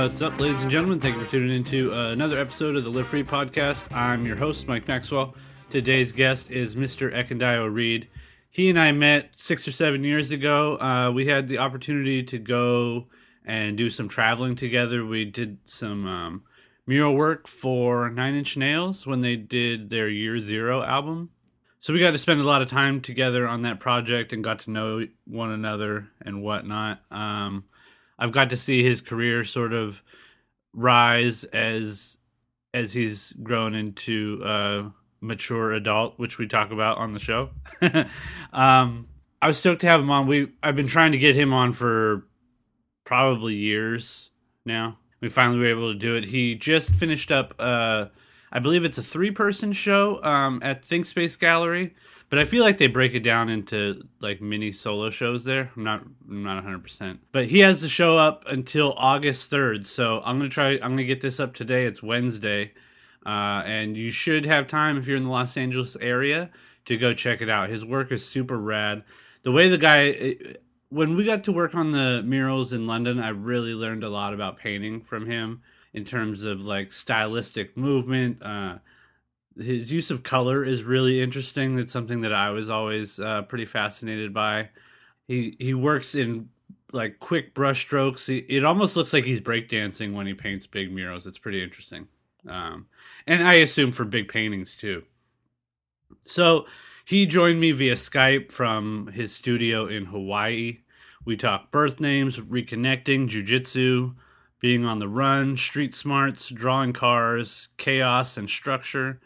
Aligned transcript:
What's 0.00 0.22
up, 0.22 0.40
ladies 0.40 0.62
and 0.62 0.70
gentlemen? 0.70 0.98
Thank 0.98 1.16
you 1.16 1.24
for 1.24 1.30
tuning 1.30 1.54
into 1.54 1.92
uh, 1.92 2.10
another 2.10 2.38
episode 2.38 2.74
of 2.74 2.84
the 2.84 2.90
Live 2.90 3.08
Free 3.08 3.22
podcast. 3.22 3.84
I'm 3.94 4.24
your 4.24 4.34
host, 4.34 4.66
Mike 4.66 4.88
Maxwell. 4.88 5.34
Today's 5.68 6.10
guest 6.10 6.50
is 6.50 6.74
Mr. 6.74 7.12
Ekundayo 7.12 7.70
Reed. 7.70 8.08
He 8.48 8.70
and 8.70 8.80
I 8.80 8.92
met 8.92 9.28
six 9.34 9.68
or 9.68 9.72
seven 9.72 10.02
years 10.02 10.30
ago. 10.30 10.80
Uh, 10.80 11.12
we 11.14 11.26
had 11.26 11.48
the 11.48 11.58
opportunity 11.58 12.22
to 12.22 12.38
go 12.38 13.08
and 13.44 13.76
do 13.76 13.90
some 13.90 14.08
traveling 14.08 14.56
together. 14.56 15.04
We 15.04 15.26
did 15.26 15.58
some 15.66 16.06
um, 16.06 16.44
mural 16.86 17.14
work 17.14 17.46
for 17.46 18.08
Nine 18.08 18.34
Inch 18.34 18.56
Nails 18.56 19.06
when 19.06 19.20
they 19.20 19.36
did 19.36 19.90
their 19.90 20.08
Year 20.08 20.40
Zero 20.40 20.82
album. 20.82 21.28
So 21.80 21.92
we 21.92 22.00
got 22.00 22.12
to 22.12 22.18
spend 22.18 22.40
a 22.40 22.44
lot 22.44 22.62
of 22.62 22.70
time 22.70 23.02
together 23.02 23.46
on 23.46 23.62
that 23.62 23.80
project 23.80 24.32
and 24.32 24.42
got 24.42 24.60
to 24.60 24.70
know 24.70 25.06
one 25.26 25.50
another 25.50 26.08
and 26.22 26.42
whatnot. 26.42 27.02
Um, 27.10 27.64
I've 28.20 28.32
got 28.32 28.50
to 28.50 28.56
see 28.56 28.84
his 28.84 29.00
career 29.00 29.44
sort 29.44 29.72
of 29.72 30.02
rise 30.74 31.44
as 31.44 32.18
as 32.72 32.92
he's 32.92 33.32
grown 33.42 33.74
into 33.74 34.40
a 34.44 34.92
mature 35.20 35.72
adult, 35.72 36.18
which 36.18 36.38
we 36.38 36.46
talk 36.46 36.70
about 36.70 36.98
on 36.98 37.12
the 37.12 37.18
show. 37.18 37.50
um, 38.52 39.08
I 39.42 39.46
was 39.46 39.58
stoked 39.58 39.80
to 39.80 39.88
have 39.88 40.00
him 40.00 40.10
on. 40.10 40.26
We 40.26 40.52
I've 40.62 40.76
been 40.76 40.86
trying 40.86 41.12
to 41.12 41.18
get 41.18 41.34
him 41.34 41.52
on 41.52 41.72
for 41.72 42.26
probably 43.04 43.54
years 43.54 44.30
now. 44.66 44.98
We 45.20 45.28
finally 45.28 45.58
were 45.58 45.66
able 45.66 45.92
to 45.92 45.98
do 45.98 46.14
it. 46.14 46.26
He 46.26 46.54
just 46.54 46.90
finished 46.90 47.32
up. 47.32 47.54
Uh, 47.58 48.06
I 48.52 48.58
believe 48.58 48.84
it's 48.84 48.98
a 48.98 49.02
three 49.02 49.30
person 49.30 49.72
show 49.72 50.22
um, 50.22 50.60
at 50.62 50.82
Thinkspace 50.82 51.38
Gallery 51.38 51.94
but 52.30 52.38
I 52.38 52.44
feel 52.44 52.64
like 52.64 52.78
they 52.78 52.86
break 52.86 53.14
it 53.14 53.24
down 53.24 53.48
into 53.48 54.04
like 54.20 54.40
mini 54.40 54.72
solo 54.72 55.10
shows 55.10 55.44
there. 55.44 55.70
I'm 55.76 55.84
not 55.84 56.04
I'm 56.28 56.42
not 56.42 56.64
100%. 56.64 57.18
But 57.32 57.46
he 57.48 57.58
has 57.60 57.80
the 57.80 57.88
show 57.88 58.16
up 58.16 58.44
until 58.46 58.94
August 58.96 59.50
3rd. 59.50 59.86
So 59.86 60.22
I'm 60.24 60.38
going 60.38 60.48
to 60.48 60.54
try 60.54 60.70
I'm 60.74 60.80
going 60.80 60.98
to 60.98 61.04
get 61.04 61.20
this 61.20 61.40
up 61.40 61.54
today. 61.54 61.84
It's 61.86 62.02
Wednesday. 62.02 62.72
Uh, 63.26 63.62
and 63.66 63.96
you 63.96 64.10
should 64.10 64.46
have 64.46 64.66
time 64.66 64.96
if 64.96 65.06
you're 65.06 65.16
in 65.16 65.24
the 65.24 65.30
Los 65.30 65.56
Angeles 65.56 65.94
area 66.00 66.50
to 66.86 66.96
go 66.96 67.12
check 67.12 67.42
it 67.42 67.50
out. 67.50 67.68
His 67.68 67.84
work 67.84 68.10
is 68.12 68.26
super 68.26 68.56
rad. 68.56 69.02
The 69.42 69.52
way 69.52 69.68
the 69.68 69.76
guy 69.76 70.36
when 70.90 71.16
we 71.16 71.24
got 71.24 71.44
to 71.44 71.52
work 71.52 71.74
on 71.74 71.92
the 71.92 72.22
murals 72.24 72.72
in 72.72 72.86
London, 72.86 73.20
I 73.20 73.28
really 73.28 73.74
learned 73.74 74.04
a 74.04 74.08
lot 74.08 74.34
about 74.34 74.58
painting 74.58 75.00
from 75.00 75.26
him 75.26 75.62
in 75.92 76.04
terms 76.04 76.44
of 76.44 76.66
like 76.66 76.92
stylistic 76.92 77.76
movement, 77.76 78.42
uh, 78.42 78.78
his 79.60 79.92
use 79.92 80.10
of 80.10 80.22
color 80.22 80.64
is 80.64 80.82
really 80.82 81.20
interesting. 81.20 81.78
It's 81.78 81.92
something 81.92 82.22
that 82.22 82.32
I 82.32 82.50
was 82.50 82.70
always 82.70 83.18
uh, 83.18 83.42
pretty 83.42 83.66
fascinated 83.66 84.32
by. 84.32 84.70
He 85.28 85.56
he 85.58 85.74
works 85.74 86.14
in 86.14 86.48
like 86.92 87.18
quick 87.18 87.54
brush 87.54 87.80
strokes. 87.80 88.26
He, 88.26 88.38
it 88.38 88.64
almost 88.64 88.96
looks 88.96 89.12
like 89.12 89.24
he's 89.24 89.40
breakdancing 89.40 90.12
when 90.14 90.26
he 90.26 90.34
paints 90.34 90.66
big 90.66 90.92
murals. 90.92 91.26
It's 91.26 91.38
pretty 91.38 91.62
interesting, 91.62 92.08
um, 92.48 92.86
and 93.26 93.46
I 93.46 93.54
assume 93.54 93.92
for 93.92 94.04
big 94.04 94.28
paintings 94.28 94.74
too. 94.74 95.04
So 96.26 96.66
he 97.04 97.26
joined 97.26 97.60
me 97.60 97.72
via 97.72 97.94
Skype 97.94 98.50
from 98.50 99.08
his 99.08 99.32
studio 99.32 99.86
in 99.86 100.06
Hawaii. 100.06 100.78
We 101.24 101.36
talked 101.36 101.70
birth 101.70 102.00
names, 102.00 102.38
reconnecting, 102.38 103.28
jujitsu, 103.28 104.14
being 104.58 104.84
on 104.84 104.98
the 104.98 105.08
run, 105.08 105.56
street 105.56 105.94
smarts, 105.94 106.48
drawing 106.48 106.92
cars, 106.92 107.68
chaos 107.76 108.36
and 108.36 108.48
structure 108.48 109.20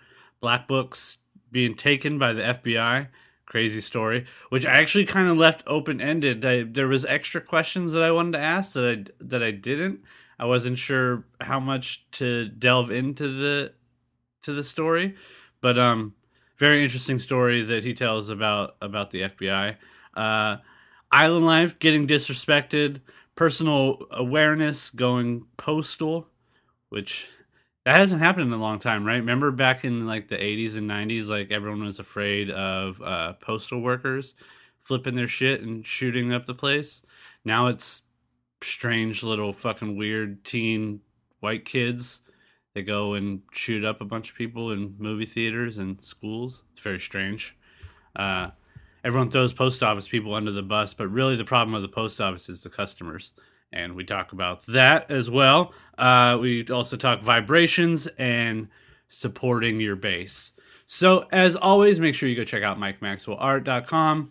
black 0.44 0.68
books 0.68 1.16
being 1.50 1.74
taken 1.74 2.18
by 2.18 2.34
the 2.34 2.42
FBI. 2.42 3.08
Crazy 3.46 3.80
story, 3.80 4.26
which 4.50 4.66
I 4.66 4.72
actually 4.72 5.06
kind 5.06 5.26
of 5.26 5.38
left 5.38 5.62
open 5.66 6.02
ended. 6.02 6.42
There 6.74 6.86
was 6.86 7.06
extra 7.06 7.40
questions 7.40 7.92
that 7.92 8.02
I 8.02 8.10
wanted 8.10 8.32
to 8.32 8.40
ask 8.40 8.74
that 8.74 8.84
I 8.84 9.10
that 9.20 9.42
I 9.42 9.52
didn't. 9.52 10.00
I 10.38 10.44
wasn't 10.44 10.76
sure 10.76 11.24
how 11.40 11.60
much 11.60 12.04
to 12.18 12.48
delve 12.48 12.90
into 12.90 13.26
the 13.26 13.72
to 14.42 14.52
the 14.52 14.62
story, 14.62 15.14
but 15.62 15.78
um, 15.78 16.14
very 16.58 16.84
interesting 16.84 17.18
story 17.20 17.62
that 17.62 17.84
he 17.84 17.94
tells 17.94 18.28
about 18.28 18.76
about 18.82 19.12
the 19.12 19.22
FBI. 19.22 19.76
Uh, 20.12 20.58
island 21.10 21.46
life, 21.46 21.78
getting 21.78 22.06
disrespected, 22.06 23.00
personal 23.34 24.04
awareness, 24.10 24.90
going 24.90 25.46
postal, 25.56 26.28
which 26.90 27.28
that 27.84 27.96
hasn't 27.96 28.22
happened 28.22 28.46
in 28.46 28.52
a 28.52 28.62
long 28.62 28.78
time, 28.78 29.04
right? 29.04 29.16
Remember 29.16 29.50
back 29.50 29.84
in 29.84 30.06
like 30.06 30.28
the 30.28 30.36
80s 30.36 30.76
and 30.76 30.90
90s, 30.90 31.28
like 31.28 31.50
everyone 31.50 31.84
was 31.84 31.98
afraid 31.98 32.50
of 32.50 33.00
uh, 33.02 33.34
postal 33.34 33.80
workers 33.80 34.34
flipping 34.84 35.14
their 35.14 35.28
shit 35.28 35.62
and 35.62 35.84
shooting 35.86 36.32
up 36.32 36.46
the 36.46 36.54
place. 36.54 37.02
Now 37.44 37.66
it's 37.66 38.02
strange 38.62 39.22
little 39.22 39.52
fucking 39.52 39.96
weird 39.96 40.44
teen 40.44 41.00
white 41.40 41.64
kids. 41.64 42.20
They 42.74 42.82
go 42.82 43.14
and 43.14 43.42
shoot 43.52 43.84
up 43.84 44.00
a 44.00 44.06
bunch 44.06 44.30
of 44.30 44.36
people 44.36 44.72
in 44.72 44.96
movie 44.98 45.26
theaters 45.26 45.78
and 45.78 46.02
schools. 46.02 46.64
It's 46.72 46.82
very 46.82 47.00
strange. 47.00 47.56
Uh, 48.16 48.50
everyone 49.04 49.30
throws 49.30 49.52
post 49.52 49.82
office 49.82 50.08
people 50.08 50.34
under 50.34 50.52
the 50.52 50.62
bus, 50.62 50.94
but 50.94 51.08
really 51.08 51.36
the 51.36 51.44
problem 51.44 51.74
with 51.74 51.82
the 51.82 51.94
post 51.94 52.20
office 52.20 52.48
is 52.48 52.62
the 52.62 52.70
customers 52.70 53.32
and 53.74 53.94
we 53.94 54.04
talk 54.04 54.32
about 54.32 54.64
that 54.66 55.10
as 55.10 55.28
well. 55.28 55.74
Uh, 55.98 56.38
we 56.40 56.66
also 56.68 56.96
talk 56.96 57.20
vibrations 57.20 58.06
and 58.18 58.68
supporting 59.08 59.80
your 59.80 59.96
bass. 59.96 60.52
So, 60.86 61.26
as 61.32 61.56
always, 61.56 61.98
make 61.98 62.14
sure 62.14 62.28
you 62.28 62.36
go 62.36 62.44
check 62.44 62.62
out 62.62 62.78
MikeMaxwellArt.com. 62.78 64.30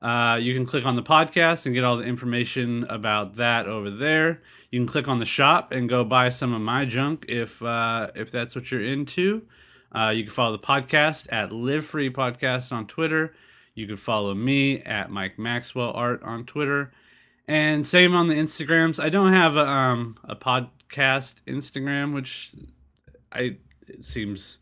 Uh, 0.00 0.38
you 0.40 0.54
can 0.54 0.66
click 0.66 0.86
on 0.86 0.94
the 0.94 1.02
podcast 1.02 1.66
and 1.66 1.74
get 1.74 1.82
all 1.82 1.96
the 1.96 2.04
information 2.04 2.84
about 2.84 3.34
that 3.34 3.66
over 3.66 3.90
there. 3.90 4.42
You 4.70 4.78
can 4.78 4.86
click 4.86 5.08
on 5.08 5.18
the 5.18 5.26
shop 5.26 5.72
and 5.72 5.88
go 5.88 6.04
buy 6.04 6.28
some 6.28 6.52
of 6.52 6.60
my 6.60 6.84
junk 6.84 7.24
if 7.28 7.62
uh, 7.62 8.10
if 8.14 8.30
that's 8.30 8.54
what 8.54 8.70
you're 8.70 8.84
into. 8.84 9.42
Uh, 9.90 10.12
you 10.14 10.24
can 10.24 10.32
follow 10.32 10.52
the 10.52 10.62
podcast 10.62 11.26
at 11.32 11.52
Live 11.52 11.86
Free 11.86 12.10
Podcast 12.10 12.72
on 12.72 12.86
Twitter. 12.86 13.34
You 13.74 13.86
can 13.86 13.96
follow 13.96 14.34
me 14.34 14.80
at 14.82 15.10
Mike 15.10 15.38
Maxwell 15.38 15.92
Art 15.92 16.22
on 16.22 16.44
Twitter. 16.44 16.92
And 17.48 17.86
same 17.86 18.14
on 18.14 18.26
the 18.26 18.34
Instagrams. 18.34 19.02
I 19.02 19.08
don't 19.08 19.32
have 19.32 19.56
a, 19.56 19.66
um, 19.66 20.16
a 20.24 20.34
podcast 20.34 21.34
Instagram, 21.46 22.12
which 22.12 22.52
I 23.32 23.58
it 23.86 24.04
seems 24.04 24.58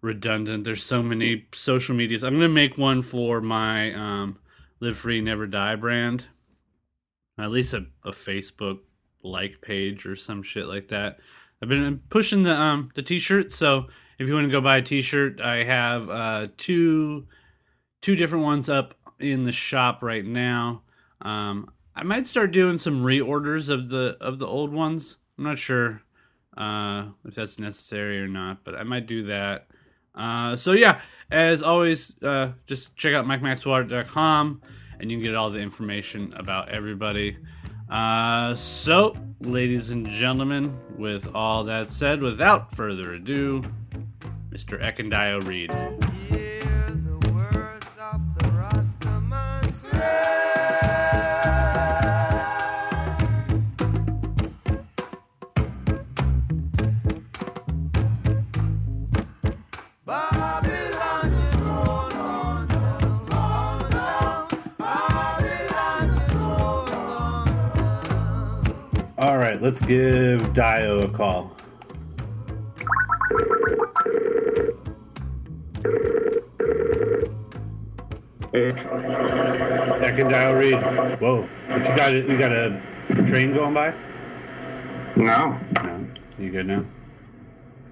redundant. 0.00 0.64
There's 0.64 0.82
so 0.82 1.02
many 1.02 1.46
social 1.52 1.94
medias. 1.94 2.24
I'm 2.24 2.34
gonna 2.34 2.48
make 2.48 2.78
one 2.78 3.02
for 3.02 3.40
my 3.40 3.92
um, 3.92 4.38
Live 4.80 4.98
Free 4.98 5.20
Never 5.20 5.46
Die 5.46 5.76
brand. 5.76 6.24
At 7.38 7.50
least 7.50 7.74
a, 7.74 7.86
a 8.04 8.12
Facebook 8.12 8.80
like 9.22 9.60
page 9.60 10.06
or 10.06 10.16
some 10.16 10.42
shit 10.42 10.66
like 10.66 10.88
that. 10.88 11.18
I've 11.60 11.68
been 11.68 12.00
pushing 12.08 12.42
the 12.42 12.54
um 12.54 12.90
the 12.94 13.02
t-shirt, 13.02 13.52
so 13.52 13.86
if 14.18 14.28
you 14.28 14.34
want 14.34 14.46
to 14.46 14.52
go 14.52 14.60
buy 14.60 14.78
a 14.78 14.82
t-shirt, 14.82 15.40
I 15.40 15.64
have 15.64 16.08
uh 16.10 16.48
two 16.56 17.26
two 18.00 18.16
different 18.16 18.44
ones 18.44 18.68
up 18.68 18.94
in 19.18 19.44
the 19.44 19.52
shop 19.52 20.02
right 20.02 20.24
now. 20.24 20.82
Um, 21.22 21.70
I 21.96 22.02
might 22.02 22.26
start 22.26 22.50
doing 22.50 22.78
some 22.78 23.02
reorders 23.02 23.68
of 23.68 23.88
the 23.88 24.16
of 24.20 24.38
the 24.38 24.46
old 24.46 24.72
ones. 24.72 25.18
I'm 25.38 25.44
not 25.44 25.58
sure 25.58 26.02
uh, 26.56 27.06
if 27.24 27.34
that's 27.34 27.58
necessary 27.58 28.20
or 28.20 28.28
not, 28.28 28.64
but 28.64 28.74
I 28.74 28.82
might 28.82 29.06
do 29.06 29.24
that. 29.24 29.68
Uh, 30.14 30.56
so 30.56 30.72
yeah, 30.72 31.00
as 31.30 31.62
always, 31.62 32.14
uh, 32.22 32.52
just 32.66 32.94
check 32.96 33.14
out 33.14 33.26
MikeMaxwellArt.com 33.26 34.62
and 35.00 35.10
you 35.10 35.18
can 35.18 35.24
get 35.24 35.34
all 35.34 35.50
the 35.50 35.58
information 35.58 36.32
about 36.36 36.68
everybody. 36.68 37.36
Uh, 37.88 38.54
so, 38.54 39.14
ladies 39.40 39.90
and 39.90 40.08
gentlemen, 40.08 40.74
with 40.96 41.34
all 41.34 41.64
that 41.64 41.90
said, 41.90 42.20
without 42.20 42.74
further 42.74 43.14
ado, 43.14 43.62
Mr. 44.50 44.80
Ekundayo 44.80 45.44
Reed. 45.46 45.70
Let's 69.64 69.80
give 69.80 70.52
Dio 70.52 70.98
a 71.00 71.08
call. 71.08 71.50
That 78.52 80.12
can 80.16 80.28
dial 80.30 80.54
read. 80.54 81.18
Whoa! 81.18 81.48
But 81.66 81.88
you 81.88 81.96
got 81.96 82.12
you 82.12 82.38
got 82.38 82.52
a 82.52 82.78
train 83.26 83.54
going 83.54 83.72
by? 83.72 83.94
No. 85.16 85.58
No. 85.82 86.06
You 86.38 86.50
good 86.50 86.66
now? 86.66 86.84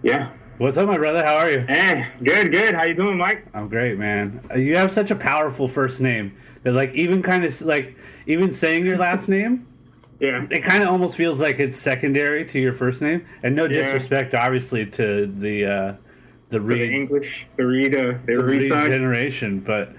Yeah. 0.02 0.30
What's 0.58 0.76
up, 0.76 0.86
my 0.86 0.98
brother? 0.98 1.24
How 1.24 1.36
are 1.36 1.50
you? 1.50 1.60
Hey, 1.60 2.06
good, 2.22 2.50
good. 2.50 2.74
How 2.74 2.82
you 2.82 2.92
doing, 2.92 3.16
Mike? 3.16 3.46
I'm 3.54 3.68
great, 3.68 3.98
man. 3.98 4.42
Uh, 4.50 4.58
you 4.58 4.76
have 4.76 4.92
such 4.92 5.10
a 5.10 5.16
powerful 5.16 5.66
first 5.66 6.02
name 6.02 6.36
that, 6.64 6.72
like, 6.72 6.92
even 6.92 7.22
kind 7.22 7.44
of 7.44 7.62
like 7.62 7.96
even 8.26 8.52
saying 8.52 8.84
your 8.84 8.98
last 8.98 9.28
name 9.28 9.66
Yeah. 10.22 10.46
it 10.50 10.60
kind 10.62 10.82
of 10.84 10.88
almost 10.88 11.16
feels 11.16 11.40
like 11.40 11.58
it's 11.58 11.76
secondary 11.76 12.44
to 12.46 12.58
your 12.60 12.72
first 12.72 13.02
name. 13.02 13.26
And 13.42 13.56
no 13.56 13.64
Yeah. 13.64 13.82
disrespect, 13.82 14.34
obviously, 14.34 14.86
to 14.86 15.26
the 15.26 15.66
uh, 15.66 15.94
the 16.48 16.60
the 16.60 16.90
English, 16.90 17.46
the 17.56 17.66
Reed, 17.66 17.94
uh, 17.94 18.14
the, 18.24 18.36
the 18.36 18.44
Reed 18.44 18.70
Reed 18.70 18.90
generation, 18.90 19.60
but 19.60 19.94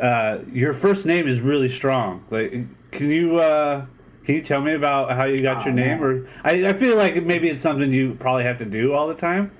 uh, 0.00 0.38
your 0.50 0.72
first 0.72 1.04
name 1.04 1.28
is 1.28 1.40
really 1.40 1.68
strong. 1.68 2.24
Like, 2.30 2.52
can 2.90 3.10
you 3.10 3.36
uh, 3.38 3.84
can 4.24 4.36
you 4.36 4.42
tell 4.42 4.62
me 4.62 4.72
about 4.72 5.10
how 5.14 5.24
you 5.24 5.42
got 5.42 5.62
Oh, 5.62 5.64
your 5.66 5.74
name? 5.74 6.00
man. 6.00 6.02
Or 6.02 6.28
I, 6.42 6.68
I 6.68 6.72
feel 6.72 6.96
like 6.96 7.22
maybe 7.22 7.48
it's 7.50 7.62
something 7.62 7.92
you 7.92 8.14
probably 8.14 8.44
have 8.44 8.58
to 8.58 8.64
do 8.64 8.94
all 8.94 9.08
the 9.08 9.14
time. 9.14 9.50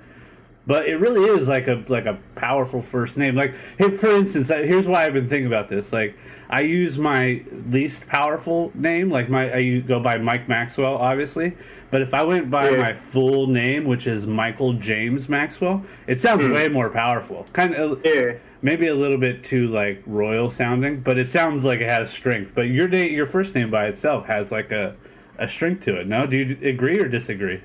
But 0.66 0.88
it 0.88 0.96
really 0.96 1.24
is 1.30 1.46
like 1.46 1.68
a 1.68 1.84
like 1.88 2.06
a 2.06 2.18
powerful 2.34 2.82
first 2.82 3.16
name. 3.16 3.36
Like, 3.36 3.54
hey, 3.78 3.90
for 3.90 4.08
instance, 4.16 4.50
I- 4.50 4.64
here's 4.66 4.86
why 4.88 5.06
I've 5.06 5.12
been 5.12 5.28
thinking 5.28 5.46
about 5.46 5.68
this. 5.68 5.92
Like, 5.92 6.16
I 6.50 6.60
use 6.62 6.98
my 6.98 7.42
least 7.68 8.06
powerful 8.08 8.72
name. 8.74 9.10
Like, 9.10 9.28
my 9.28 9.52
I 9.54 9.78
go 9.78 10.00
by 10.00 10.18
Mike 10.18 10.48
Maxwell, 10.48 10.96
obviously. 10.96 11.56
But 11.90 12.02
if 12.02 12.12
I 12.12 12.24
went 12.24 12.50
by 12.50 12.70
Yeah. 12.70 12.78
my 12.78 12.92
full 12.94 13.46
name, 13.46 13.84
which 13.84 14.08
is 14.08 14.26
Michael 14.26 14.72
James 14.72 15.28
Maxwell, 15.28 15.84
it 16.08 16.20
sounds 16.20 16.44
hmm. 16.44 16.52
way 16.52 16.68
more 16.68 16.90
powerful. 16.90 17.46
Kind 17.52 17.74
of, 17.74 17.92
uh, 17.92 17.96
Yeah. 18.04 18.32
maybe 18.60 18.88
a 18.88 18.94
little 18.94 19.18
bit 19.18 19.44
too 19.44 19.68
like 19.68 20.02
royal 20.04 20.50
sounding, 20.50 20.98
but 21.00 21.16
it 21.16 21.28
sounds 21.28 21.64
like 21.64 21.80
it 21.80 21.88
has 21.88 22.10
strength. 22.10 22.52
But 22.56 22.62
your 22.62 22.88
name, 22.88 23.12
your 23.12 23.26
first 23.26 23.54
name 23.54 23.70
by 23.70 23.86
itself 23.86 24.26
has 24.26 24.50
like 24.50 24.72
a 24.72 24.94
a 25.38 25.46
strength 25.46 25.84
to 25.84 25.94
it. 26.00 26.06
No, 26.08 26.26
do 26.26 26.36
you 26.38 26.68
agree 26.68 26.98
or 26.98 27.08
disagree? 27.08 27.60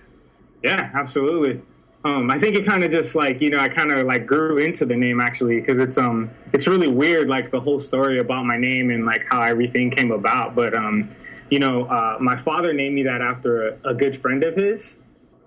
Yeah, 0.61 0.91
absolutely. 0.93 1.61
Um, 2.03 2.31
I 2.31 2.39
think 2.39 2.55
it 2.55 2.65
kind 2.65 2.83
of 2.83 2.91
just 2.91 3.13
like 3.13 3.41
you 3.41 3.51
know 3.51 3.59
I 3.59 3.69
kind 3.69 3.91
of 3.91 4.07
like 4.07 4.25
grew 4.25 4.57
into 4.57 4.85
the 4.85 4.95
name 4.95 5.19
actually 5.21 5.59
because 5.59 5.79
it's 5.79 5.97
um 5.97 6.31
it's 6.51 6.67
really 6.67 6.87
weird 6.87 7.27
like 7.27 7.51
the 7.51 7.59
whole 7.59 7.79
story 7.79 8.19
about 8.19 8.45
my 8.45 8.57
name 8.57 8.89
and 8.89 9.05
like 9.05 9.25
how 9.29 9.41
everything 9.41 9.91
came 9.91 10.11
about. 10.11 10.55
But 10.55 10.73
um, 10.73 11.09
you 11.51 11.59
know, 11.59 11.85
uh, 11.85 12.17
my 12.19 12.35
father 12.35 12.73
named 12.73 12.95
me 12.95 13.03
that 13.03 13.21
after 13.21 13.69
a, 13.69 13.89
a 13.89 13.93
good 13.93 14.19
friend 14.19 14.43
of 14.43 14.55
his. 14.55 14.97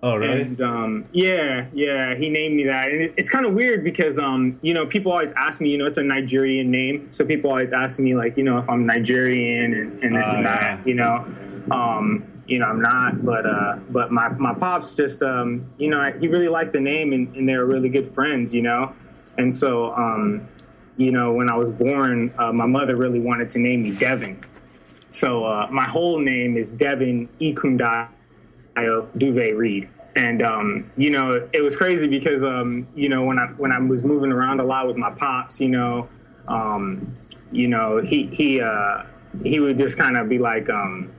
Oh, 0.03 0.17
really? 0.17 0.43
And 0.43 0.61
um, 0.61 1.07
yeah, 1.13 1.67
yeah, 1.73 2.15
he 2.15 2.29
named 2.29 2.57
me 2.57 2.65
that, 2.65 2.91
and 2.91 3.01
it, 3.01 3.15
it's 3.17 3.31
kind 3.31 3.47
of 3.47 3.55
weird 3.55 3.83
because 3.83 4.19
um, 4.19 4.59
you 4.61 4.75
know, 4.75 4.85
people 4.85 5.11
always 5.11 5.33
ask 5.33 5.63
me, 5.63 5.71
you 5.71 5.79
know, 5.79 5.87
it's 5.87 5.97
a 5.97 6.03
Nigerian 6.03 6.71
name, 6.71 7.09
so 7.11 7.25
people 7.25 7.49
always 7.49 7.73
ask 7.73 7.99
me 7.99 8.15
like, 8.15 8.37
you 8.37 8.45
know, 8.45 8.59
if 8.59 8.69
I'm 8.69 8.85
Nigerian 8.85 9.73
and, 9.73 10.05
and 10.05 10.17
this 10.17 10.27
Oh, 10.29 10.37
and 10.37 10.45
that, 10.47 10.61
yeah. 10.61 10.83
you 10.85 10.95
know, 10.95 11.27
um, 11.71 12.23
you 12.47 12.59
know, 12.59 12.67
I'm 12.67 12.81
not, 12.81 13.25
but 13.25 13.47
uh, 13.47 13.77
but 13.91 14.13
my 14.13 14.29
my 14.31 14.55
pops 14.55 14.95
just, 14.95 15.23
um, 15.23 15.67
you 15.79 15.89
know, 15.89 16.13
he 16.21 16.29
really 16.29 16.49
liked 16.49 16.73
the 16.73 16.81
name, 16.81 17.13
and, 17.13 17.35
and 17.37 17.49
they 17.49 17.57
were 17.57 17.67
really 17.67 17.89
good 17.89 18.13
friends, 18.15 18.53
you 18.53 18.63
know, 18.63 18.93
and 19.39 19.55
so, 19.55 19.95
um, 19.95 20.47
you 20.97 21.11
know, 21.11 21.33
when 21.33 21.51
I 21.51 21.57
was 21.57 21.71
born, 21.71 22.33
uh, 22.39 22.53
my 22.53 22.67
mother 22.67 22.97
really 22.97 23.21
wanted 23.21 23.51
to 23.51 23.59
name 23.59 23.83
me 23.83 23.93
Devin, 23.93 24.41
so 25.11 25.45
uh, 25.45 25.69
my 25.71 25.85
whole 25.85 26.19
name 26.19 26.57
is 26.57 26.71
Devin 26.71 27.29
Ekundayo 27.41 28.09
Duve 28.77 29.57
Reed. 29.57 29.89
And 30.17 30.43
um, 30.43 30.91
you 30.97 31.11
know, 31.11 31.49
it 31.53 31.61
was 31.61 31.75
crazy 31.75 32.07
because 32.07 32.45
um, 32.45 32.87
you 32.95 33.09
know 33.09 33.25
when 33.25 33.39
I 33.39 33.47
when 33.57 33.73
I 33.73 33.79
was 33.79 34.05
moving 34.05 34.31
around 34.31 34.61
a 34.61 34.65
lot 34.65 34.87
with 34.87 34.97
my 34.97 35.11
pops, 35.11 35.61
you 35.61 35.69
know, 35.69 36.09
um, 36.47 37.15
you 37.51 37.69
know 37.69 38.01
he 38.01 38.27
he 38.27 38.61
uh, 38.61 39.03
he 39.43 39.59
would 39.59 39.77
just 39.77 39.99
kind 39.99 40.17
of 40.17 40.29
be 40.29 40.39
like, 40.39 40.71
um, 40.71 41.13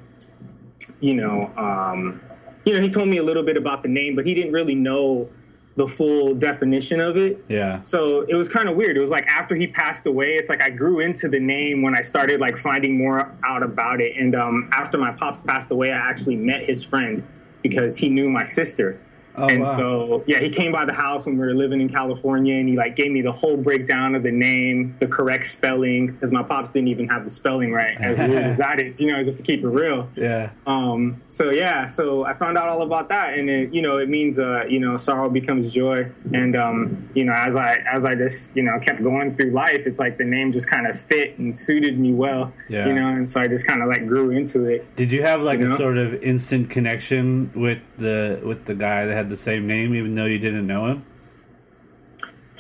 you 1.00 1.13
know, 1.13 1.51
um, 1.57 2.22
you 2.66 2.74
know, 2.74 2.81
he 2.81 2.89
told 2.89 3.07
me 3.07 3.18
a 3.18 3.24
little 3.24 3.44
bit 3.44 3.57
about 3.57 3.83
the 3.83 3.89
name, 3.89 4.16
but 4.16 4.25
he 4.25 4.33
didn't 4.33 4.51
really 4.51 4.75
know 4.75 5.30
the 5.75 5.88
full 5.88 6.33
definition 6.33 7.01
of 7.01 7.18
it. 7.18 7.44
yeah. 7.50 7.81
So 7.81 8.22
it 8.22 8.36
was 8.36 8.48
kind 8.48 8.69
of 8.69 8.77
weird. 8.77 8.95
It 8.95 9.01
was 9.01 9.10
like 9.10 9.27
after 9.27 9.56
he 9.56 9.68
passed 9.68 10.06
away, 10.06 10.36
it's 10.36 10.50
like 10.50 10.62
I 10.62 10.69
grew 10.69 11.01
into 11.01 11.27
the 11.27 11.39
name 11.39 11.81
when 11.81 11.95
I 11.98 12.01
started 12.01 12.39
like 12.39 12.57
finding 12.57 12.98
more 12.98 13.36
out 13.44 13.62
about 13.62 14.00
it. 14.00 14.16
And 14.18 14.36
um, 14.36 14.69
after 14.72 14.98
my 14.98 15.12
pops 15.12 15.42
passed 15.42 15.69
away, 15.72 15.92
I 15.92 15.98
actually 15.98 16.38
met 16.38 16.63
his 16.63 16.83
friend 16.83 17.27
because 17.62 17.98
he 17.98 18.10
knew 18.10 18.30
my 18.30 18.45
sister. 18.45 19.01
Oh, 19.37 19.47
and 19.47 19.63
wow. 19.63 19.75
so 19.77 20.23
yeah, 20.27 20.39
he 20.39 20.49
came 20.49 20.71
by 20.71 20.85
the 20.85 20.93
house 20.93 21.25
when 21.25 21.37
we 21.37 21.45
were 21.45 21.53
living 21.55 21.81
in 21.81 21.89
California, 21.89 22.55
and 22.55 22.67
he 22.69 22.75
like 22.77 22.95
gave 22.95 23.11
me 23.11 23.21
the 23.21 23.31
whole 23.31 23.57
breakdown 23.57 24.15
of 24.15 24.23
the 24.23 24.31
name, 24.31 24.95
the 24.99 25.07
correct 25.07 25.47
spelling, 25.47 26.07
because 26.13 26.31
my 26.31 26.43
pops 26.43 26.71
didn't 26.71 26.87
even 26.89 27.07
have 27.09 27.25
the 27.25 27.31
spelling 27.31 27.71
right, 27.71 27.93
as 27.99 28.17
weird 28.17 28.43
as 28.43 28.57
that 28.57 28.79
is, 28.79 28.99
you 29.01 29.11
know, 29.11 29.23
just 29.23 29.37
to 29.37 29.43
keep 29.43 29.61
it 29.63 29.67
real. 29.67 30.07
Yeah. 30.15 30.51
Um, 30.67 31.21
so 31.27 31.49
yeah, 31.51 31.87
so 31.87 32.25
I 32.25 32.33
found 32.33 32.57
out 32.57 32.69
all 32.69 32.81
about 32.81 33.09
that, 33.09 33.33
and 33.37 33.49
it, 33.49 33.73
you 33.73 33.81
know, 33.81 33.97
it 33.97 34.09
means 34.09 34.39
uh, 34.39 34.65
you 34.69 34.79
know, 34.79 34.97
sorrow 34.97 35.29
becomes 35.29 35.71
joy, 35.71 36.09
and 36.33 36.55
um, 36.55 37.09
you 37.13 37.25
know, 37.25 37.33
as 37.33 37.55
I 37.55 37.75
as 37.91 38.05
I 38.05 38.15
just 38.15 38.55
you 38.55 38.63
know 38.63 38.79
kept 38.79 39.03
going 39.03 39.35
through 39.35 39.51
life, 39.51 39.85
it's 39.85 39.99
like 39.99 40.17
the 40.17 40.23
name 40.25 40.51
just 40.51 40.69
kind 40.69 40.88
of 40.88 40.99
fit 40.99 41.38
and 41.38 41.55
suited 41.55 41.99
me 41.99 42.13
well, 42.13 42.53
Yeah. 42.69 42.88
you 42.88 42.93
know, 42.93 43.07
and 43.09 43.29
so 43.29 43.41
I 43.41 43.47
just 43.47 43.65
kind 43.67 43.81
of 43.81 43.89
like 43.89 44.07
grew 44.07 44.31
into 44.31 44.65
it. 44.65 44.95
Did 44.95 45.11
you 45.11 45.23
have 45.23 45.41
like 45.41 45.59
You 45.59 45.65
a 45.65 45.69
know? 45.69 45.77
sort 45.77 45.97
of 45.97 46.13
instant 46.23 46.69
connection 46.69 47.51
with 47.55 47.79
the 47.97 48.39
with 48.43 48.65
the 48.65 48.75
guy 48.75 49.05
that 49.05 49.13
had 49.13 49.25
the 49.30 49.38
same 49.38 49.68
name, 49.68 49.95
even 49.95 50.16
though 50.16 50.25
you 50.25 50.39
didn't 50.39 50.68
know 50.68 50.88
him? 50.88 51.06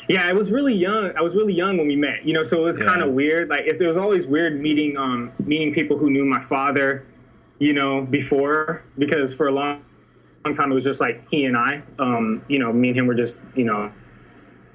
Yeah, 0.07 0.27
I 0.27 0.33
was 0.33 0.51
really 0.51 0.73
young. 0.75 1.11
I 1.17 1.21
was 1.21 1.33
really 1.35 1.53
young 1.53 1.77
when 1.77 1.87
we 1.87 1.95
met, 1.95 2.23
you 2.25 2.33
know, 2.33 2.43
so 2.43 2.59
it 2.61 2.63
was 2.63 2.77
Yeah. 2.79 2.85
kind 2.85 3.01
of 3.01 3.11
weird. 3.13 3.49
Like 3.49 3.65
it, 3.65 3.81
it 3.81 3.87
was 3.87 3.97
always 3.97 4.27
weird 4.27 4.59
meeting 4.61 4.97
um 4.97 5.31
meeting 5.43 5.73
people 5.73 5.97
who 5.97 6.11
knew 6.11 6.25
my 6.25 6.41
father, 6.41 7.05
you 7.59 7.73
know, 7.73 8.01
before 8.03 8.83
because 8.99 9.33
for 9.33 9.47
a 9.47 9.51
long, 9.51 9.83
long 10.45 10.53
time 10.53 10.71
it 10.71 10.75
was 10.75 10.83
just 10.83 10.99
like 10.99 11.27
he 11.31 11.45
and 11.45 11.57
I. 11.57 11.81
Um, 11.97 12.43
you 12.47 12.59
know, 12.59 12.71
me 12.71 12.89
and 12.89 12.97
him 12.99 13.07
were 13.07 13.15
just 13.15 13.39
you 13.55 13.65
know 13.65 13.91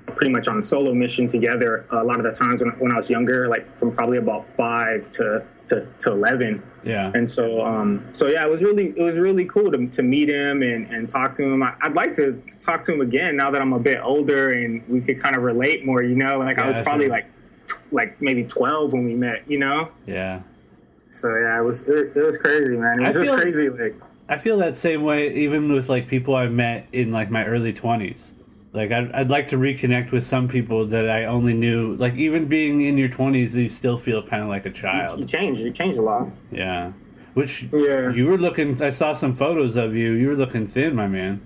pretty 0.07 0.33
much 0.33 0.49
on 0.49 0.59
a 0.61 0.67
solo 0.67 0.93
mission 0.93 1.29
together. 1.29 1.87
a 1.91 2.03
lot 2.03 2.17
of 2.19 2.25
the 2.25 2.33
times 2.33 2.61
when, 2.61 2.71
when 2.81 2.91
I 2.93 2.97
was 2.97 3.09
younger, 3.09 3.47
like 3.49 3.79
from 3.79 3.93
probably 3.93 4.19
about 4.19 4.49
five 4.57 5.09
to 5.13 5.45
to, 5.71 5.87
to 6.01 6.13
eleven. 6.13 6.63
Yeah. 6.85 7.13
And 7.15 7.31
so, 7.31 7.65
um, 7.65 8.05
so 8.15 8.27
yeah, 8.29 8.45
it 8.45 8.51
was 8.51 8.63
really, 8.63 8.89
it 8.97 9.03
was 9.03 9.17
really 9.17 9.45
cool 9.45 9.71
to, 9.71 9.87
to 9.87 10.03
meet 10.03 10.29
him 10.29 10.63
and, 10.63 10.87
and 10.93 11.09
talk 11.09 11.35
to 11.37 11.43
him. 11.43 11.63
I, 11.63 11.75
I'd 11.83 11.95
like 11.95 12.15
to 12.17 12.43
talk 12.61 12.83
to 12.85 12.93
him 12.93 13.01
again 13.01 13.37
now 13.37 13.51
that 13.51 13.61
I'm 13.61 13.73
a 13.73 13.79
bit 13.79 14.01
older 14.03 14.51
and 14.51 14.87
we 14.89 15.01
could 15.01 15.21
kind 15.21 15.37
of 15.37 15.43
relate 15.43 15.85
more. 15.85 16.03
You 16.03 16.17
know, 16.17 16.39
like 16.39 16.59
I 16.59 16.67
was 16.67 16.77
probably 16.83 17.09
like, 17.09 17.27
like 17.93 18.21
maybe 18.21 18.45
12 18.45 18.93
when 18.93 19.05
we 19.05 19.15
met. 19.15 19.49
You 19.49 19.59
know, 19.59 19.91
yeah. 20.07 20.41
so 21.11 21.29
yeah, 21.29 21.61
it 21.61 21.65
was, 21.65 21.83
it, 21.83 22.17
it 22.17 22.23
was 22.25 22.37
crazy, 22.39 22.77
man. 22.77 23.01
It 23.01 23.05
I 23.05 23.09
was 23.09 23.17
just 23.17 23.31
feel- 23.31 23.39
crazy. 23.41 23.69
Like, 23.69 23.95
I 24.29 24.39
feel 24.39 24.59
that 24.59 24.77
same 24.77 25.03
way 25.03 25.35
even 25.35 25.73
with 25.73 25.89
like 25.89 26.09
people 26.09 26.35
I 26.37 26.47
met 26.47 26.87
in 26.93 27.11
like 27.11 27.31
my 27.31 27.45
early 27.45 27.73
20s. 27.73 28.33
Like 28.73 28.93
I'd, 28.93 29.11
I'd 29.13 29.31
like 29.31 29.49
to 29.49 29.57
reconnect 29.57 30.13
with 30.13 30.25
some 30.25 30.47
people 30.47 30.87
that 30.87 31.11
I 31.11 31.25
only 31.25 31.55
knew 31.55 31.95
like 31.95 32.15
even 32.15 32.47
being 32.47 32.83
in 32.83 32.97
your 32.97 33.09
20s 33.09 33.55
you 33.55 33.69
still 33.69 33.97
feel 33.97 34.23
kind 34.23 34.43
of 34.45 34.49
like 34.49 34.65
a 34.67 34.71
child 34.71 35.19
you 35.19 35.27
child. 35.27 35.29
changed, 35.29 35.61
you 35.63 35.73
changed 35.73 35.99
a 35.99 36.03
lot. 36.03 36.29
Yeah. 36.53 36.93
Which 37.35 37.65
Yeah. 37.73 38.13
you 38.13 38.27
were 38.27 38.39
looking 38.39 38.81
I 38.81 38.91
saw 38.91 39.13
some 39.13 39.35
photos 39.35 39.75
of 39.77 39.97
you. 39.97 40.13
You 40.13 40.29
were 40.29 40.37
looking 40.37 40.67
thin, 40.67 40.95
my 40.95 41.09
man. 41.09 41.41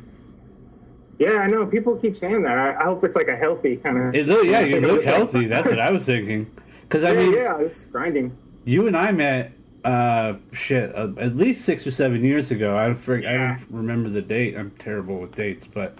Yeah, 1.18 1.38
I 1.38 1.46
know. 1.46 1.64
People 1.64 1.96
keep 1.96 2.16
saying 2.16 2.42
that. 2.42 2.58
I, 2.58 2.74
I 2.80 2.84
hope 2.84 3.04
it's 3.04 3.16
like 3.16 3.28
a 3.28 3.36
healthy 3.36 3.76
kind 3.76 3.96
of. 3.96 4.14
It 4.14 4.26
look, 4.26 4.44
yeah, 4.46 4.60
you 4.60 4.80
look 4.80 5.04
healthy. 5.04 5.46
That's 5.54 5.68
what 5.68 5.78
I 5.80 5.90
was 5.90 6.04
thinking. 6.04 6.50
Cuz 6.88 7.04
I 7.04 7.12
yeah, 7.12 7.18
mean 7.18 7.32
yeah, 7.32 7.58
it's 7.60 7.84
grinding. 7.86 8.36
you 8.64 8.86
and 8.86 8.96
I 8.96 9.12
met 9.12 9.52
uh 9.84 10.34
shit 10.52 10.94
uh, 10.96 11.08
at 11.18 11.36
least 11.36 11.64
6 11.64 11.86
or 11.86 11.90
7 11.90 12.22
years 12.24 12.50
ago. 12.50 12.76
I 12.76 12.92
for, 12.94 13.16
I 13.16 13.20
Yeah. 13.20 13.56
don't 13.58 13.66
remember 13.70 14.08
the 14.10 14.22
date. 14.22 14.56
I'm 14.56 14.72
terrible 14.72 15.20
with 15.20 15.34
dates, 15.34 15.66
but 15.66 15.96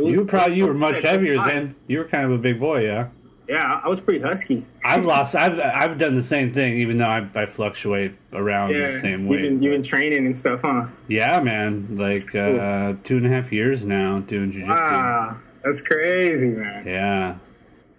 was, 0.00 0.12
you 0.12 0.20
were 0.20 0.24
probably 0.26 0.56
you 0.56 0.66
were 0.66 0.74
much 0.74 1.02
heavier 1.02 1.34
then. 1.44 1.74
You 1.86 1.98
were 1.98 2.04
kind 2.04 2.24
of 2.24 2.32
a 2.32 2.38
big 2.38 2.58
boy, 2.60 2.84
yeah. 2.84 3.08
Yeah, 3.48 3.80
I 3.84 3.88
was 3.88 4.00
pretty 4.00 4.20
husky. 4.20 4.64
I've 4.84 5.04
lost. 5.04 5.34
I've 5.34 5.58
I've 5.58 5.98
done 5.98 6.14
the 6.16 6.22
same 6.22 6.54
thing, 6.54 6.78
even 6.78 6.96
though 6.96 7.08
I, 7.08 7.28
I 7.34 7.44
fluctuate 7.46 8.14
around 8.32 8.70
Yeah, 8.70 8.92
the 8.92 9.00
same 9.00 9.20
you've 9.22 9.28
weight. 9.28 9.42
been, 9.42 9.62
you've 9.62 9.72
been 9.72 9.82
training 9.82 10.24
and 10.26 10.36
stuff, 10.36 10.60
huh? 10.62 10.86
yeah, 11.08 11.40
man. 11.40 11.96
Like 11.98 12.28
cool. 12.28 12.58
uh, 12.60 12.94
two 13.04 13.16
and 13.18 13.26
a 13.26 13.28
half 13.28 13.52
years 13.52 13.84
now 13.84 14.20
doing 14.20 14.52
jujitsu. 14.52 14.68
Wow, 14.68 15.36
that's 15.62 15.82
crazy, 15.82 16.48
man. 16.50 16.86
Yeah, 16.86 17.34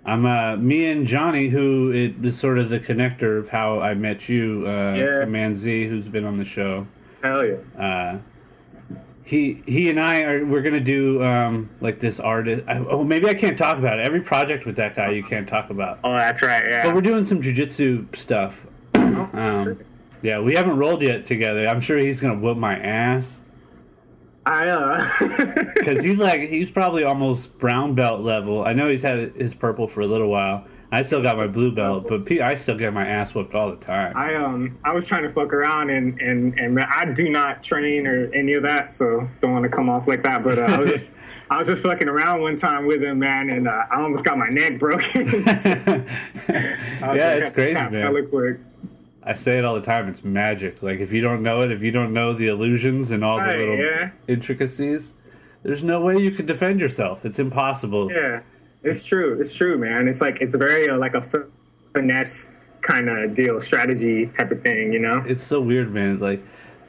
I'm 0.06 0.26
uh, 0.26 0.56
me 0.56 0.90
and 0.90 1.06
Johnny, 1.06 1.50
who 1.50 1.92
it 1.92 2.26
is 2.26 2.40
sort 2.40 2.58
of 2.58 2.70
the 2.70 2.80
connector 2.80 3.38
of 3.38 3.50
how 3.50 3.80
I 3.80 3.94
met 3.94 4.28
you. 4.30 4.64
Uh, 4.66 4.96
Yeah. 4.96 5.20
Command 5.26 5.58
Z, 5.58 5.88
who's 5.88 6.08
been 6.08 6.26
on 6.26 6.38
the 6.38 6.46
show. 6.46 6.88
Hell 7.22 7.46
yeah. 7.46 7.56
Uh, 7.80 8.18
he 9.24 9.64
he 9.66 9.90
and 9.90 10.00
I 10.00 10.24
are 10.24 10.46
we're 10.46 10.62
gonna 10.62 10.80
do 10.80 11.24
um, 11.24 11.70
like 11.82 12.00
this 12.00 12.20
artist. 12.20 12.64
I, 12.68 12.78
oh, 12.78 13.04
maybe 13.04 13.28
I 13.28 13.34
can't 13.34 13.58
talk 13.58 13.78
about 13.78 14.00
it. 14.00 14.06
Every 14.06 14.22
project 14.22 14.66
with 14.66 14.76
that 14.78 14.96
guy 14.96 15.12
you 15.12 15.24
can't 15.24 15.48
talk 15.48 15.70
about. 15.70 16.00
Oh, 16.04 16.14
that's 16.14 16.42
right. 16.42 16.64
Yeah. 16.68 16.86
But 16.86 16.96
we're 16.96 17.02
doing 17.02 17.26
some 17.26 17.42
jujitsu 17.42 18.16
stuff. 18.16 18.66
Um, 19.34 19.80
yeah, 20.22 20.40
we 20.40 20.56
haven't 20.56 20.78
rolled 20.78 21.02
yet 21.02 21.26
together. 21.26 21.68
I'm 21.68 21.82
sure 21.82 21.98
he's 21.98 22.22
gonna 22.22 22.38
whoop 22.38 22.58
my 22.58 22.78
ass 22.78 23.40
I 24.46 24.68
uh. 24.68 25.10
because 25.76 26.04
he's 26.04 26.20
like 26.20 26.42
he's 26.50 26.72
probably 26.72 27.04
almost 27.04 27.58
brown 27.58 27.96
belt 27.96 28.22
level. 28.22 28.64
I 28.64 28.74
know 28.74 28.90
he's 28.90 29.04
had 29.04 29.36
his 29.36 29.54
purple 29.54 29.88
for 29.88 30.02
a 30.02 30.08
little 30.08 30.30
while. 30.30 30.66
I 30.94 31.02
still 31.02 31.24
got 31.24 31.38
my 31.38 31.48
blue 31.48 31.72
belt, 31.74 32.08
but 32.08 32.32
I 32.40 32.54
still 32.54 32.78
get 32.78 32.94
my 32.94 33.08
ass 33.08 33.34
whooped 33.34 33.56
all 33.56 33.72
the 33.72 33.84
time. 33.84 34.16
I 34.16 34.36
um 34.36 34.78
I 34.84 34.94
was 34.94 35.06
trying 35.06 35.24
to 35.24 35.32
fuck 35.34 35.52
around 35.52 35.90
and 35.90 36.22
and 36.22 36.58
and 36.60 36.80
I 36.80 37.06
do 37.06 37.30
not 37.30 37.64
train 37.64 38.06
or 38.06 38.32
any 38.34 38.54
of 38.54 38.62
that, 38.62 38.94
so 38.94 39.28
don't 39.42 39.54
want 39.54 39.64
to 39.64 39.70
come 39.70 39.90
off 39.90 40.08
like 40.08 40.22
that. 40.22 40.44
But 40.44 40.60
uh, 40.60 40.62
I 40.62 40.78
was 40.78 40.90
just 40.92 41.08
I 41.50 41.58
was 41.58 41.68
just 41.68 41.82
fucking 41.82 42.08
around 42.08 42.42
one 42.42 42.56
time 42.58 42.86
with 42.86 43.04
him, 43.04 43.20
man, 43.20 43.50
and 43.50 43.68
uh, 43.68 43.86
I 43.92 44.02
almost 44.02 44.24
got 44.24 44.38
my 44.38 44.50
neck 44.50 44.78
broken. 44.80 45.28
Yeah, 46.48 47.34
it's 47.34 47.52
crazy, 47.52 47.74
"Tap, 47.74 47.92
man. 47.92 48.28
Quick. 48.30 48.60
I 49.24 49.34
say 49.34 49.58
it 49.58 49.66
all 49.66 49.76
the 49.76 49.82
time. 49.82 50.08
It's 50.10 50.24
magic. 50.24 50.82
Like 50.84 51.00
if 51.00 51.12
you 51.12 51.22
don't 51.22 51.42
know 51.42 51.62
it, 51.62 51.72
if 51.72 51.82
you 51.82 51.92
don't 51.92 52.14
know 52.14 52.34
the 52.34 52.48
illusions 52.48 53.12
and 53.12 53.24
all 53.24 53.38
the 53.38 53.44
Right, 53.44 53.58
little 53.58 53.78
yeah. 53.78 54.12
intricacies, 54.28 55.14
there's 55.64 55.84
no 55.84 56.02
way 56.02 56.18
you 56.18 56.32
could 56.32 56.46
defend 56.46 56.80
yourself. 56.80 57.26
It's 57.26 57.40
impossible. 57.40 58.12
Yeah, 58.12 58.42
it's 58.84 59.04
true. 59.04 59.40
It's 59.40 59.54
true, 59.54 59.78
man. 59.78 60.08
It's 60.08 60.22
like 60.22 60.42
it's 60.42 60.56
very 60.56 60.90
uh, 60.90 60.98
like 60.98 61.14
a 61.16 61.22
finesse 61.94 62.50
kind 62.82 63.08
of 63.10 63.34
deal, 63.34 63.60
strategy 63.60 64.28
type 64.28 64.52
of 64.52 64.62
thing. 64.62 64.92
You 64.94 65.00
know? 65.00 65.24
It's 65.26 65.44
so 65.44 65.62
weird, 65.62 65.94
man. 65.94 66.20
Like 66.20 66.44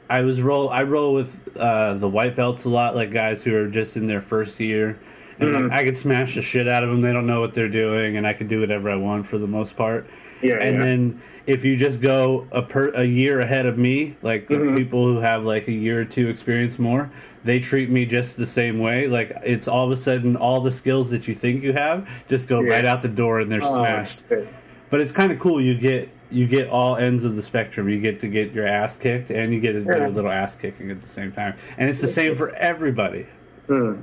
I 0.09 0.21
was 0.21 0.41
roll. 0.41 0.69
I 0.69 0.83
roll 0.83 1.13
with 1.13 1.55
uh, 1.57 1.95
the 1.95 2.09
white 2.09 2.35
belts 2.35 2.65
a 2.65 2.69
lot, 2.69 2.95
like 2.95 3.11
guys 3.11 3.43
who 3.43 3.55
are 3.55 3.67
just 3.67 3.97
in 3.97 4.07
their 4.07 4.21
first 4.21 4.59
year. 4.59 4.99
And 5.39 5.49
Mm-hmm. 5.49 5.63
like, 5.63 5.71
I 5.73 5.83
could 5.83 5.97
smash 5.97 6.35
the 6.35 6.41
shit 6.41 6.65
out 6.67 6.83
of 6.83 6.89
them. 6.89 7.01
They 7.01 7.11
don't 7.11 7.27
know 7.27 7.41
what 7.41 7.53
they're 7.53 7.67
doing, 7.67 8.15
and 8.15 8.25
I 8.25 8.31
can 8.33 8.47
do 8.47 8.61
whatever 8.61 8.89
I 8.89 8.95
want 8.95 9.25
for 9.25 9.37
the 9.37 9.47
most 9.47 9.75
part. 9.75 10.09
Yeah, 10.41 10.55
and 10.61 10.77
yeah. 10.77 10.83
then 10.83 11.21
if 11.45 11.65
you 11.65 11.75
just 11.75 12.01
go 12.01 12.47
a 12.51 12.61
per 12.61 12.89
a 12.95 13.03
year 13.03 13.41
ahead 13.41 13.65
of 13.65 13.77
me, 13.77 14.15
like 14.21 14.47
the 14.47 14.55
Mm-hmm. 14.55 14.77
people 14.77 15.05
who 15.05 15.17
have 15.19 15.43
like 15.43 15.67
a 15.67 15.73
year 15.73 15.99
or 16.01 16.05
two 16.05 16.29
experience 16.29 16.79
more, 16.79 17.11
they 17.45 17.59
treat 17.59 17.89
me 17.89 18.05
just 18.05 18.35
the 18.37 18.45
same 18.45 18.79
way. 18.79 19.07
Like 19.07 19.31
it's 19.43 19.67
all 19.67 19.85
of 19.85 19.91
a 19.91 19.95
sudden 19.95 20.35
all 20.35 20.59
the 20.61 20.71
skills 20.71 21.11
that 21.11 21.27
you 21.27 21.35
think 21.35 21.63
you 21.63 21.73
have 21.73 22.09
just 22.27 22.49
go 22.49 22.59
Yeah. 22.59 22.73
right 22.73 22.85
out 22.85 23.01
the 23.01 23.07
door 23.07 23.39
and 23.39 23.51
they're 23.51 23.61
Oh, 23.63 23.75
smashed. 23.75 24.23
shit. 24.27 24.47
But 24.89 24.99
it's 25.01 25.11
kind 25.11 25.31
of 25.31 25.39
cool. 25.39 25.61
You 25.61 25.77
get 25.77 26.09
you 26.31 26.47
get 26.47 26.67
all 26.69 26.97
ends 26.97 27.23
of 27.23 27.35
the 27.35 27.41
spectrum. 27.43 27.87
You 27.87 27.99
get 28.01 28.19
to 28.21 28.27
get 28.27 28.51
your 28.51 28.67
ass 28.67 28.95
kicked, 28.97 29.29
and 29.29 29.53
you 29.53 29.59
get 29.59 29.73
do 29.73 29.85
Yeah. 29.87 30.07
a 30.07 30.09
little 30.09 30.31
ass 30.31 30.55
kicking 30.55 30.89
at 30.89 30.99
the 30.99 31.07
same 31.07 31.31
time. 31.31 31.53
And 31.77 31.87
it's 31.87 32.01
the 32.01 32.07
same 32.07 32.33
for 32.35 32.49
everybody. 32.55 33.27
Hmm. 33.67 33.93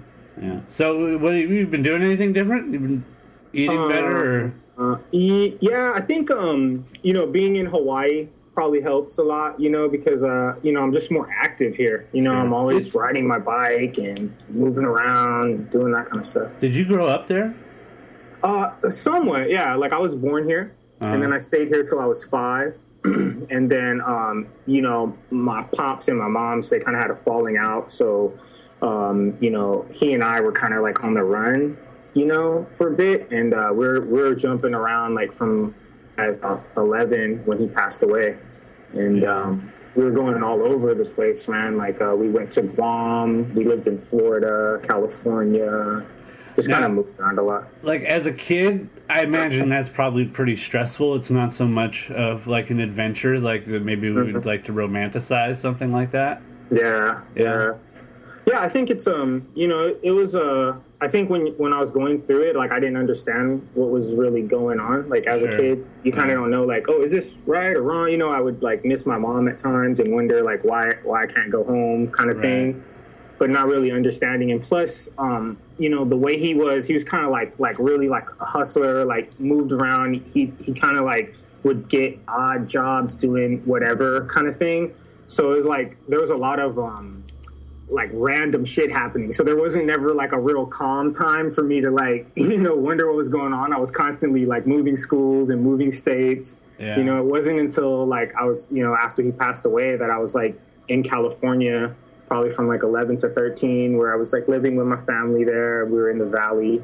Yeah. 0.40 0.60
So, 0.68 1.18
what 1.18 1.34
have 1.34 1.50
you 1.50 1.66
been 1.66 1.82
doing? 1.82 2.00
Anything 2.02 2.32
different? 2.32 2.72
You've 2.72 2.82
been 2.82 3.04
eating 3.52 3.76
Uh, 3.78 3.88
better, 3.88 4.52
or 4.78 4.92
Uh, 4.94 4.98
yeah, 5.10 5.92
I 5.94 6.00
think 6.00 6.30
um, 6.30 6.86
you 7.02 7.12
know 7.12 7.26
being 7.26 7.56
in 7.56 7.66
Hawaii 7.66 8.28
probably 8.54 8.80
helps 8.80 9.18
a 9.18 9.22
lot. 9.22 9.58
You 9.60 9.70
know 9.70 9.88
because 9.88 10.24
uh, 10.24 10.56
you 10.62 10.72
know 10.72 10.82
I'm 10.82 10.92
just 10.92 11.10
more 11.10 11.28
active 11.32 11.74
here. 11.74 12.06
You 12.12 12.22
know. 12.22 12.34
I'm 12.34 12.52
always 12.52 12.94
riding 12.94 13.26
my 13.26 13.38
bike 13.38 13.98
and 13.98 14.34
moving 14.48 14.84
around, 14.84 15.70
doing 15.70 15.92
that 15.92 16.06
kind 16.08 16.20
of 16.20 16.26
stuff. 16.26 16.50
did 16.60 16.74
you 16.74 16.84
grow 16.84 17.06
up 17.06 17.28
there? 17.28 17.54
Uh, 18.42 18.72
somewhat, 18.90 19.48
yeah. 19.50 19.74
Like 19.76 19.92
I 19.92 19.98
was 19.98 20.14
born 20.16 20.44
here, 20.48 20.74
Uh-huh. 21.00 21.12
and 21.14 21.22
then 21.22 21.32
I 21.32 21.38
stayed 21.38 21.68
here 21.68 21.84
till 21.84 22.00
I 22.00 22.06
was 22.06 22.24
five, 22.24 22.76
and 23.04 23.70
then 23.70 24.00
um, 24.00 24.48
you 24.66 24.82
know 24.82 25.16
my 25.30 25.62
pops 25.62 26.08
and 26.08 26.18
my 26.18 26.26
moms 26.28 26.68
they 26.68 26.80
kind 26.80 26.96
of 26.96 27.02
had 27.02 27.10
a 27.12 27.16
falling 27.16 27.56
out, 27.56 27.90
so 27.90 28.32
um, 28.82 29.36
you 29.40 29.50
know 29.50 29.86
he 29.92 30.12
and 30.14 30.24
I 30.24 30.40
were 30.40 30.52
kind 30.52 30.74
of 30.74 30.82
like 30.82 31.04
on 31.04 31.14
the 31.14 31.22
run, 31.22 31.76
you 32.14 32.26
know, 32.26 32.66
for 32.76 32.88
a 32.88 32.96
bit, 32.96 33.30
and 33.30 33.54
uh, 33.54 33.70
we're 33.72 34.00
we're 34.04 34.34
jumping 34.34 34.74
around 34.74 35.14
like 35.14 35.32
from 35.32 35.74
at 36.18 36.42
uh, 36.44 36.60
eleven 36.76 37.38
when 37.44 37.58
he 37.58 37.66
passed 37.66 38.02
away, 38.02 38.36
and. 38.92 39.24
Um, 39.24 39.72
we 39.94 40.02
were 40.04 40.10
going 40.10 40.42
all 40.42 40.62
over 40.62 40.94
the 40.94 41.04
place, 41.04 41.46
man. 41.48 41.76
Like 41.76 42.00
uh, 42.00 42.14
we 42.16 42.30
went 42.30 42.50
to 42.52 42.62
Guam, 42.62 43.54
we 43.54 43.64
lived 43.64 43.86
in 43.86 43.98
Florida, 43.98 44.80
California, 44.88 46.02
just 46.56 46.70
kind 46.70 46.82
of 46.86 46.92
moved 46.92 47.20
around 47.20 47.38
a 47.38 47.42
lot. 47.42 47.68
Like 47.82 48.00
as 48.04 48.24
a 48.26 48.32
kid, 48.32 48.88
I 49.10 49.20
imagine 49.22 49.68
that's 49.68 49.90
probably 49.90 50.24
pretty 50.24 50.56
stressful. 50.56 51.16
It's 51.16 51.28
not 51.30 51.52
so 51.52 51.66
much 51.66 52.10
of 52.10 52.46
like 52.46 52.70
an 52.70 52.80
adventure, 52.80 53.38
like 53.38 53.66
that 53.66 53.82
maybe 53.84 54.10
we 54.10 54.22
Mm-hmm. 54.22 54.32
would 54.32 54.46
like 54.46 54.64
to 54.64 54.72
romanticize 54.72 55.56
something 55.58 55.92
like 55.92 56.10
that. 56.12 56.40
Yeah, 56.70 57.20
Yeah. 57.36 57.74
yeah. 58.46 58.60
I 58.60 58.70
think 58.70 58.88
it's 58.88 59.06
um, 59.06 59.46
you 59.54 59.68
know, 59.68 59.94
it 60.02 60.12
was 60.12 60.34
uh, 60.34 60.74
I 61.02 61.08
think 61.08 61.28
when 61.28 61.48
when 61.58 61.72
I 61.72 61.80
was 61.80 61.90
going 61.90 62.22
through 62.22 62.42
it, 62.42 62.54
like 62.54 62.70
I 62.70 62.78
didn't 62.78 62.96
understand 62.96 63.66
what 63.74 63.90
was 63.90 64.14
really 64.14 64.42
going 64.42 64.78
on. 64.78 65.08
Like 65.08 65.26
as 65.26 65.40
Sure. 65.42 65.50
a 65.50 65.56
kid, 65.56 65.84
you 66.04 66.12
kind 66.12 66.30
of 66.30 66.36
don't 66.36 66.50
know, 66.52 66.62
like, 66.64 66.84
oh, 66.88 67.02
is 67.02 67.10
this 67.10 67.34
right 67.44 67.76
or 67.76 67.82
wrong? 67.82 68.08
You 68.08 68.18
know, 68.18 68.30
I 68.30 68.40
would 68.40 68.62
like 68.62 68.84
miss 68.84 69.04
my 69.04 69.18
mom 69.18 69.48
at 69.48 69.58
times 69.58 69.98
and 69.98 70.14
wonder 70.14 70.42
like 70.42 70.62
why 70.64 70.92
why 71.02 71.22
I 71.22 71.26
can't 71.26 71.50
go 71.50 71.64
home, 71.64 72.06
kind 72.12 72.30
of 72.30 72.36
Right. 72.36 72.46
thing. 72.46 72.84
But 73.40 73.50
not 73.50 73.66
really 73.66 73.90
understanding, 73.90 74.52
and 74.52 74.62
plus, 74.62 75.08
um, 75.18 75.58
you 75.76 75.88
know, 75.88 76.04
the 76.04 76.16
way 76.16 76.38
he 76.38 76.54
was, 76.54 76.86
he 76.86 76.92
was 76.94 77.02
kind 77.02 77.24
of 77.24 77.32
like 77.32 77.52
like 77.58 77.76
really 77.80 78.08
like 78.08 78.28
a 78.40 78.44
hustler, 78.44 79.04
like 79.04 79.26
moved 79.40 79.72
around. 79.72 80.22
He 80.32 80.52
he 80.64 80.72
kind 80.72 80.96
of 80.96 81.04
like 81.04 81.34
would 81.64 81.88
get 81.88 82.16
odd 82.28 82.68
jobs 82.68 83.16
doing 83.16 83.58
whatever 83.64 84.26
kind 84.26 84.46
of 84.46 84.56
thing. 84.56 84.92
So 85.26 85.50
it 85.52 85.56
was 85.56 85.64
like 85.66 85.96
there 86.06 86.20
was 86.20 86.30
a 86.30 86.36
lot 86.36 86.60
of 86.60 86.78
um, 86.78 87.21
like 87.92 88.10
random 88.12 88.64
shit 88.64 88.90
happening. 88.90 89.32
So 89.32 89.42
there 89.42 89.56
wasn't 89.56 89.86
never 89.86 90.14
like 90.14 90.32
a 90.32 90.38
real 90.38 90.66
calm 90.66 91.12
time 91.14 91.50
for 91.52 91.62
me 91.62 91.80
to 91.80 91.90
like 91.90 92.26
you 92.34 92.58
know 92.58 92.74
wonder 92.74 93.06
what 93.06 93.16
was 93.16 93.28
going 93.28 93.52
on. 93.52 93.72
I 93.72 93.78
was 93.78 93.90
constantly 93.90 94.46
like 94.46 94.66
moving 94.66 94.96
schools 94.96 95.50
and 95.50 95.62
moving 95.62 95.92
states. 95.92 96.56
Yeah. 96.78 96.96
You 96.96 97.04
know, 97.04 97.18
it 97.18 97.26
wasn't 97.26 97.60
until 97.60 98.06
like 98.06 98.34
I 98.34 98.44
was 98.44 98.66
you 98.70 98.82
know 98.82 98.94
after 98.94 99.22
he 99.22 99.30
passed 99.30 99.64
away 99.64 99.96
that 99.96 100.10
I 100.10 100.18
was 100.18 100.34
like 100.34 100.58
in 100.88 101.02
California, 101.02 101.94
probably 102.26 102.50
from 102.50 102.66
like 102.66 102.82
11 102.82 103.18
to 103.20 103.28
13, 103.28 103.96
where 103.96 104.12
I 104.12 104.16
was 104.16 104.32
like 104.32 104.48
living 104.48 104.76
with 104.76 104.86
my 104.86 105.00
family 105.02 105.44
there. 105.44 105.84
We 105.84 105.92
were 105.92 106.10
in 106.10 106.18
the 106.18 106.26
valley, 106.26 106.82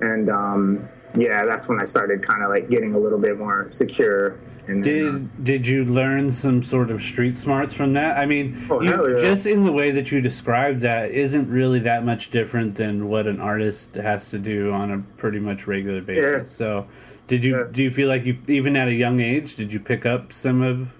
and 0.00 0.30
um, 0.30 0.88
yeah, 1.14 1.44
that's 1.44 1.68
when 1.68 1.80
I 1.80 1.84
started 1.84 2.26
kind 2.26 2.42
of 2.42 2.50
like 2.50 2.68
getting 2.70 2.94
a 2.94 2.98
little 2.98 3.18
bit 3.18 3.38
more 3.38 3.70
secure. 3.70 4.38
And 4.68 4.82
Did 4.84 5.14
uh, 5.14 5.18
did 5.42 5.66
you 5.66 5.84
learn 5.84 6.30
some 6.30 6.62
sort 6.62 6.90
of 6.92 7.02
street 7.02 7.34
smarts 7.36 7.74
from 7.74 7.94
that? 7.94 8.16
I 8.16 8.26
mean, 8.26 8.64
Oh, 8.70 8.80
you, 8.80 9.16
yeah. 9.16 9.20
just 9.20 9.44
in 9.44 9.64
the 9.64 9.72
way 9.72 9.90
that 9.90 10.12
you 10.12 10.20
described 10.20 10.82
that 10.82 11.10
isn't 11.10 11.50
really 11.50 11.80
that 11.80 12.04
much 12.04 12.30
different 12.30 12.76
than 12.76 13.08
what 13.08 13.26
an 13.26 13.40
artist 13.40 13.96
has 13.96 14.28
to 14.30 14.38
do 14.38 14.70
on 14.72 14.92
a 14.92 14.98
pretty 15.16 15.40
much 15.40 15.66
regular 15.66 16.00
basis. 16.00 16.48
Yeah. 16.50 16.56
So, 16.56 16.86
did 17.26 17.42
you 17.42 17.56
Yeah. 17.58 17.64
do 17.72 17.82
you 17.82 17.90
feel 17.90 18.08
like 18.08 18.24
you 18.24 18.38
even 18.46 18.76
at 18.76 18.86
a 18.86 18.94
young 18.94 19.18
age 19.20 19.56
did 19.56 19.72
you 19.72 19.80
pick 19.80 20.06
up 20.06 20.32
some 20.32 20.62
of 20.62 20.92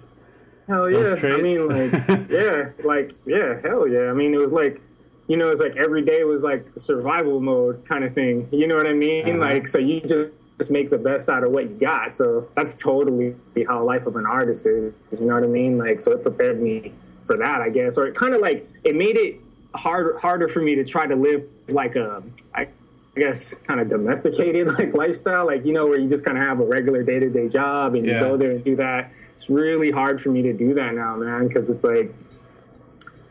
Hell 0.67 0.89
yeah! 0.89 1.15
I 1.21 1.41
mean, 1.41 1.67
like, 1.67 1.91
yeah, 2.29 2.69
like, 2.85 3.11
yeah, 3.25 3.59
hell 3.61 3.85
yeah! 3.85 4.09
I 4.09 4.13
mean, 4.13 4.33
it 4.33 4.39
was 4.39 4.53
like, 4.53 4.81
you 5.27 5.37
know, 5.37 5.49
it's 5.49 5.61
like 5.61 5.75
every 5.77 6.01
day 6.03 6.23
was 6.23 6.43
like 6.43 6.65
survival 6.77 7.39
mode 7.39 7.85
kind 7.87 8.03
of 8.03 8.13
thing. 8.13 8.47
You 8.51 8.67
know 8.67 8.75
what 8.75 8.87
I 8.87 8.93
mean? 8.93 9.27
Uh-huh. 9.29 9.39
Like, 9.39 9.67
so 9.67 9.77
you 9.77 10.01
just 10.01 10.31
just 10.59 10.69
make 10.69 10.89
the 10.91 10.97
best 10.97 11.29
out 11.29 11.43
of 11.43 11.51
what 11.51 11.63
you 11.63 11.75
got. 11.77 12.13
So 12.13 12.47
that's 12.55 12.75
totally 12.75 13.35
how 13.67 13.83
life 13.83 14.05
of 14.05 14.15
an 14.17 14.25
artist 14.25 14.65
is. 14.65 14.93
You 15.11 15.25
know 15.25 15.33
what 15.33 15.43
I 15.43 15.47
mean? 15.47 15.77
Like, 15.77 15.99
so 16.01 16.11
it 16.11 16.21
prepared 16.21 16.61
me 16.61 16.93
for 17.25 17.37
that, 17.37 17.61
I 17.61 17.69
guess, 17.69 17.97
or 17.97 18.05
it 18.07 18.15
kind 18.15 18.35
of 18.35 18.41
like 18.41 18.69
it 18.83 18.95
made 18.95 19.15
it 19.17 19.39
harder 19.73 20.17
harder 20.19 20.47
for 20.47 20.61
me 20.61 20.75
to 20.75 20.83
try 20.83 21.07
to 21.07 21.15
live 21.15 21.43
like 21.67 21.95
a. 21.95 22.21
I, 22.53 22.67
I 23.15 23.19
guess 23.19 23.53
kind 23.67 23.79
of 23.79 23.89
domesticated 23.89 24.67
like 24.79 24.95
lifestyle, 24.95 25.45
like 25.45 25.65
you 25.65 25.71
know, 25.71 25.85
where 25.85 25.99
you 25.99 26.09
just 26.09 26.25
kind 26.25 26.35
of 26.35 26.43
have 26.43 26.59
a 26.59 26.65
regular 26.65 27.03
day 27.03 27.19
to 27.19 27.29
day 27.29 27.47
job 27.47 27.93
and 27.93 28.03
Yeah. 28.07 28.13
you 28.15 28.19
go 28.21 28.37
there 28.37 28.49
and 28.49 28.63
do 28.63 28.75
that. 28.77 29.11
It's 29.35 29.51
really 29.51 29.91
hard 29.91 30.19
for 30.19 30.29
me 30.29 30.41
to 30.41 30.51
do 30.53 30.73
that 30.73 30.95
now, 30.95 31.15
man, 31.17 31.47
because 31.47 31.69
it's 31.69 31.83
like 31.83 32.11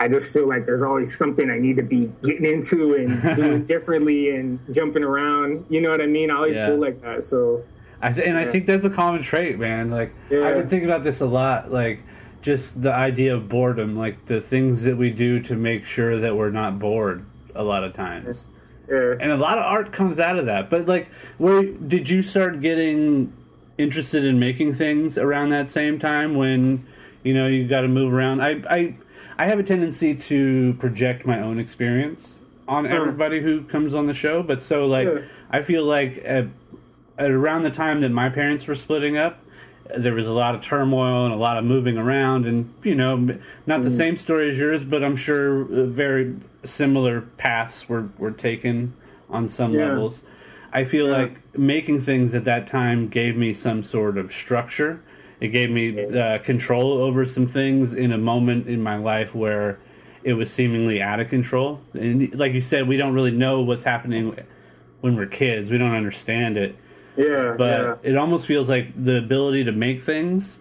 I 0.03 0.09
just 0.09 0.33
feel 0.33 0.49
like 0.49 0.67
there's 0.67 0.83
always 0.83 1.17
something 1.17 1.49
I 1.49 1.59
need 1.59 1.77
to 1.77 1.83
be 1.85 2.11
getting 2.25 2.45
into 2.45 2.95
and 2.97 3.37
doing 3.37 3.65
differently 3.67 4.35
and 4.35 4.59
jumping 4.75 5.05
around. 5.05 5.65
You 5.71 5.81
know 5.81 5.91
what 5.91 6.01
I 6.01 6.07
mean? 6.07 6.31
I 6.31 6.35
always 6.35 6.57
Yeah. 6.57 6.67
feel 6.67 6.79
like 6.81 7.01
that. 7.03 7.23
So 7.23 7.63
I 8.01 8.13
th- 8.13 8.27
and 8.27 8.37
I 8.37 8.45
think 8.45 8.67
that's 8.67 8.85
a 8.85 8.91
common 8.91 9.23
trait, 9.23 9.61
man. 9.61 9.91
Like 9.91 10.13
Yeah. 10.29 10.45
I've 10.49 10.57
been 10.57 10.69
thinking 10.69 10.89
about 10.91 11.05
this 11.05 11.21
a 11.21 11.27
lot. 11.27 11.71
Like 11.71 12.01
just 12.41 12.83
the 12.83 12.93
idea 12.93 13.37
of 13.37 13.49
boredom, 13.49 13.97
like 13.97 14.25
the 14.25 14.41
things 14.41 14.83
that 14.83 14.97
we 14.97 15.11
do 15.11 15.39
to 15.41 15.55
make 15.55 15.85
sure 15.85 16.19
that 16.19 16.37
we're 16.37 16.51
not 16.51 16.81
bored. 16.81 17.25
A 17.55 17.63
lot 17.63 17.85
of 17.85 17.93
times, 17.93 18.47
yeah, 18.89 19.15
and 19.21 19.31
a 19.31 19.37
lot 19.37 19.59
of 19.59 19.65
art 19.65 19.93
comes 19.93 20.19
out 20.19 20.39
of 20.39 20.47
that. 20.47 20.71
But 20.71 20.87
like, 20.87 21.09
where 21.37 21.63
did 21.63 22.09
you 22.09 22.23
start 22.23 22.61
getting 22.63 23.31
interested 23.77 24.25
in 24.25 24.39
making 24.41 24.73
things 24.73 25.19
around 25.19 25.51
that 25.51 25.69
same 25.69 25.99
time 25.99 26.35
when 26.35 26.83
you 27.23 27.35
know 27.35 27.47
you 27.47 27.69
got 27.69 27.83
to 27.83 27.89
move 27.89 28.11
around? 28.15 28.41
I 28.41 28.63
I 28.71 28.95
I 29.43 29.47
have 29.47 29.59
a 29.59 29.65
tendency 29.65 30.15
to 30.15 30.75
project 30.75 31.27
my 31.27 31.41
own 31.41 31.59
experience 31.59 32.37
on 32.69 32.87
everybody 32.87 33.41
who 33.41 33.65
comes 33.65 33.93
on 33.93 34.07
the 34.07 34.15
show, 34.15 34.41
but 34.41 34.63
so 34.63 34.87
like 34.87 35.09
Yeah. 35.09 35.23
I 35.51 35.63
feel 35.63 35.85
like 35.85 36.23
at, 36.25 36.47
at 37.19 37.29
around 37.33 37.63
the 37.63 37.73
time 37.73 38.03
that 38.03 38.11
my 38.11 38.29
parents 38.29 38.69
were 38.69 38.77
splitting 38.77 39.17
up, 39.17 39.41
there 39.99 40.15
was 40.15 40.29
a 40.29 40.33
lot 40.33 40.55
of 40.55 40.61
turmoil 40.61 41.25
and 41.25 41.35
a 41.35 41.37
lot 41.37 41.59
of 41.59 41.65
moving 41.65 41.99
around, 41.99 42.47
and 42.47 42.73
you 42.85 42.95
know, 42.95 43.37
not 43.67 43.83
the 43.83 43.91
same 43.91 44.17
story 44.17 44.49
as 44.49 44.59
yours, 44.59 44.85
but 44.85 45.03
I'm 45.03 45.17
sure 45.17 45.63
uh, 45.65 45.87
very 45.87 46.37
similar 46.63 47.23
paths 47.37 47.89
were 47.89 48.11
were 48.19 48.31
taken 48.31 48.95
on 49.29 49.49
some 49.49 49.75
Yeah. 49.75 49.89
levels. 49.89 50.23
I 50.73 50.85
feel 50.85 51.09
like 51.09 51.59
making 51.59 52.01
things 52.03 52.33
at 52.33 52.45
that 52.45 52.69
time 52.69 53.09
gave 53.09 53.37
me 53.37 53.53
some 53.55 53.83
sort 53.83 54.17
of 54.17 54.33
structure. 54.33 55.01
It 55.43 55.49
gave 55.49 55.71
me 55.71 55.85
uh, 56.19 56.39
control 56.39 56.93
over 56.93 57.25
some 57.25 57.49
things 57.49 57.93
in 57.93 58.13
a 58.13 58.19
moment 58.19 58.69
in 58.69 58.83
my 58.83 58.97
life 58.97 59.35
where 59.35 59.79
it 60.23 60.35
was 60.35 60.53
seemingly 60.53 61.03
out 61.03 61.19
of 61.21 61.29
control. 61.29 61.81
And 61.95 62.35
like 62.35 62.53
you 62.53 62.61
said, 62.61 62.87
we 62.89 62.97
don't 62.97 63.13
really 63.13 63.33
know 63.33 63.61
what's 63.61 63.85
happening 63.85 64.37
when 65.01 65.17
we're 65.17 65.27
kids. 65.27 65.71
We 65.71 65.79
don't 65.79 65.95
understand 65.95 66.57
it 66.57 66.77
yeah, 67.17 67.55
but 67.59 67.81
yeah. 67.81 68.11
it 68.11 68.17
almost 68.17 68.47
feels 68.47 68.69
like 68.69 68.87
the 68.97 69.17
ability 69.19 69.65
to 69.65 69.73
make 69.73 70.03
things 70.03 70.59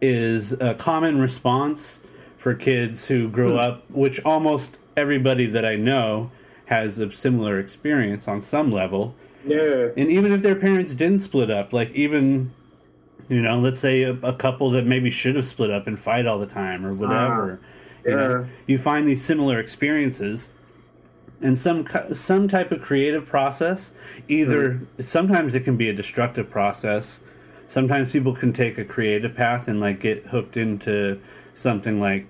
is 0.00 0.52
a 0.52 0.74
common 0.74 1.18
response 1.18 2.00
for 2.36 2.54
kids 2.54 3.08
who 3.08 3.28
grow 3.28 3.52
Hmm. 3.52 3.58
up 3.58 3.90
which 3.90 4.20
almost 4.24 4.76
everybody 4.96 5.46
that 5.46 5.64
i 5.64 5.74
know 5.74 6.30
has 6.66 6.98
a 6.98 7.10
similar 7.12 7.58
experience 7.58 8.28
on 8.28 8.42
some 8.42 8.70
level 8.70 9.14
yeah. 9.46 9.88
and 9.96 10.10
even 10.10 10.32
if 10.32 10.42
their 10.42 10.54
parents 10.54 10.92
didn't 10.92 11.20
split 11.20 11.50
up 11.50 11.72
like 11.72 11.90
even 11.92 12.52
You 13.28 13.42
know, 13.42 13.58
let's 13.58 13.80
say 13.80 14.02
a, 14.02 14.12
a 14.22 14.32
couple 14.32 14.70
that 14.70 14.86
maybe 14.86 15.10
should 15.10 15.34
have 15.36 15.46
split 15.46 15.70
up 15.70 15.86
and 15.86 15.98
fight 15.98 16.26
all 16.26 16.38
the 16.38 16.46
time 16.46 16.86
or 16.86 16.94
whatever. 16.94 17.60
Uh, 18.04 18.08
you 18.08 18.16
know, 18.16 18.40
yeah. 18.40 18.46
you 18.66 18.78
find 18.78 19.08
these 19.08 19.24
similar 19.24 19.58
experiences 19.58 20.50
and 21.40 21.58
some 21.58 21.86
some 22.12 22.48
type 22.48 22.72
of 22.72 22.80
creative 22.80 23.26
process. 23.26 23.92
Either 24.28 24.74
Mm-hmm. 24.74 25.02
sometimes 25.02 25.54
it 25.54 25.60
can 25.60 25.76
be 25.76 25.88
a 25.88 25.92
destructive 25.92 26.50
process. 26.50 27.20
Sometimes 27.68 28.12
people 28.12 28.34
can 28.34 28.52
take 28.52 28.78
a 28.78 28.84
creative 28.84 29.34
path 29.34 29.66
and 29.68 29.80
like 29.80 30.00
get 30.00 30.26
hooked 30.26 30.56
into 30.56 31.20
something 31.54 32.00
like 32.00 32.26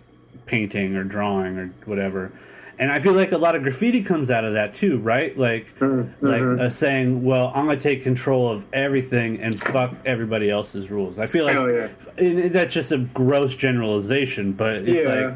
painting 0.47 0.97
or 0.97 1.05
drawing 1.05 1.59
or 1.59 1.67
whatever. 1.85 2.33
And 2.78 2.92
I 2.92 3.00
feel 3.00 3.14
like 3.14 3.33
a 3.33 3.38
lot 3.38 3.54
of 3.56 3.62
graffiti 3.62 4.02
comes 4.02 4.30
out 4.30 4.45
of 4.45 4.52
that 4.52 4.75
too, 4.75 4.99
right? 4.99 5.37
Like, 5.37 5.78
Mm-hmm. 5.78 6.26
like 6.26 6.42
uh, 6.42 6.71
saying, 6.71 7.25
"Well, 7.25 7.50
I'm 7.54 7.66
gonna 7.66 7.80
take 7.80 8.02
control 8.02 8.50
of 8.50 8.64
everything 8.73 9.40
and 9.40 9.59
fuck 9.59 9.95
everybody 10.04 10.50
else's 10.50 10.90
rules." 10.90 11.18
I 11.18 11.26
feel 11.26 11.45
like 11.47 11.54
Hell 11.54 11.71
yeah. 11.71 12.49
that's 12.49 12.75
just 12.75 12.92
a 12.92 12.99
gross 12.99 13.54
generalization, 13.56 14.52
but 14.52 14.76
it's 14.88 15.04
Yeah. 15.04 15.11
like 15.28 15.35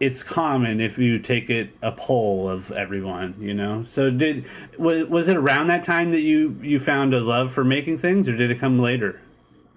it's 0.00 0.22
common 0.22 0.80
if 0.80 0.96
you 0.98 1.18
take 1.18 1.50
it 1.50 1.70
a 1.82 1.90
poll 1.90 2.48
of 2.48 2.70
everyone, 2.70 3.34
you 3.40 3.52
know. 3.54 3.82
So 3.84 4.10
did 4.10 4.46
was, 4.78 5.06
was 5.08 5.28
it 5.28 5.36
around 5.36 5.66
that 5.68 5.82
time 5.82 6.12
that 6.12 6.20
you 6.20 6.56
you 6.62 6.78
found 6.78 7.12
a 7.14 7.20
love 7.20 7.50
for 7.52 7.64
making 7.64 7.98
things, 7.98 8.28
or 8.28 8.36
did 8.36 8.50
it 8.52 8.60
come 8.60 8.78
later 8.78 9.20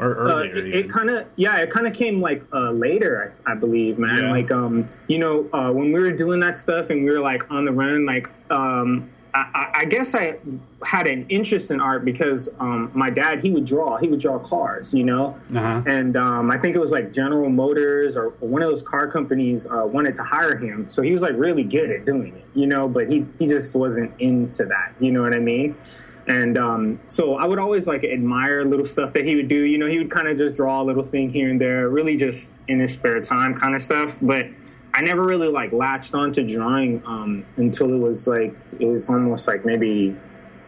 or 0.02 0.28
Uh, 0.30 0.38
it, 0.44 0.58
it 0.76 0.90
kind 0.90 1.10
of 1.10 1.26
yeah 1.36 1.58
it 1.58 1.72
kind 1.72 1.88
of 1.88 1.94
came 1.94 2.20
like 2.22 2.44
uh, 2.54 2.72
later 2.72 3.34
I, 3.46 3.52
I 3.52 3.56
believe 3.56 4.00
man. 4.00 4.18
Yeah. 4.18 4.32
like 4.32 4.52
um 4.52 4.90
you 5.08 5.20
know 5.20 5.48
uh, 5.54 5.72
when 5.72 5.92
we 5.92 6.00
were 6.00 6.12
doing 6.12 6.40
that 6.42 6.58
stuff 6.58 6.90
and 6.90 7.04
we 7.06 7.12
were 7.12 7.20
like 7.20 7.50
on 7.52 7.66
the 7.66 7.72
run 7.72 8.06
like 8.06 8.28
um 8.50 9.10
I, 9.34 9.40
I- 9.54 9.72
I 9.82 9.86
guess 9.86 10.14
I 10.14 10.38
had 10.84 11.08
an 11.08 11.26
interest 11.30 11.72
in 11.72 11.80
art 11.80 12.04
because 12.04 12.50
um, 12.60 12.92
my 12.94 13.10
dad 13.10 13.40
he 13.42 13.50
would 13.50 13.64
draw 13.66 13.96
he 13.98 14.08
would 14.10 14.20
draw 14.20 14.38
cars 14.40 14.94
you 14.94 15.06
know? 15.06 15.38
Uh-huh. 15.56 15.82
and 15.88 16.18
um, 16.18 16.52
I 16.52 16.58
think 16.58 16.76
it 16.76 16.80
was 16.80 16.92
like 16.92 17.14
General 17.14 17.50
Motors 17.50 18.18
or 18.18 18.32
one 18.42 18.62
of 18.62 18.70
those 18.70 18.84
car 18.84 19.10
companies 19.10 19.66
uh, 19.68 19.86
wanted 19.86 20.16
to 20.16 20.24
hire 20.24 20.58
him. 20.58 20.88
So 20.90 21.02
he 21.02 21.12
was 21.14 21.22
like 21.22 21.36
really 21.38 21.64
good 21.64 21.90
at 21.92 22.06
doing 22.06 22.36
it 22.36 22.46
you 22.54 22.68
know? 22.68 22.88
But 22.90 23.10
he 23.10 23.26
he 23.40 23.48
just 23.48 23.74
wasn't 23.74 24.12
into 24.20 24.66
that 24.66 24.94
you 25.00 25.12
know 25.14 25.22
what 25.22 25.34
I 25.34 25.40
mean 25.40 25.76
and 26.28 26.58
um, 26.58 27.00
so 27.08 27.36
I 27.36 27.46
would 27.46 27.60
always 27.60 27.88
like 27.88 28.04
admire 28.04 28.64
little 28.66 28.86
stuff 28.86 29.14
that 29.14 29.26
he 29.26 29.36
would 29.36 29.48
do. 29.48 29.56
You 29.56 29.78
know, 29.78 29.88
he 29.88 29.98
would 29.98 30.12
kind 30.12 30.28
of 30.28 30.38
just 30.38 30.56
draw 30.56 30.82
a 30.82 30.86
little 30.86 31.04
thing 31.04 31.32
here 31.32 31.50
and 31.50 31.60
there, 31.60 31.90
really 31.90 32.18
just 32.18 32.52
in 32.68 32.80
his 32.80 32.94
spare 32.94 33.22
time 33.22 33.60
kind 33.60 33.76
of 33.76 33.82
stuff. 33.82 34.16
But 34.22 34.48
I 34.94 35.02
never 35.02 35.24
really 35.24 35.48
like 35.48 35.72
latched 35.72 36.14
onto 36.14 36.48
drawing 36.48 37.02
um, 37.06 37.46
until 37.58 37.94
it 37.94 37.98
was 37.98 38.28
like 38.28 38.56
it 38.80 38.86
was 38.86 39.10
almost 39.10 39.48
like 39.48 39.66
maybe 39.66 40.16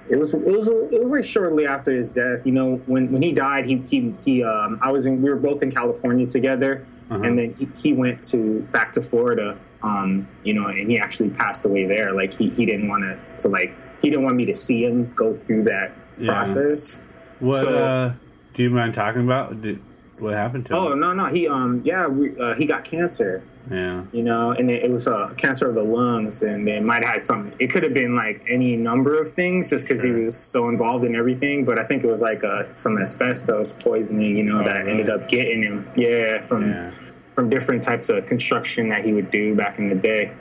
it 0.09 0.15
was 0.15 0.33
it 0.33 0.43
was 0.43 0.67
it 0.67 1.01
was 1.01 1.11
like 1.11 1.25
shortly 1.25 1.67
after 1.67 1.91
his 1.91 2.11
death. 2.11 2.45
You 2.45 2.53
know, 2.53 2.75
when 2.85 3.11
when 3.11 3.21
he 3.21 3.31
died, 3.31 3.65
he 3.65 3.77
he 3.89 4.15
he 4.25 4.43
um, 4.43 4.79
I 4.81 4.91
was 4.91 5.05
in 5.05 5.21
we 5.21 5.29
were 5.29 5.35
both 5.35 5.61
in 5.61 5.71
California 5.71 6.25
together, 6.25 6.85
and 7.23 7.37
then 7.37 7.53
he, 7.53 7.69
he 7.75 7.93
went 7.93 8.23
to 8.25 8.61
back 8.71 8.93
to 8.93 9.01
Florida. 9.01 9.57
Um, 9.81 10.27
you 10.43 10.53
know, 10.53 10.67
and 10.67 10.89
he 10.89 10.97
actually 10.97 11.29
passed 11.29 11.65
away 11.65 11.85
there. 11.85 12.13
Like 12.13 12.33
he, 12.35 12.49
he 12.51 12.65
didn't 12.65 12.87
want 12.87 13.03
to 13.03 13.19
to 13.39 13.49
like 13.49 13.75
he 14.03 14.09
didn't 14.09 14.23
want 14.25 14.35
me 14.35 14.45
to 14.45 14.53
see 14.53 14.83
him 14.83 15.11
go 15.15 15.33
through 15.35 15.63
that 15.63 15.91
Yeah. 16.19 16.31
process. 16.33 17.01
what 17.39 17.61
so- 17.61 17.73
uh, 17.75 18.13
do 18.53 18.61
you 18.63 18.69
mind 18.69 18.93
talking 18.93 19.23
about? 19.23 19.59
Did, 19.61 19.79
what 20.19 20.35
happened 20.35 20.67
to 20.67 20.75
Oh 20.75 20.91
him? 20.93 20.99
no 20.99 21.11
no 21.13 21.25
he 21.25 21.47
um 21.47 21.81
yeah 21.83 22.05
we, 22.07 22.39
uh, 22.39 22.53
he 22.53 22.65
got 22.67 22.85
cancer. 22.85 23.41
Yeah, 23.71 24.03
you 24.11 24.23
know, 24.23 24.51
and 24.51 24.69
it, 24.69 24.83
it 24.83 24.91
was 24.91 25.07
a 25.07 25.15
uh, 25.15 25.33
cancer 25.35 25.69
of 25.69 25.75
the 25.75 25.83
lungs, 25.83 26.41
and 26.43 26.67
it 26.67 26.83
might 26.83 27.01
have 27.03 27.13
had 27.15 27.23
some. 27.25 27.53
It 27.59 27.67
could 27.71 27.81
have 27.83 27.93
been 27.93 28.13
like 28.13 28.43
any 28.49 28.75
number 28.75 29.17
of 29.21 29.33
things, 29.35 29.69
just 29.69 29.87
because 29.87 30.01
Sure. 30.03 30.17
he 30.17 30.25
was 30.25 30.35
so 30.35 30.67
involved 30.67 31.05
in 31.05 31.15
everything. 31.15 31.63
But 31.63 31.79
I 31.79 31.85
think 31.85 32.03
it 32.03 32.07
was 32.07 32.19
like 32.19 32.43
uh, 32.43 32.63
some 32.73 32.97
asbestos 33.01 33.71
poisoning, 33.79 34.35
you 34.37 34.43
know, 34.43 34.59
Oh, 34.59 34.63
that 34.65 34.79
really? 34.79 34.91
ended 34.91 35.09
up 35.09 35.29
getting 35.29 35.63
him. 35.63 35.87
Yeah, 35.95 36.41
from 36.45 36.69
Yeah. 36.71 36.91
from 37.35 37.49
different 37.49 37.83
types 37.83 38.09
of 38.09 38.25
construction 38.27 38.89
that 38.89 39.05
he 39.05 39.13
would 39.13 39.31
do 39.31 39.55
back 39.55 39.79
in 39.79 39.87
the 39.87 39.95
day. 39.95 40.31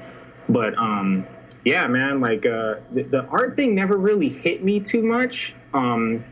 But 0.48 0.76
um, 0.76 1.24
yeah, 1.64 1.86
man, 1.86 2.20
like 2.20 2.44
uh, 2.44 2.76
the, 2.92 3.02
the 3.04 3.24
art 3.26 3.56
thing 3.56 3.74
never 3.74 3.96
really 3.96 4.28
hit 4.28 4.64
me 4.64 4.80
too 4.80 5.02
much. 5.02 5.54
Um, 5.72 6.24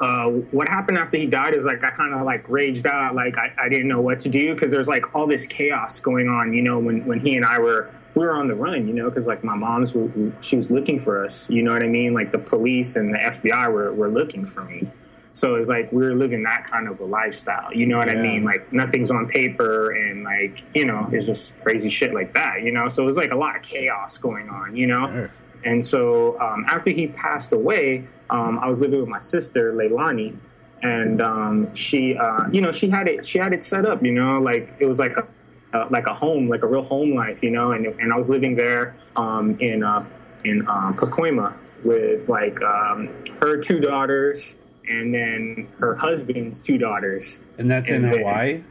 uh, 0.00 0.26
what 0.28 0.68
happened 0.68 0.98
after 0.98 1.16
he 1.16 1.26
died 1.26 1.54
is 1.54 1.64
like 1.64 1.82
I 1.82 1.90
kind 1.90 2.14
of 2.14 2.22
like 2.22 2.48
raged 2.48 2.86
out, 2.86 3.14
like 3.14 3.36
I, 3.36 3.52
I 3.58 3.68
didn't 3.68 3.88
know 3.88 4.00
what 4.00 4.20
to 4.20 4.28
do 4.28 4.54
because 4.54 4.70
there's 4.70 4.88
like 4.88 5.14
all 5.14 5.26
this 5.26 5.46
chaos 5.46 6.00
going 6.00 6.28
on, 6.28 6.52
you 6.52 6.62
know, 6.62 6.78
when 6.78 7.04
when 7.04 7.20
he 7.20 7.36
and 7.36 7.44
I 7.44 7.58
were 7.58 7.90
we 8.14 8.24
were 8.24 8.34
on 8.34 8.46
the 8.46 8.54
run, 8.54 8.86
you 8.86 8.94
know, 8.94 9.08
because 9.08 9.26
like 9.26 9.42
my 9.42 9.54
mom's 9.54 9.94
she 10.40 10.56
was 10.56 10.70
looking 10.70 11.00
for 11.00 11.24
us, 11.24 11.48
you 11.50 11.62
know 11.62 11.72
what 11.72 11.82
I 11.82 11.88
mean? 11.88 12.14
Like 12.14 12.32
the 12.32 12.38
police 12.38 12.96
and 12.96 13.12
the 13.12 13.18
FBI 13.18 13.72
were 13.72 13.92
were 13.92 14.08
looking 14.08 14.46
for 14.46 14.64
me. 14.64 14.88
So 15.34 15.54
it's 15.54 15.68
like 15.68 15.92
we're 15.92 16.14
living 16.14 16.42
that 16.44 16.66
kind 16.68 16.88
of 16.88 16.98
a 17.00 17.04
lifestyle, 17.04 17.72
you 17.72 17.86
know 17.86 17.98
what 17.98 18.08
I 18.08 18.16
mean? 18.16 18.42
Like 18.42 18.72
nothing's 18.72 19.10
on 19.10 19.28
paper 19.28 19.92
and 19.92 20.24
like 20.24 20.62
you 20.74 20.84
know 20.84 21.08
it's 21.12 21.26
just 21.26 21.58
crazy 21.62 21.90
shit 21.90 22.12
like 22.12 22.34
that, 22.34 22.62
you 22.62 22.72
know. 22.72 22.88
So 22.88 23.02
it 23.02 23.06
was 23.06 23.16
like 23.16 23.30
a 23.30 23.36
lot 23.36 23.56
of 23.56 23.62
chaos 23.62 24.18
going 24.18 24.48
on, 24.48 24.74
you 24.74 24.86
know. 24.86 25.06
Sure. 25.06 25.30
And 25.64 25.84
so 25.84 26.40
um, 26.40 26.64
after 26.68 26.90
he 26.90 27.08
passed 27.08 27.52
away, 27.52 28.06
um, 28.30 28.58
I 28.58 28.68
was 28.68 28.80
living 28.80 29.00
with 29.00 29.08
my 29.08 29.18
sister 29.18 29.72
Leilani, 29.72 30.36
and 30.82 31.20
um, 31.20 31.74
she, 31.74 32.16
uh, 32.16 32.48
you 32.50 32.60
know, 32.60 32.72
she 32.72 32.88
had 32.88 33.08
it. 33.08 33.26
She 33.26 33.38
had 33.38 33.52
it 33.52 33.64
set 33.64 33.86
up. 33.86 34.02
You 34.02 34.12
know, 34.12 34.40
like 34.40 34.74
it 34.78 34.86
was 34.86 34.98
like 34.98 35.16
a 35.16 35.26
uh, 35.74 35.88
like 35.90 36.06
a 36.06 36.14
home, 36.14 36.48
like 36.48 36.62
a 36.62 36.66
real 36.66 36.82
home 36.82 37.14
life. 37.14 37.42
You 37.42 37.50
know, 37.50 37.72
and 37.72 37.86
and 37.86 38.12
I 38.12 38.16
was 38.16 38.28
living 38.28 38.54
there 38.54 38.96
um, 39.16 39.58
in 39.60 39.82
uh, 39.82 40.04
in 40.44 40.66
um, 40.68 40.96
Pacoima 40.96 41.54
with 41.84 42.28
like 42.28 42.60
um, 42.62 43.08
her 43.40 43.56
two 43.56 43.80
daughters 43.80 44.54
and 44.88 45.12
then 45.14 45.68
her 45.78 45.94
husband's 45.94 46.60
two 46.60 46.78
daughters. 46.78 47.40
and 47.58 47.70
that's 47.70 47.88
in 47.90 48.02
then- 48.02 48.18
Hawaii. 48.18 48.62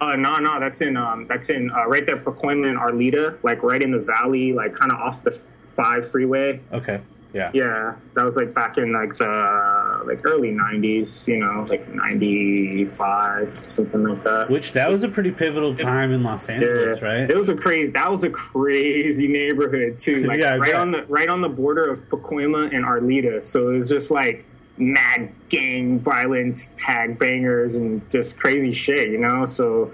Uh, 0.00 0.16
no, 0.16 0.36
no, 0.38 0.58
that's 0.60 0.80
in 0.82 0.96
um, 0.96 1.26
that's 1.28 1.48
in 1.50 1.70
uh, 1.70 1.86
right 1.86 2.04
there, 2.04 2.16
Pacoima 2.18 2.68
and 2.68 2.76
Arleta, 2.78 3.38
like 3.42 3.62
right 3.62 3.80
in 3.80 3.92
the 3.92 4.00
valley, 4.00 4.52
like 4.52 4.74
kind 4.74 4.90
of 4.92 4.98
off 4.98 5.22
the 5.22 5.30
five 5.76 6.10
freeway. 6.10 6.60
Okay, 6.72 7.00
yeah, 7.32 7.50
Yeah, 7.54 7.94
that 8.14 8.24
was 8.24 8.36
like 8.36 8.52
back 8.52 8.76
in 8.76 8.92
like 8.92 9.16
the 9.16 10.02
like 10.04 10.20
early 10.26 10.50
'90s, 10.50 11.26
you 11.28 11.38
know, 11.38 11.64
like 11.70 11.88
'95, 11.94 13.66
something 13.68 14.02
like 14.04 14.22
that. 14.24 14.50
Which 14.50 14.72
that 14.72 14.90
was 14.90 15.02
a 15.04 15.08
pretty 15.08 15.30
pivotal 15.30 15.74
time 15.74 16.12
in 16.12 16.22
Los 16.22 16.48
Angeles, 16.48 17.00
Yeah. 17.00 17.06
right? 17.08 17.30
It 17.30 17.36
was 17.36 17.48
a 17.48 17.54
crazy. 17.54 17.90
That 17.92 18.10
was 18.10 18.24
a 18.24 18.30
crazy 18.30 19.28
neighborhood 19.28 19.98
too. 19.98 20.24
Like 20.34 20.38
Yeah, 20.38 20.56
right 20.56 20.72
bet. 20.72 20.80
on 20.80 20.90
the 20.90 21.04
right 21.04 21.28
on 21.28 21.40
the 21.40 21.48
border 21.48 21.88
of 21.90 22.00
Pacoima 22.08 22.74
and 22.74 22.84
Arleta. 22.84 23.44
So 23.46 23.68
it 23.70 23.74
was 23.74 23.88
just 23.88 24.10
like 24.10 24.44
mad 24.76 25.32
gang 25.48 25.98
violence, 26.00 26.70
tag 26.76 27.18
bangers, 27.18 27.74
and 27.74 28.08
just 28.10 28.38
crazy 28.38 28.72
shit. 28.72 29.10
You 29.10 29.18
know. 29.18 29.46
So 29.46 29.92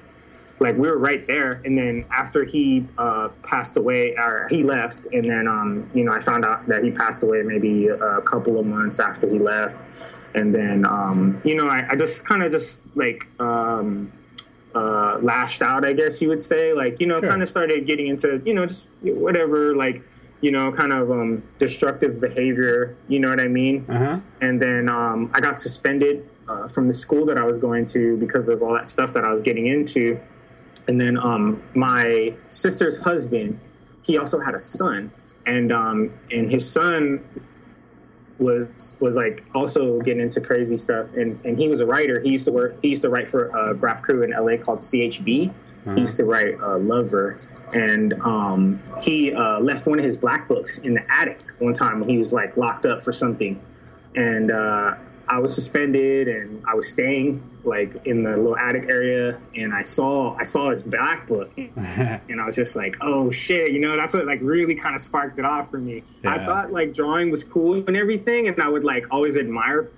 like 0.59 0.77
we 0.77 0.89
were 0.89 0.99
right 0.99 1.27
there, 1.27 1.61
and 1.65 1.77
then 1.77 2.05
after 2.11 2.45
he 2.45 2.87
uh, 2.99 3.29
passed 3.43 3.77
away, 3.77 4.15
or 4.17 4.47
he 4.51 4.63
left, 4.63 5.07
and 5.13 5.25
then 5.25 5.49
um, 5.49 5.91
you 5.95 6.05
know 6.05 6.13
I 6.13 6.21
found 6.21 6.45
out 6.45 6.67
that 6.69 6.85
he 6.85 6.91
passed 6.91 7.23
away 7.23 7.43
maybe 7.43 7.89
a 7.89 8.21
couple 8.23 8.59
of 8.59 8.67
months 8.67 9.01
after 9.01 9.29
he 9.29 9.39
left, 9.39 9.81
and 10.35 10.55
then 10.55 10.87
um, 10.87 11.41
you 11.45 11.55
know 11.55 11.67
I, 11.69 11.87
I 11.91 11.97
just 11.97 12.25
kind 12.25 12.43
of 12.43 12.53
just 12.53 12.79
like. 12.95 13.27
Um, 13.41 14.13
uh, 14.73 15.19
lashed 15.21 15.63
out, 15.63 15.85
I 15.85 15.93
guess 15.93 16.23
you 16.23 16.29
would 16.29 16.43
say. 16.43 16.73
Like, 16.73 17.01
you 17.01 17.07
know, 17.09 17.19
Sure. 17.21 17.29
kind 17.29 17.43
of 17.43 17.49
started 17.49 17.87
getting 17.89 18.07
into, 18.07 18.41
you 18.45 18.55
know, 18.55 18.67
just 18.67 18.87
whatever, 19.03 19.75
like, 19.75 20.01
you 20.41 20.51
know, 20.51 20.73
kind 20.73 20.93
of 20.93 21.11
um, 21.11 21.43
destructive 21.59 22.21
behavior. 22.21 22.97
You 23.09 23.21
know 23.21 23.29
what 23.29 23.41
I 23.41 23.49
mean? 23.49 23.87
Uh 23.89 23.99
huh. 23.99 24.21
And 24.41 24.61
then 24.61 24.89
um, 24.89 25.31
I 25.35 25.41
got 25.41 25.61
suspended 25.61 26.29
uh, 26.49 26.69
from 26.69 26.87
the 26.87 26.95
school 26.95 27.27
that 27.27 27.39
I 27.39 27.45
was 27.45 27.59
going 27.59 27.87
to 27.87 28.17
because 28.17 28.49
of 28.49 28.63
all 28.63 28.75
that 28.75 28.89
stuff 28.89 29.13
that 29.15 29.25
I 29.25 29.31
was 29.31 29.43
getting 29.43 29.67
into. 29.67 30.21
And 30.89 31.01
then 31.01 31.17
um, 31.17 31.63
my 31.75 32.35
sister's 32.49 32.99
husband, 32.99 33.61
he 34.03 34.19
also 34.19 34.41
had 34.41 34.55
a 34.55 34.63
son, 34.63 35.13
and 35.47 35.71
um, 35.73 36.13
and 36.31 36.51
his 36.51 36.69
son 36.69 37.23
was 38.39 38.97
was 39.01 39.17
like 39.17 39.45
also 39.55 40.01
getting 40.01 40.23
into 40.23 40.41
crazy 40.41 40.79
stuff 40.79 41.13
and 41.15 41.39
and 41.45 41.59
he 41.59 41.69
was 41.69 41.81
a 41.81 41.87
writer 41.87 42.21
he 42.21 42.31
used 42.31 42.47
to 42.47 42.51
work 42.51 42.75
he 42.81 42.89
used 42.89 43.03
to 43.03 43.11
write 43.11 43.31
for 43.31 43.49
a 43.49 43.75
graph 43.75 44.01
crew 44.01 44.23
in 44.23 44.31
la 44.31 44.57
called 44.57 44.79
chb 44.79 45.53
he 45.95 46.01
used 46.01 46.17
to 46.17 46.25
write 46.25 46.59
uh, 46.61 46.79
lover 46.79 47.39
and 47.75 48.15
um, 48.23 48.83
he 49.01 49.33
uh, 49.33 49.61
left 49.61 49.87
one 49.87 49.99
of 49.99 50.05
his 50.05 50.17
black 50.17 50.49
books 50.49 50.79
in 50.79 50.95
the 50.95 51.03
attic 51.13 51.41
one 51.59 51.75
time 51.75 52.01
when 52.01 52.09
he 52.09 52.19
was 52.19 52.33
like 52.33 52.57
locked 52.57 52.87
up 52.87 53.03
for 53.03 53.13
something 53.13 53.61
and 54.17 54.51
uh, 54.51 54.95
I 55.29 55.39
was 55.39 55.55
suspended 55.55 56.27
and 56.27 56.65
I 56.67 56.75
was 56.75 56.89
staying 56.89 57.43
like 57.63 57.95
in 58.05 58.25
the 58.25 58.31
little 58.37 58.57
attic 58.57 58.85
area 58.89 59.39
and 59.55 59.73
I 59.73 59.83
saw 59.83 60.35
I 60.37 60.43
saw 60.43 60.71
his 60.71 60.83
black 60.83 61.29
book 61.29 61.53
and 61.57 62.41
I 62.41 62.45
was 62.47 62.57
just 62.57 62.75
like, 62.75 62.97
oh 63.01 63.31
shit, 63.31 63.71
you 63.71 63.79
know, 63.79 63.97
that's 63.97 64.13
what 64.13 64.27
like 64.27 64.41
really 64.43 64.75
kind 64.75 64.97
of 64.97 65.01
sparked 65.01 65.39
it 65.39 65.45
off 65.45 65.71
for 65.71 65.79
me. 65.79 66.03
I 66.25 66.45
thought 66.45 66.73
like 66.73 66.93
drawing 66.95 67.31
was 67.31 67.45
cool 67.45 67.85
and 67.87 67.97
everything, 67.97 68.49
and 68.49 68.61
I 68.61 68.69
would 68.69 68.83
like 68.83 69.05
always 69.13 69.37
admire 69.37 69.89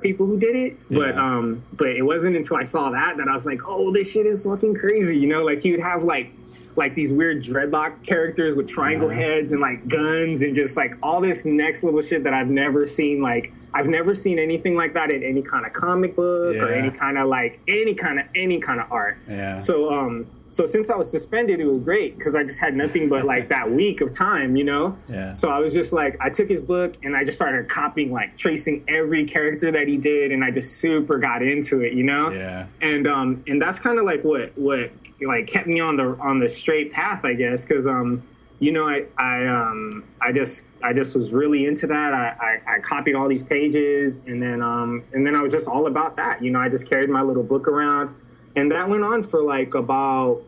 people 0.00 0.26
who 0.26 0.38
did 0.38 0.54
it. 0.54 0.78
But 0.90 1.14
Yeah. 1.16 1.36
um, 1.38 1.64
but 1.72 1.88
it 1.88 2.02
wasn't 2.02 2.36
until 2.36 2.56
I 2.58 2.64
saw 2.64 2.90
that 2.90 3.16
that 3.16 3.26
I 3.26 3.32
was 3.32 3.46
like, 3.46 3.62
oh, 3.66 3.92
this 3.92 4.10
shit 4.12 4.26
is 4.26 4.44
fucking 4.44 4.74
crazy. 4.76 5.18
You 5.18 5.26
know, 5.28 5.42
like 5.42 5.60
he 5.62 5.70
would 5.72 5.80
have 5.80 6.04
like 6.04 6.30
like 6.76 6.94
these 6.94 7.12
weird 7.12 7.42
dreadlock 7.44 8.02
characters 8.04 8.56
with 8.56 8.68
triangle 8.68 9.08
Uh-huh. 9.10 9.18
heads 9.20 9.52
and 9.52 9.60
like 9.60 9.86
guns 9.88 10.42
and 10.42 10.54
just 10.54 10.76
like 10.76 10.94
all 11.02 11.20
this 11.20 11.44
next 11.44 11.82
level 11.84 12.02
shit 12.02 12.24
that 12.24 12.34
I've 12.34 12.48
never 12.50 12.86
seen 12.86 13.20
like 13.22 13.52
I've 13.72 13.86
never 13.88 14.14
seen 14.14 14.38
anything 14.38 14.76
like 14.76 14.94
that 14.94 15.10
in 15.10 15.22
any 15.24 15.42
kind 15.42 15.66
of 15.66 15.72
comic 15.72 16.14
book 16.14 16.54
or 16.56 16.68
any 16.72 16.90
kind 16.90 17.18
of 17.18 17.26
like 17.28 17.60
any 17.66 17.94
kind 17.94 18.20
of 18.20 18.26
any 18.34 18.60
kind 18.60 18.80
of 18.80 18.90
art. 18.92 19.18
Yeah. 19.28 19.58
So 19.58 19.92
um 19.92 20.26
so 20.50 20.66
since 20.66 20.88
I 20.88 20.94
was 20.94 21.10
suspended, 21.10 21.58
it 21.58 21.64
was 21.66 21.80
great 21.80 22.16
because 22.16 22.36
I 22.36 22.44
just 22.44 22.60
had 22.60 22.76
nothing 22.76 23.08
but 23.08 23.24
like 23.24 23.48
that 23.48 23.68
week 23.80 24.00
of 24.00 24.12
time, 24.16 24.54
you 24.54 24.62
know. 24.62 24.96
Yeah. 25.08 25.32
So 25.32 25.48
I 25.48 25.58
was 25.58 25.74
just 25.74 25.92
like, 25.92 26.16
I 26.20 26.30
took 26.30 26.48
his 26.48 26.60
book 26.60 26.94
and 27.02 27.16
I 27.16 27.24
just 27.24 27.36
started 27.36 27.68
copying, 27.68 28.12
like 28.12 28.38
tracing 28.38 28.84
every 28.86 29.24
character 29.24 29.72
that 29.72 29.88
he 29.88 29.96
did, 29.96 30.30
and 30.30 30.44
I 30.44 30.52
just 30.52 30.74
super 30.76 31.18
got 31.18 31.42
into 31.42 31.80
it, 31.80 31.94
you 31.94 32.04
know. 32.04 32.30
Yeah. 32.30 32.68
And 32.80 33.08
um 33.08 33.42
and 33.48 33.60
that's 33.60 33.80
kind 33.80 33.98
of 33.98 34.04
like 34.04 34.22
what 34.22 34.56
what 34.56 34.90
like 35.26 35.46
kept 35.46 35.66
me 35.66 35.80
on 35.80 35.96
the 35.96 36.16
on 36.20 36.38
the 36.40 36.48
straight 36.48 36.92
path, 36.92 37.24
I 37.24 37.34
guess, 37.34 37.64
because 37.64 37.86
um 37.86 38.22
you 38.58 38.72
know 38.72 38.88
I 38.88 39.04
I 39.18 39.46
um 39.46 40.04
I 40.20 40.32
just 40.32 40.62
I 40.82 40.92
just 40.92 41.14
was 41.14 41.32
really 41.32 41.66
into 41.66 41.86
that. 41.86 42.12
I, 42.12 42.60
I 42.66 42.76
I 42.76 42.80
copied 42.80 43.14
all 43.14 43.28
these 43.28 43.42
pages, 43.42 44.20
and 44.26 44.38
then 44.38 44.62
um 44.62 45.04
and 45.12 45.26
then 45.26 45.34
I 45.34 45.42
was 45.42 45.52
just 45.52 45.66
all 45.66 45.86
about 45.86 46.16
that. 46.16 46.42
You 46.42 46.50
know, 46.50 46.60
I 46.60 46.68
just 46.68 46.88
carried 46.88 47.10
my 47.10 47.22
little 47.22 47.42
book 47.42 47.68
around, 47.68 48.14
and 48.56 48.70
that 48.72 48.88
went 48.88 49.04
on 49.04 49.22
for 49.22 49.42
like 49.42 49.74
about 49.74 50.42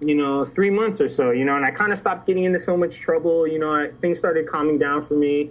you 0.00 0.14
know, 0.14 0.44
three 0.44 0.70
months 0.70 1.00
or 1.00 1.08
so, 1.08 1.30
you 1.30 1.44
know, 1.44 1.56
and 1.56 1.64
I 1.64 1.70
kind 1.70 1.92
of 1.92 1.98
stopped 1.98 2.26
getting 2.26 2.44
into 2.44 2.58
so 2.58 2.76
much 2.76 2.96
trouble. 2.96 3.46
You 3.46 3.58
know, 3.58 3.72
I, 3.72 3.90
things 4.00 4.18
started 4.18 4.48
calming 4.48 4.78
down 4.78 5.04
for 5.04 5.14
me, 5.14 5.50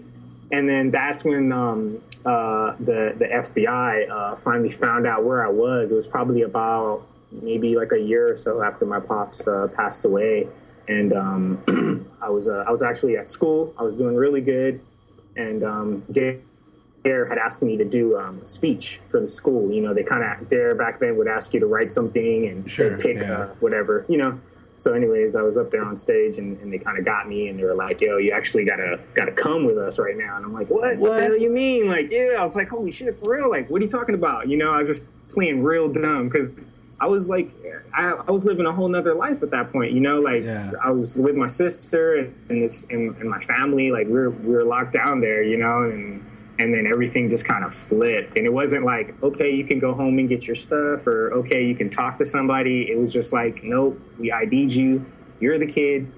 and 0.52 0.68
then 0.68 0.92
that's 0.92 1.24
when 1.24 1.52
um, 1.52 2.02
uh, 2.26 2.76
the 2.80 3.16
the 3.18 3.26
FBI 3.26 4.10
uh, 4.10 4.36
finally 4.38 4.70
found 4.70 5.08
out 5.08 5.24
where 5.24 5.46
I 5.46 5.50
was. 5.50 5.92
It 5.92 5.96
was 5.96 6.08
probably 6.08 6.42
about 6.44 7.04
maybe 7.42 7.76
like 7.76 7.92
a 7.92 8.00
year 8.00 8.32
or 8.32 8.38
so 8.38 8.62
after 8.62 8.86
my 8.86 9.00
pops 9.00 9.48
uh, 9.48 9.68
passed 9.76 10.06
away, 10.06 10.48
and 10.88 11.14
um, 11.14 12.08
I 12.22 12.30
was 12.30 12.48
uh, 12.48 12.64
I 12.68 12.72
was 12.72 12.82
actually 12.82 13.18
at 13.18 13.30
school. 13.30 13.74
I 13.78 13.84
was 13.84 13.96
doing 13.96 14.16
really 14.16 14.42
good, 14.42 14.82
and 15.36 15.64
um, 15.64 16.04
Dare 16.12 16.40
had 17.28 17.38
asked 17.38 17.62
me 17.62 17.76
to 17.78 17.84
do 17.86 18.18
um, 18.18 18.40
a 18.44 18.46
speech 18.46 19.02
for 19.10 19.20
the 19.20 19.28
school. 19.28 19.72
You 19.72 19.82
know, 19.82 19.94
they 19.94 20.04
kind 20.04 20.24
of 20.24 20.48
Dare 20.50 20.76
back 20.76 21.00
then 21.00 21.18
would 21.18 21.28
ask 21.28 21.54
you 21.54 21.60
to 21.60 21.66
write 21.66 21.92
something 21.92 22.48
and 22.48 22.70
Sure, 22.70 22.98
pick 22.98 23.18
yeah. 23.18 23.34
uh, 23.40 23.48
whatever, 23.60 24.06
you 24.08 24.18
know. 24.18 24.40
So, 24.78 24.94
anyways, 24.94 25.36
I 25.36 25.42
was 25.44 25.56
up 25.58 25.70
there 25.72 25.86
on 25.86 25.96
stage 25.96 26.38
and, 26.38 26.60
and 26.60 26.74
they 26.74 26.78
kind 26.78 26.98
of 26.98 27.06
got 27.06 27.28
me 27.28 27.48
and 27.48 27.58
they 27.58 27.64
were 27.64 27.76
like, 27.76 28.02
"Yo, 28.02 28.18
you 28.18 28.32
actually 28.32 28.66
gotta 28.66 29.00
gotta 29.14 29.32
come 29.32 29.66
with 29.66 29.78
us 29.78 29.98
right 30.00 30.18
now." 30.18 30.36
And 30.36 30.46
I'm 30.46 30.54
like, 30.54 30.70
"What? 30.70 30.98
What, 30.98 31.10
What? 31.12 31.16
the 31.18 31.22
hell 31.24 31.38
you 31.38 31.50
mean?" 31.50 31.88
Like, 31.88 32.10
yeah, 32.10 32.36
I 32.40 32.44
was 32.44 32.56
like, 32.56 32.70
"Holy 32.70 32.92
shit, 32.92 33.18
for 33.20 33.32
real? 33.38 33.50
Like, 33.50 33.70
what 33.70 33.82
are 33.82 33.86
you 33.86 33.90
talking 33.92 34.16
about?" 34.16 34.50
You 34.50 34.58
know, 34.58 34.72
I 34.74 34.80
was 34.80 34.88
just 34.88 35.04
playing 35.30 35.64
real 35.64 35.88
dumb 35.90 36.28
because 36.30 36.50
I 37.04 37.06
was 37.06 37.28
like, 37.28 37.52
I, 37.94 38.12
I 38.12 38.32
was 38.32 38.46
living 38.46 38.66
a 38.66 38.72
whole 38.72 38.88
nother 38.88 39.14
life 39.14 39.44
at 39.44 39.52
that 39.52 39.74
point. 39.74 39.92
You 39.92 40.00
know, 40.00 40.22
like 40.22 40.44
Yeah. 40.44 40.72
I 40.82 40.90
was 40.92 41.16
with 41.16 41.36
my 41.36 41.48
sister 41.48 42.16
and, 42.16 42.34
and 42.48 42.64
this 42.64 42.86
and, 42.90 43.14
and 43.18 43.30
my 43.30 43.42
family. 43.42 43.92
Like 43.92 44.08
we 44.08 44.14
were 44.14 44.30
we 44.30 44.54
were 44.54 44.64
locked 44.64 44.94
down 44.94 45.20
there, 45.20 45.44
you 45.44 45.58
know, 45.58 45.84
and 45.84 46.26
and 46.60 46.74
then 46.74 46.88
everything 46.88 47.30
just 47.30 47.44
kind 47.44 47.66
of 47.66 47.76
flipped. 47.76 48.38
And 48.38 48.46
it 48.46 48.54
wasn't 48.54 48.86
like 48.86 49.22
okay, 49.22 49.54
you 49.54 49.66
can 49.66 49.80
go 49.80 49.94
home 49.94 50.18
and 50.18 50.30
get 50.30 50.44
your 50.44 50.56
stuff, 50.56 51.06
or 51.06 51.34
okay, 51.34 51.66
you 51.66 51.76
can 51.76 51.90
talk 51.90 52.18
to 52.20 52.26
somebody. 52.26 52.90
It 52.90 52.98
was 52.98 53.12
just 53.12 53.34
like 53.34 53.66
nope, 53.66 54.00
we 54.18 54.32
ID'd 54.32 54.72
you. 54.72 55.06
You're 55.42 55.60
the 55.60 55.68
kid. 55.68 56.10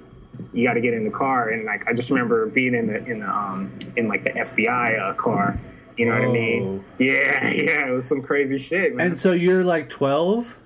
You 0.54 0.68
got 0.68 0.74
to 0.76 0.82
get 0.82 0.94
in 0.94 1.04
the 1.04 1.18
car. 1.18 1.50
And 1.50 1.66
like 1.66 1.88
I 1.88 1.94
just 1.94 2.12
remember 2.12 2.46
being 2.46 2.76
in 2.76 2.86
the 2.86 3.04
in 3.06 3.22
the 3.22 3.30
um 3.30 3.72
in 3.96 4.08
like 4.08 4.24
the 4.24 4.32
FBI 4.32 5.00
uh, 5.02 5.14
car. 5.16 5.60
You 5.98 6.08
know 6.10 6.20
what 6.20 6.30
I 6.30 6.32
mean? 6.32 6.86
Yeah, 7.00 7.50
yeah. 7.50 7.88
It 7.88 7.92
was 7.92 8.06
some 8.06 8.22
crazy 8.22 8.60
shit, 8.60 8.96
man. 8.96 9.08
And 9.08 9.18
so 9.18 9.32
you're 9.32 9.64
like 9.64 9.88
12, 9.90 10.58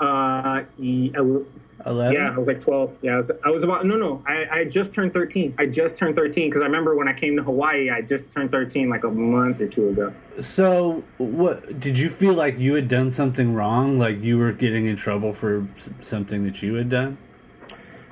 uh, 0.00 0.62
e- 0.78 1.12
uh, 1.16 1.40
11? 1.86 2.12
Yeah, 2.14 2.32
I 2.34 2.38
was 2.38 2.48
like 2.48 2.60
12. 2.60 2.96
Yeah, 3.02 3.14
I 3.14 3.16
was, 3.18 3.30
I 3.44 3.50
was 3.50 3.64
about, 3.64 3.84
no, 3.84 3.96
no, 3.96 4.22
I, 4.26 4.60
I 4.60 4.64
just 4.64 4.92
turned 4.92 5.12
13. 5.12 5.54
I 5.58 5.66
just 5.66 5.98
turned 5.98 6.16
13 6.16 6.48
because 6.48 6.62
I 6.62 6.66
remember 6.66 6.96
when 6.96 7.08
I 7.08 7.12
came 7.18 7.36
to 7.36 7.42
Hawaii, 7.42 7.90
I 7.90 8.00
just 8.00 8.32
turned 8.32 8.50
13 8.50 8.88
like 8.88 9.04
a 9.04 9.10
month 9.10 9.60
or 9.60 9.68
two 9.68 9.88
ago. 9.90 10.12
So, 10.40 11.04
what 11.18 11.78
did 11.80 11.98
you 11.98 12.08
feel 12.08 12.34
like 12.34 12.58
you 12.58 12.74
had 12.74 12.88
done 12.88 13.10
something 13.10 13.54
wrong? 13.54 13.98
Like 13.98 14.22
you 14.22 14.38
were 14.38 14.52
getting 14.52 14.86
in 14.86 14.96
trouble 14.96 15.32
for 15.32 15.66
something 16.00 16.44
that 16.44 16.62
you 16.62 16.74
had 16.74 16.88
done? 16.88 17.18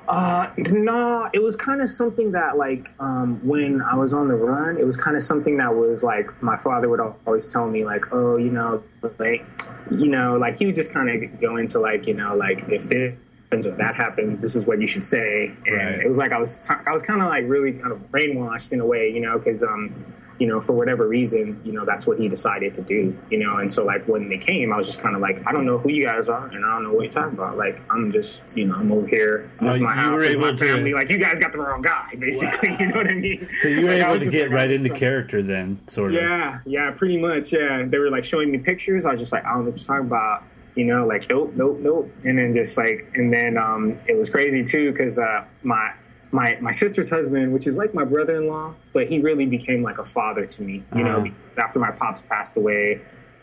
Uh, 0.07 0.49
no, 0.57 1.29
it 1.33 1.41
was 1.41 1.55
kind 1.55 1.81
of 1.81 1.89
something 1.89 2.31
that 2.33 2.57
like, 2.57 2.89
um, 2.99 3.39
when 3.45 3.81
I 3.81 3.95
was 3.95 4.11
on 4.13 4.27
the 4.27 4.35
run, 4.35 4.77
it 4.77 4.85
was 4.85 4.97
kind 4.97 5.15
of 5.15 5.23
something 5.23 5.57
that 5.57 5.73
was 5.73 6.03
like, 6.03 6.41
my 6.43 6.57
father 6.57 6.89
would 6.89 6.99
always 6.99 7.47
tell 7.47 7.69
me 7.69 7.85
like, 7.85 8.11
oh, 8.11 8.35
you 8.37 8.49
know, 8.51 8.83
like, 9.17 9.45
you 9.89 10.07
know, 10.07 10.35
like 10.37 10.57
he 10.57 10.65
would 10.65 10.75
just 10.75 10.91
kind 10.91 11.09
of 11.09 11.39
go 11.39 11.55
into 11.57 11.79
like, 11.79 12.05
you 12.05 12.13
know, 12.13 12.35
like 12.35 12.63
if 12.67 12.89
this 12.89 13.15
happens 13.45 13.65
or 13.65 13.71
that 13.77 13.95
happens, 13.95 14.41
this 14.41 14.55
is 14.55 14.65
what 14.65 14.81
you 14.81 14.87
should 14.87 15.03
say. 15.05 15.53
And 15.65 15.75
Right. 15.75 15.99
it 16.01 16.07
was 16.07 16.17
like, 16.17 16.33
I 16.33 16.37
was, 16.39 16.59
t- 16.61 16.73
I 16.85 16.91
was 16.91 17.01
kind 17.01 17.21
of 17.21 17.29
like 17.29 17.45
really 17.47 17.71
kind 17.73 17.93
of 17.93 17.99
brainwashed 18.11 18.73
in 18.73 18.81
a 18.81 18.85
way, 18.85 19.09
you 19.09 19.21
know, 19.21 19.39
cause, 19.39 19.63
um, 19.63 19.93
you 20.39 20.47
know, 20.47 20.59
for 20.59 20.73
whatever 20.73 21.07
reason, 21.07 21.61
you 21.63 21.71
know, 21.71 21.85
that's 21.85 22.07
what 22.07 22.19
he 22.19 22.27
decided 22.27 22.75
to 22.75 22.81
do, 22.81 23.15
you 23.29 23.37
know, 23.37 23.57
and 23.57 23.71
so 23.71 23.85
like 23.85 24.07
when 24.07 24.29
they 24.29 24.37
came, 24.37 24.73
I 24.73 24.77
was 24.77 24.87
just 24.87 24.99
kind 25.01 25.15
of 25.15 25.21
like, 25.21 25.41
I 25.45 25.51
don't 25.51 25.65
know 25.65 25.77
who 25.77 25.89
you 25.89 26.03
guys 26.03 26.27
are, 26.27 26.47
and 26.47 26.65
I 26.65 26.73
don't 26.73 26.83
know 26.83 26.93
what 26.93 27.03
you're 27.03 27.11
talking 27.11 27.33
about. 27.37 27.57
Like, 27.57 27.79
I'm 27.91 28.11
just, 28.11 28.41
you 28.57 28.65
know, 28.65 28.75
I'm 28.75 28.91
over 28.91 29.07
here. 29.07 29.49
This 29.59 29.75
is 29.75 29.79
my 29.81 29.93
house. 29.93 30.19
This 30.21 30.35
my 30.37 30.47
able 30.49 30.57
to- 30.57 30.65
family. 30.65 30.93
Like, 30.93 31.09
you 31.09 31.17
guys 31.19 31.39
got 31.39 31.51
the 31.51 31.59
wrong 31.59 31.81
guy, 31.81 32.13
basically. 32.19 32.75
You 32.79 32.87
know 32.87 32.95
what 32.97 33.07
I 33.07 33.13
mean? 33.13 33.47
So 33.61 33.67
you 33.67 33.85
were 33.85 33.93
Like, 33.93 34.03
able 34.03 34.19
to 34.19 34.29
get 34.31 34.47
like, 34.49 34.55
right 34.55 34.71
into 34.71 34.89
was- 34.89 34.99
character 34.99 35.41
then, 35.43 35.77
sort 35.87 36.15
of. 36.15 36.21
Yeah, 36.21 36.59
yeah, 36.65 36.91
pretty 36.91 37.17
much. 37.19 37.53
Yeah, 37.53 37.83
they 37.87 37.97
were 37.99 38.09
like 38.09 38.25
showing 38.25 38.51
me 38.51 38.57
pictures. 38.57 39.05
I 39.05 39.11
was 39.11 39.19
just 39.19 39.31
like, 39.31 39.45
I 39.45 39.53
don't 39.53 39.65
know 39.65 39.71
what 39.71 39.79
you're 39.79 39.87
talking 39.87 40.07
about. 40.07 40.43
You 40.75 40.85
know, 40.85 41.05
like 41.05 41.29
nope, 41.29 41.53
nope, 41.55 41.77
nope. 41.81 42.11
And 42.25 42.35
then 42.39 42.55
just 42.55 42.75
like, 42.77 43.07
and 43.13 43.31
then 43.31 43.59
um, 43.59 43.99
it 44.07 44.17
was 44.17 44.31
crazy 44.31 44.63
too 44.63 44.91
because 44.91 45.19
uh, 45.19 45.45
my 45.61 45.93
my 46.33 46.57
my 46.59 46.71
sister's 46.71 47.09
husband, 47.09 47.53
which 47.53 47.67
is 47.67 47.77
like 47.77 47.93
my 47.93 48.03
brother-in-law, 48.03 48.73
but 48.91 49.07
he 49.07 49.19
really 49.19 49.45
became 49.45 49.81
like 49.81 49.99
a 49.99 50.05
father 50.05 50.45
to 50.47 50.61
me. 50.63 50.83
You 50.95 51.03
know, 51.03 51.11
Uh-huh. 51.17 51.21
because 51.21 51.57
after 51.59 51.79
my 51.79 51.91
pops 51.91 52.21
passed 52.27 52.57
away, 52.57 52.99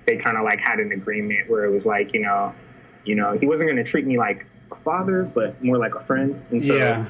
they 0.06 0.16
kind 0.16 0.36
of 0.36 0.42
like 0.44 0.58
had 0.58 0.80
an 0.80 0.90
agreement 0.92 1.48
where 1.48 1.64
it 1.64 1.70
was 1.70 1.86
like, 1.86 2.12
you 2.12 2.20
know, 2.20 2.52
you 3.04 3.14
know, 3.14 3.38
he 3.38 3.46
wasn't 3.46 3.70
going 3.70 3.82
to 3.82 3.88
treat 3.88 4.06
me 4.06 4.18
like 4.18 4.44
a 4.72 4.74
father, 4.74 5.22
but 5.34 5.62
more 5.62 5.78
like 5.78 5.94
a 5.94 6.00
friend. 6.00 6.42
And 6.50 6.62
so, 6.62 6.74
Yeah. 6.74 7.06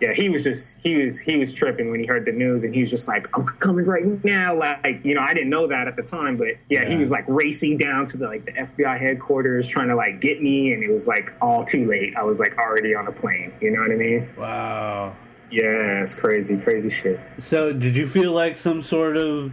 Yeah, 0.00 0.12
he 0.14 0.28
was 0.28 0.42
just 0.44 0.74
he 0.82 0.96
was 0.96 1.18
he 1.18 1.36
was 1.36 1.52
tripping 1.52 1.90
when 1.90 2.00
he 2.00 2.06
heard 2.06 2.24
the 2.24 2.32
news, 2.32 2.64
and 2.64 2.74
he 2.74 2.80
was 2.82 2.90
just 2.90 3.06
like, 3.06 3.26
"I'm 3.36 3.44
coming 3.58 3.84
right 3.84 4.24
now!" 4.24 4.56
Like, 4.56 5.04
you 5.04 5.14
know, 5.14 5.20
I 5.20 5.34
didn't 5.34 5.50
know 5.50 5.66
that 5.66 5.88
at 5.88 5.96
the 5.96 6.02
time, 6.02 6.36
but 6.36 6.48
yeah, 6.68 6.88
he 6.88 6.96
was 6.96 7.10
like 7.10 7.24
racing 7.28 7.76
down 7.76 8.06
to 8.06 8.16
the 8.16 8.26
like 8.26 8.44
the 8.46 8.52
FBI 8.52 8.98
headquarters, 8.98 9.68
trying 9.68 9.88
to 9.88 9.96
like 9.96 10.20
get 10.20 10.42
me, 10.42 10.72
and 10.72 10.82
it 10.82 10.90
was 10.90 11.06
like 11.06 11.32
all 11.42 11.64
too 11.64 11.86
late. 11.86 12.16
I 12.16 12.22
was 12.22 12.38
like 12.40 12.56
already 12.58 12.94
on 12.94 13.06
a 13.06 13.12
plane. 13.12 13.52
You 13.60 13.70
know 13.72 13.80
what 13.80 13.90
I 13.90 13.96
mean? 13.96 14.28
Wow. 14.36 15.16
Yeah, 15.50 16.02
it's 16.02 16.14
crazy, 16.14 16.56
crazy 16.56 16.90
shit. 16.90 17.18
So, 17.38 17.72
did 17.72 17.96
you 17.96 18.06
feel 18.06 18.32
like 18.32 18.56
some 18.56 18.82
sort 18.82 19.16
of. 19.16 19.52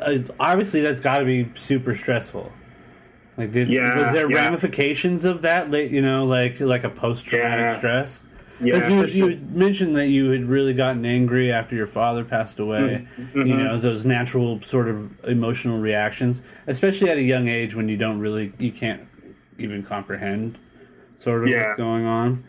Uh, 0.00 0.18
obviously, 0.40 0.80
that's 0.80 1.00
got 1.00 1.18
to 1.18 1.26
be 1.26 1.50
super 1.54 1.94
stressful. 1.94 2.50
Like, 3.36 3.52
did, 3.52 3.68
Yeah, 3.68 3.98
was 3.98 4.12
there 4.12 4.30
yeah. 4.30 4.36
ramifications 4.36 5.24
of 5.26 5.42
that? 5.42 5.70
Like, 5.70 5.90
you 5.90 6.00
know, 6.00 6.24
like 6.24 6.60
like 6.60 6.84
a 6.84 6.88
post 6.88 7.26
traumatic 7.26 7.66
Yeah. 7.66 7.78
stress. 7.78 8.20
Yeah, 8.64 8.74
Because 8.88 9.14
you, 9.14 9.22
sure. 9.24 9.30
you 9.30 9.40
mentioned 9.52 9.96
that 9.96 10.08
you 10.08 10.30
had 10.30 10.44
really 10.44 10.74
gotten 10.74 11.04
angry 11.04 11.52
after 11.52 11.74
your 11.74 11.86
father 11.86 12.24
passed 12.24 12.58
away. 12.58 13.06
Mm-hmm. 13.16 13.46
You 13.46 13.56
know 13.56 13.78
those 13.78 14.04
natural 14.04 14.60
sort 14.62 14.88
of 14.88 15.12
emotional 15.24 15.78
reactions, 15.78 16.42
especially 16.66 17.10
at 17.10 17.16
a 17.18 17.22
young 17.22 17.48
age 17.48 17.74
when 17.74 17.88
you 17.88 17.96
don't 17.96 18.18
really 18.20 18.52
you 18.58 18.72
can't 18.72 19.02
even 19.58 19.82
comprehend 19.82 20.58
sort 21.18 21.42
of 21.42 21.48
Yeah. 21.48 21.62
what's 21.66 21.74
going 21.74 22.04
on. 22.06 22.44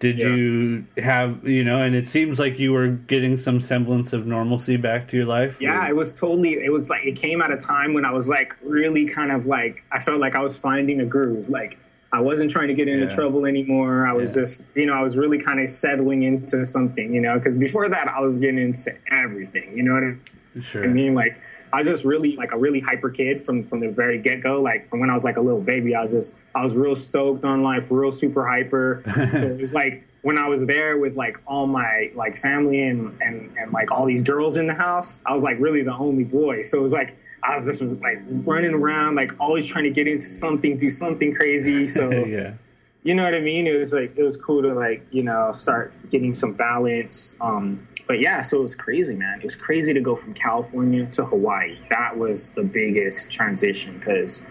Did 0.00 0.18
Yeah. 0.18 0.28
you 0.28 0.84
have 0.98 1.46
you 1.46 1.64
know? 1.64 1.82
And 1.82 1.94
it 1.96 2.06
seems 2.06 2.38
like 2.38 2.58
you 2.60 2.72
were 2.72 2.86
getting 2.88 3.36
some 3.36 3.60
semblance 3.60 4.12
of 4.12 4.26
normalcy 4.26 4.76
back 4.76 5.08
to 5.08 5.16
your 5.16 5.26
life. 5.26 5.60
Yeah, 5.60 5.88
it 5.88 5.96
was 5.96 6.14
totally. 6.14 6.52
It 6.64 6.72
was 6.72 6.88
like 6.88 7.04
it 7.04 7.16
came 7.16 7.42
at 7.42 7.50
a 7.50 7.56
time 7.56 7.94
when 7.94 8.04
I 8.04 8.12
was 8.12 8.28
like 8.28 8.54
really 8.62 9.06
kind 9.06 9.32
of 9.32 9.46
like 9.46 9.82
I 9.90 9.98
felt 9.98 10.20
like 10.20 10.36
I 10.36 10.40
was 10.40 10.56
finding 10.56 11.00
a 11.00 11.04
groove. 11.04 11.48
Like 11.48 11.78
I 12.12 12.20
wasn't 12.20 12.50
trying 12.50 12.68
to 12.68 12.74
get 12.74 12.88
into 12.88 13.04
Yeah. 13.06 13.14
trouble 13.14 13.44
anymore. 13.44 14.06
I 14.06 14.12
was 14.14 14.30
Yeah. 14.30 14.42
just, 14.42 14.66
you 14.74 14.86
know, 14.86 14.94
I 14.94 15.02
was 15.02 15.16
really 15.16 15.38
kind 15.38 15.60
of 15.60 15.68
settling 15.68 16.22
into 16.22 16.64
something, 16.64 17.12
you 17.12 17.20
know, 17.20 17.34
because 17.38 17.54
before 17.54 17.88
that 17.90 18.08
I 18.08 18.20
was 18.20 18.38
getting 18.38 18.58
into 18.58 18.94
everything. 19.10 19.76
You 19.76 19.82
know 19.82 19.94
what 19.94 20.04
I 20.04 20.60
sure. 20.60 20.84
I 20.84 20.86
mean? 20.86 21.14
Like 21.14 21.36
I 21.70 21.80
was 21.80 21.86
just 21.88 22.04
really 22.04 22.34
like 22.34 22.52
a 22.52 22.56
really 22.58 22.80
hyper 22.80 23.10
kid 23.10 23.42
from 23.42 23.62
from 23.64 23.80
the 23.80 23.90
very 23.90 24.18
get 24.18 24.42
go. 24.42 24.62
Like 24.62 24.88
from 24.88 25.00
when 25.00 25.10
I 25.10 25.14
was 25.14 25.22
like 25.24 25.36
a 25.36 25.40
little 25.42 25.60
baby, 25.60 25.94
I 25.94 26.00
was 26.02 26.12
just 26.12 26.34
I 26.54 26.64
was 26.64 26.74
real 26.74 26.96
stoked 26.96 27.44
on 27.44 27.62
life, 27.62 27.86
real 27.90 28.10
super 28.12 28.46
hyper. 28.46 29.02
so 29.04 29.46
it 29.46 29.60
was 29.60 29.74
like 29.74 30.04
when 30.22 30.38
I 30.38 30.48
was 30.48 30.64
there 30.64 30.96
with 30.96 31.14
like 31.14 31.36
all 31.46 31.66
my 31.66 32.10
like 32.14 32.38
family 32.38 32.82
and 32.84 33.12
and 33.20 33.50
and 33.60 33.70
like 33.72 33.90
all 33.90 34.06
these 34.06 34.22
girls 34.22 34.56
in 34.56 34.66
the 34.66 34.74
house, 34.74 35.20
I 35.26 35.34
was 35.34 35.42
like 35.42 35.60
really 35.60 35.82
the 35.82 35.92
only 35.94 36.24
boy. 36.24 36.62
So 36.62 36.78
it 36.78 36.82
was 36.82 36.92
like. 36.92 37.16
I 37.42 37.54
was 37.56 37.64
just 37.64 37.82
like 37.82 38.18
running 38.28 38.74
around, 38.74 39.14
like 39.14 39.32
always 39.40 39.66
trying 39.66 39.84
to 39.84 39.90
get 39.90 40.06
into 40.08 40.28
something, 40.28 40.76
do 40.76 40.90
something 40.90 41.34
crazy. 41.34 41.88
So 41.98 42.10
yeah. 42.10 42.54
you 43.02 43.14
know 43.14 43.24
what 43.24 43.34
I 43.34 43.40
mean? 43.40 43.66
It 43.66 43.78
was 43.78 43.92
like 43.92 44.16
it 44.16 44.22
was 44.22 44.36
cool 44.36 44.62
to 44.62 44.74
like 44.74 45.06
you 45.10 45.22
know 45.22 45.52
start 45.52 45.92
getting 46.10 46.34
some 46.34 46.52
balance. 46.52 47.34
Um, 47.40 47.86
but 48.06 48.20
yeah, 48.20 48.42
so 48.42 48.60
it 48.60 48.62
was 48.62 48.74
crazy, 48.74 49.14
man. 49.14 49.40
It 49.40 49.44
was 49.44 49.56
crazy 49.56 49.92
to 49.92 50.00
go 50.00 50.16
from 50.16 50.34
California 50.34 51.06
to 51.12 51.24
Hawaii. 51.24 51.78
That 51.90 52.16
was 52.16 52.50
the 52.50 52.62
biggest 52.62 53.30
transition 53.30 53.98
because 53.98 54.42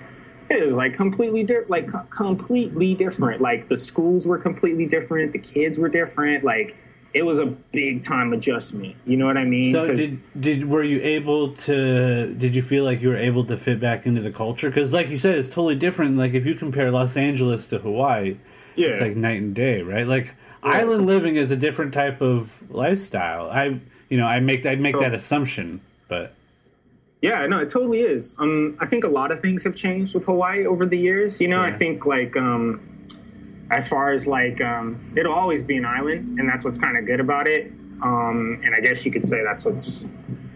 it 0.50 0.63
was 0.63 0.73
like 0.73 0.95
completely 0.95 1.43
different, 1.43 1.69
like 1.69 2.10
completely 2.10 2.95
different. 2.95 3.41
Like 3.41 3.67
the 3.67 3.78
schools 3.78 4.26
were 4.26 4.38
completely 4.38 4.86
different, 4.86 5.34
the 5.34 5.39
kids 5.39 5.78
were 5.78 5.89
different. 5.89 6.43
Like 6.43 6.78
it 7.17 7.25
was 7.25 7.39
a 7.39 7.45
big 7.47 8.03
time 8.03 8.32
adjustment. 8.32 8.95
You 9.06 9.17
know 9.17 9.25
what 9.25 9.38
I 9.38 9.43
mean? 9.43 9.73
So 9.73 9.93
did 9.93 10.21
did 10.39 10.69
were 10.69 10.84
you 10.84 11.01
able 11.01 11.53
to? 11.53 12.34
Did 12.34 12.56
you 12.56 12.62
feel 12.62 12.84
like 12.84 13.01
you 13.01 13.10
were 13.10 13.17
able 13.17 13.43
to 13.45 13.58
fit 13.58 13.80
back 13.80 14.06
into 14.06 14.21
the 14.21 14.32
culture? 14.32 14.69
Because 14.69 14.93
like 14.93 15.10
you 15.10 15.17
said, 15.17 15.38
it's 15.38 15.49
totally 15.49 15.75
different. 15.75 16.17
Like 16.17 16.34
if 16.34 16.45
you 16.45 16.53
compare 16.53 16.91
Los 16.91 17.17
Angeles 17.17 17.65
to 17.67 17.80
Hawaii, 17.80 18.38
yeah, 18.75 18.89
it's 18.89 19.01
like 19.01 19.15
night 19.15 19.41
and 19.41 19.56
day, 19.56 19.82
right? 19.82 20.08
Like 20.08 20.36
island 20.62 21.08
living 21.08 21.36
is 21.36 21.49
a 21.49 21.56
different 21.56 21.93
type 21.93 22.21
of 22.21 22.69
lifestyle. 22.69 23.49
I 23.49 23.80
you 24.10 24.17
know 24.17 24.27
I 24.27 24.39
make 24.39 24.65
I 24.65 24.75
make 24.75 24.99
that 24.99 25.13
assumption, 25.13 25.82
but 26.08 26.34
Yeah, 27.21 27.47
no, 27.47 27.60
it 27.60 27.71
totally 27.71 28.01
is. 28.01 28.36
Um, 28.38 28.77
I 28.80 28.86
think 28.86 29.03
a 29.03 29.10
lot 29.10 29.32
of 29.32 29.41
things 29.41 29.63
have 29.63 29.75
changed 29.75 30.13
with 30.13 30.25
Hawaii 30.25 30.65
over 30.67 30.86
the 30.86 30.97
years. 30.99 31.41
You 31.41 31.47
know, 31.47 31.62
I 31.62 31.73
think 31.73 32.06
like 32.06 32.38
um, 32.38 32.80
as 33.69 33.88
far 33.88 34.12
as 34.13 34.27
like 34.27 34.62
um, 34.62 35.13
it'll 35.15 35.34
always 35.34 35.63
be 35.63 35.77
an 35.77 35.86
island, 35.86 36.39
and 36.39 36.47
that's 36.47 36.63
what's 36.63 36.77
kind 36.77 36.97
of 36.97 37.06
good 37.06 37.19
about 37.19 37.47
it. 37.47 37.71
Um, 38.01 38.62
and 38.63 38.75
I 38.75 38.80
guess 38.80 39.06
you 39.06 39.12
could 39.12 39.25
say 39.25 39.43
that's 39.43 39.65
what's. 39.65 40.06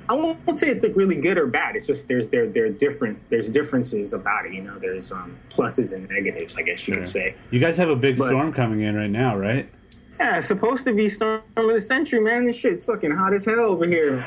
I 0.10 0.14
won't 0.14 0.58
say 0.58 0.70
it's 0.70 0.84
like 0.84 0.96
really 0.96 1.16
good 1.16 1.38
or 1.38 1.48
bad. 1.48 1.76
It's 1.76 1.88
just 1.88 2.08
there's 2.08 2.28
there 2.28 2.48
there 2.48 2.66
are 2.66 2.70
different 2.70 3.18
there's 3.30 3.50
differences 3.50 4.14
about 4.14 4.46
it. 4.46 4.54
You 4.54 4.62
know, 4.62 4.78
there's 4.78 5.12
um, 5.12 5.38
pluses 5.50 5.94
and 5.94 6.10
negatives. 6.10 6.56
I 6.58 6.64
guess 6.64 6.88
you 6.88 6.96
could 6.96 7.08
say. 7.08 7.36
you 7.50 7.60
guys 7.60 7.78
have 7.78 7.90
a 7.90 7.96
big 7.96 8.18
But- 8.18 8.28
storm 8.28 8.52
coming 8.54 8.82
in 8.82 8.96
right 8.96 9.10
now, 9.10 9.38
right? 9.38 9.70
Yeah, 10.20 10.38
it's 10.38 10.48
supposed 10.48 10.84
to 10.86 10.94
be 10.94 11.10
storm 11.10 11.42
of 11.58 11.68
the 11.68 11.82
century, 11.82 12.20
man. 12.20 12.46
This 12.46 12.56
shit's 12.56 12.86
fucking 12.86 13.12
hot 13.12 13.34
as 13.34 13.46
hell 13.46 13.60
over 13.60 13.86
here. 13.86 14.18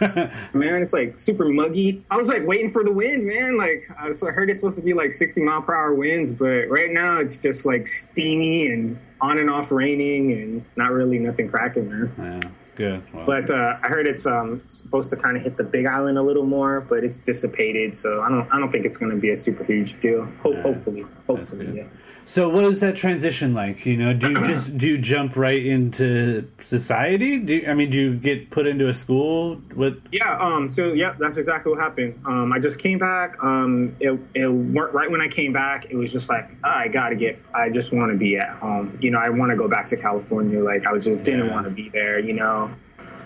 man, 0.52 0.82
it's 0.82 0.92
like 0.92 1.18
super 1.18 1.48
muggy. 1.48 2.04
I 2.10 2.16
was 2.16 2.28
like 2.28 2.46
waiting 2.46 2.70
for 2.70 2.84
the 2.84 2.92
wind, 2.92 3.26
man. 3.26 3.56
Like 3.56 3.88
I, 3.98 4.08
was, 4.08 4.22
I 4.22 4.30
heard 4.30 4.50
it's 4.50 4.60
supposed 4.60 4.76
to 4.76 4.82
be 4.82 4.94
like 4.94 5.14
60 5.14 5.42
mile 5.42 5.62
per 5.62 5.74
hour 5.74 5.94
winds, 5.94 6.32
but 6.32 6.66
right 6.68 6.90
now 6.90 7.18
it's 7.20 7.38
just 7.38 7.64
like 7.64 7.86
steamy 7.86 8.70
and 8.70 8.98
on 9.20 9.38
and 9.38 9.50
off 9.50 9.70
raining 9.70 10.32
and 10.32 10.64
not 10.76 10.92
really 10.92 11.18
nothing 11.18 11.48
cracking, 11.48 11.88
man. 11.88 12.42
Yeah, 12.42 12.50
Well, 12.78 13.02
But 13.26 13.50
uh, 13.50 13.76
I 13.82 13.88
heard 13.88 14.06
it's 14.06 14.24
um, 14.26 14.62
supposed 14.66 15.10
to 15.10 15.16
kind 15.16 15.36
of 15.36 15.42
hit 15.42 15.56
the 15.56 15.64
Big 15.64 15.86
Island 15.86 16.16
a 16.18 16.22
little 16.22 16.46
more, 16.46 16.80
but 16.80 17.04
it's 17.04 17.20
dissipated, 17.20 17.94
so 17.96 18.22
I 18.22 18.28
don't 18.28 18.48
I 18.52 18.58
don't 18.58 18.72
think 18.72 18.86
it's 18.86 18.96
going 18.96 19.10
to 19.12 19.18
be 19.18 19.30
a 19.30 19.36
super 19.36 19.64
huge 19.64 20.00
deal. 20.00 20.24
Ho- 20.42 20.52
Yeah, 20.52 20.62
hopefully, 20.62 21.04
hopefully, 21.26 21.68
yeah. 21.76 21.84
so 22.24 22.48
what 22.48 22.64
is 22.64 22.80
that 22.80 22.96
transition 22.96 23.52
like? 23.54 23.84
You 23.84 23.96
know, 23.98 24.12
do 24.14 24.30
you 24.30 24.42
just 24.44 24.76
do 24.78 24.88
you 24.88 24.98
jump 24.98 25.36
right 25.36 25.64
into 25.64 26.48
society? 26.60 27.38
Do 27.38 27.54
you, 27.56 27.68
I 27.70 27.74
mean, 27.74 27.90
do 27.90 27.98
you 27.98 28.14
get 28.16 28.50
put 28.50 28.66
into 28.66 28.88
a 28.88 28.94
school? 28.94 29.56
What? 29.74 29.98
Yeah, 30.12 30.38
um, 30.40 30.70
so 30.70 30.92
yeah, 30.92 31.14
that's 31.18 31.36
exactly 31.36 31.72
what 31.72 31.80
happened. 31.80 32.20
Um, 32.24 32.52
I 32.52 32.58
just 32.58 32.78
came 32.78 32.98
back. 32.98 33.36
Um, 33.42 33.94
it, 34.00 34.18
it 34.34 34.46
weren't 34.48 34.94
right 34.94 35.10
when 35.10 35.20
I 35.20 35.28
came 35.28 35.52
back. 35.52 35.86
It 35.90 35.96
was 35.96 36.10
just 36.12 36.28
like 36.28 36.48
"Ah, 36.64 36.78
I 36.78 36.88
gotta 36.88 37.16
get. 37.16 37.40
I 37.54 37.68
just 37.70 37.92
want 37.92 38.10
to 38.12 38.16
be 38.18 38.36
at 38.38 38.50
home. 38.58 38.96
You 39.02 39.10
know, 39.10 39.18
I 39.18 39.28
want 39.28 39.50
to 39.50 39.56
go 39.56 39.68
back 39.68 39.88
to 39.88 39.96
California. 39.96 40.62
Like 40.62 40.86
I 40.86 40.96
just 40.98 41.22
didn't 41.24 41.46
Yeah. 41.46 41.52
want 41.52 41.64
to 41.66 41.70
be 41.70 41.88
there. 41.90 42.18
You 42.18 42.34
know, 42.34 42.69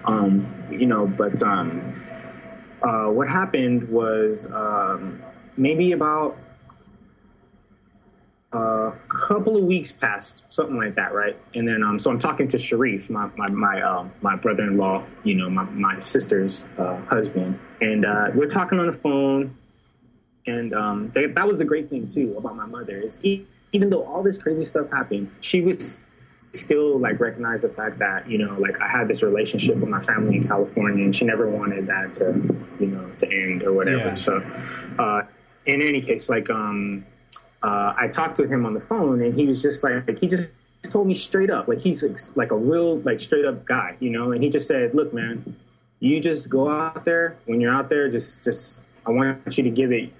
um, 0.04 0.66
you 0.70 0.86
know. 0.86 1.06
But 1.06 1.42
um, 1.42 2.04
uh, 2.82 3.06
what 3.06 3.28
happened 3.28 3.88
was 3.88 4.46
um, 4.46 5.22
maybe 5.56 5.92
about 5.92 6.36
a 8.52 8.92
couple 9.08 9.56
of 9.56 9.64
weeks 9.64 9.90
passed, 9.92 10.42
something 10.48 10.76
like 10.76 10.94
that, 10.94 11.12
right? 11.12 11.36
And 11.54 11.66
then, 11.66 11.82
um, 11.82 11.98
so 11.98 12.10
I'm 12.10 12.18
talking 12.18 12.48
to 12.48 12.58
Sharif, 12.58 13.10
my 13.10 13.28
my 13.36 13.48
my, 13.48 13.80
um, 13.82 14.12
my 14.22 14.36
brother-in-law, 14.36 15.04
you 15.24 15.34
know, 15.34 15.50
my 15.50 15.64
my 15.64 16.00
sister's 16.00 16.64
uh, 16.78 17.00
husband, 17.06 17.58
and 17.80 18.06
uh, 18.06 18.30
we're 18.34 18.48
talking 18.48 18.78
on 18.78 18.86
the 18.86 18.92
phone. 18.92 19.56
And 20.46 20.74
um, 20.74 21.10
they, 21.14 21.24
that 21.24 21.48
was 21.48 21.56
the 21.56 21.64
great 21.64 21.88
thing 21.88 22.06
too 22.06 22.34
about 22.36 22.54
my 22.54 22.66
mother 22.66 23.00
is 23.00 23.18
even 23.24 23.88
though 23.90 24.04
all 24.04 24.22
this 24.22 24.36
crazy 24.36 24.64
stuff 24.64 24.90
happened, 24.90 25.30
she 25.40 25.62
was 25.62 25.96
still 26.54 26.98
like 26.98 27.20
recognize 27.20 27.62
the 27.62 27.68
fact 27.68 27.98
that 27.98 28.28
you 28.28 28.38
know 28.38 28.56
like 28.58 28.80
I 28.80 28.88
had 28.88 29.08
this 29.08 29.22
relationship 29.22 29.76
with 29.76 29.88
my 29.88 30.00
family 30.00 30.36
in 30.36 30.46
California, 30.46 31.04
and 31.04 31.14
she 31.14 31.24
never 31.24 31.48
wanted 31.48 31.86
that 31.86 32.14
to 32.14 32.32
you 32.80 32.86
know 32.86 33.10
to 33.18 33.26
end 33.26 33.62
or 33.62 33.72
whatever. 33.72 34.10
Yeah. 34.10 34.14
So, 34.14 34.38
uh, 34.98 35.22
in 35.66 35.82
any 35.82 36.00
case, 36.00 36.28
like 36.28 36.50
um, 36.50 37.04
uh, 37.62 37.94
I 37.96 38.08
talked 38.08 38.36
to 38.36 38.46
him 38.46 38.66
on 38.66 38.74
the 38.74 38.80
phone, 38.80 39.22
and 39.22 39.34
he 39.34 39.46
was 39.46 39.62
just 39.62 39.82
like, 39.82 40.06
like 40.06 40.18
he 40.18 40.28
just 40.28 40.50
told 40.90 41.06
me 41.06 41.14
straight 41.14 41.50
up, 41.50 41.66
like 41.66 41.80
he's 41.80 42.02
like, 42.02 42.18
like 42.34 42.50
a 42.50 42.56
real 42.56 42.98
like 43.00 43.20
straight 43.20 43.44
up 43.44 43.64
guy, 43.64 43.96
you 44.00 44.10
know, 44.10 44.32
and 44.32 44.42
he 44.42 44.50
just 44.50 44.68
said, 44.68 44.94
"Look, 44.94 45.14
man, 45.14 45.56
you 46.00 46.20
just 46.20 46.48
go 46.48 46.70
out 46.70 47.04
there. 47.04 47.36
When 47.46 47.60
you're 47.60 47.74
out 47.74 47.88
there, 47.88 48.10
just 48.10 48.44
just 48.44 48.80
I 49.06 49.10
want 49.10 49.56
you 49.56 49.64
to 49.64 49.70
give 49.70 49.92
it 49.92 50.12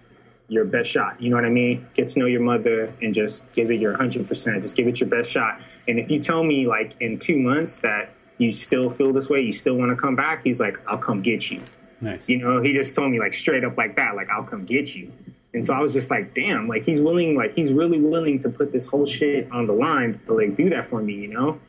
your 0.49 0.65
best 0.65 0.91
shot. 0.91 1.21
You 1.21 1.31
know 1.31 1.37
what 1.37 1.45
I 1.45 1.51
mean? 1.51 1.87
Get 1.95 2.09
to 2.09 2.19
know 2.19 2.27
your 2.27 2.41
mother 2.41 2.93
and 3.01 3.15
just 3.15 3.55
give 3.55 3.71
it 3.71 3.81
your 3.81 3.97
100%. 3.97 4.63
Just 4.63 4.77
give 4.77 4.87
it 4.87 5.01
your 5.01 5.09
best 5.09 5.31
shot. 5.31 5.61
And 5.89 5.99
if 5.99 6.11
you 6.11 6.21
tell 6.21 6.45
me, 6.45 6.67
like, 6.67 6.95
in 7.01 7.19
two 7.19 7.39
months 7.39 7.79
that 7.79 8.11
you 8.39 8.53
still 8.53 8.91
feel 8.91 9.13
this 9.13 9.29
way, 9.29 9.41
you 9.41 9.53
still 9.53 9.77
want 9.77 9.91
to 9.91 9.97
come 9.97 10.17
back, 10.17 10.45
he's 10.45 10.61
like, 10.61 10.79
I'll 10.87 10.99
come 10.99 11.23
get 11.23 11.51
you. 11.51 11.63
Nice. 12.01 12.21
You 12.27 12.39
know, 12.39 12.61
he 12.61 12.73
just 12.73 12.95
told 12.95 13.11
me, 13.11 13.21
like, 13.21 13.35
straight 13.35 13.65
up 13.65 13.77
like 13.77 13.97
that, 13.97 14.17
like, 14.17 14.29
I'll 14.29 14.45
come 14.45 14.65
get 14.65 14.95
you. 14.95 15.11
And 15.55 15.65
so 15.65 15.73
I 15.73 15.81
was 15.81 15.93
just 15.93 16.11
like, 16.11 16.35
damn, 16.35 16.67
like, 16.69 16.85
he's 16.85 17.01
willing, 17.01 17.37
like, 17.37 17.55
he's 17.55 17.73
really 17.73 18.01
willing 18.01 18.39
to 18.41 18.49
put 18.49 18.73
this 18.73 18.87
whole 18.87 19.07
shit 19.07 19.51
on 19.53 19.67
the 19.67 19.73
line 19.73 20.19
to, 20.27 20.35
like, 20.35 20.57
do 20.57 20.69
that 20.71 20.87
for 20.89 21.01
me, 21.01 21.15
you 21.15 21.29
know? 21.29 21.61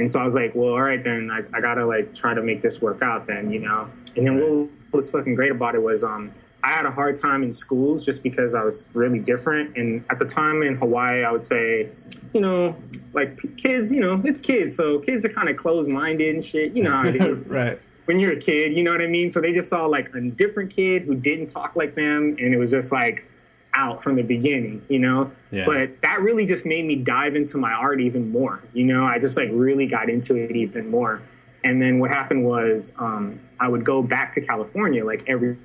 And 0.00 0.10
so 0.10 0.18
I 0.18 0.24
was 0.24 0.34
like, 0.34 0.54
well, 0.54 0.70
all 0.70 0.80
right, 0.80 1.04
then 1.04 1.30
I, 1.30 1.42
I 1.54 1.60
gotta 1.60 1.84
like 1.84 2.14
try 2.14 2.32
to 2.32 2.40
make 2.40 2.62
this 2.62 2.80
work 2.80 3.02
out 3.02 3.26
then, 3.26 3.52
you 3.52 3.60
know? 3.60 3.86
And 4.16 4.26
then 4.26 4.40
what 4.40 4.70
was 4.92 5.10
fucking 5.10 5.34
great 5.34 5.50
about 5.50 5.74
it 5.74 5.82
was, 5.82 6.02
um, 6.02 6.32
I 6.62 6.70
had 6.72 6.86
a 6.86 6.90
hard 6.90 7.16
time 7.16 7.42
in 7.42 7.52
schools 7.52 8.04
just 8.04 8.22
because 8.22 8.54
I 8.54 8.62
was 8.62 8.84
really 8.92 9.18
different. 9.18 9.76
And 9.76 10.04
at 10.10 10.18
the 10.18 10.24
time 10.24 10.62
in 10.62 10.76
Hawaii, 10.76 11.24
I 11.24 11.30
would 11.30 11.46
say, 11.46 11.88
you 12.32 12.40
know, 12.40 12.76
like 13.12 13.56
kids, 13.56 13.90
you 13.90 14.00
know, 14.00 14.20
it's 14.24 14.40
kids. 14.40 14.76
So 14.76 14.98
kids 14.98 15.24
are 15.24 15.30
kind 15.30 15.48
of 15.48 15.56
closed 15.56 15.88
minded 15.88 16.34
and 16.34 16.44
shit. 16.44 16.72
You 16.72 16.84
know 16.84 16.92
how 16.92 17.06
it 17.06 17.16
is 17.16 17.38
right. 17.46 17.80
when 18.04 18.20
you're 18.20 18.32
a 18.34 18.40
kid, 18.40 18.76
you 18.76 18.82
know 18.82 18.92
what 18.92 19.00
I 19.00 19.06
mean? 19.06 19.30
So 19.30 19.40
they 19.40 19.52
just 19.52 19.68
saw 19.68 19.86
like 19.86 20.14
a 20.14 20.20
different 20.20 20.70
kid 20.70 21.02
who 21.02 21.14
didn't 21.14 21.48
talk 21.48 21.76
like 21.76 21.94
them, 21.94 22.36
and 22.38 22.52
it 22.54 22.58
was 22.58 22.70
just 22.70 22.92
like 22.92 23.24
out 23.72 24.02
from 24.02 24.16
the 24.16 24.22
beginning, 24.22 24.84
you 24.88 24.98
know? 24.98 25.30
Yeah. 25.50 25.64
But 25.66 26.02
that 26.02 26.20
really 26.20 26.46
just 26.46 26.66
made 26.66 26.84
me 26.84 26.96
dive 26.96 27.36
into 27.36 27.56
my 27.56 27.72
art 27.72 28.00
even 28.00 28.30
more, 28.30 28.62
you 28.72 28.84
know? 28.84 29.04
I 29.04 29.18
just 29.18 29.36
like 29.36 29.48
really 29.52 29.86
got 29.86 30.10
into 30.10 30.36
it 30.36 30.56
even 30.56 30.90
more. 30.90 31.22
And 31.62 31.80
then 31.80 31.98
what 31.98 32.10
happened 32.10 32.44
was 32.44 32.92
um, 32.98 33.38
I 33.58 33.68
would 33.68 33.84
go 33.84 34.02
back 34.02 34.32
to 34.34 34.40
California 34.40 35.04
like 35.04 35.24
every 35.28 35.56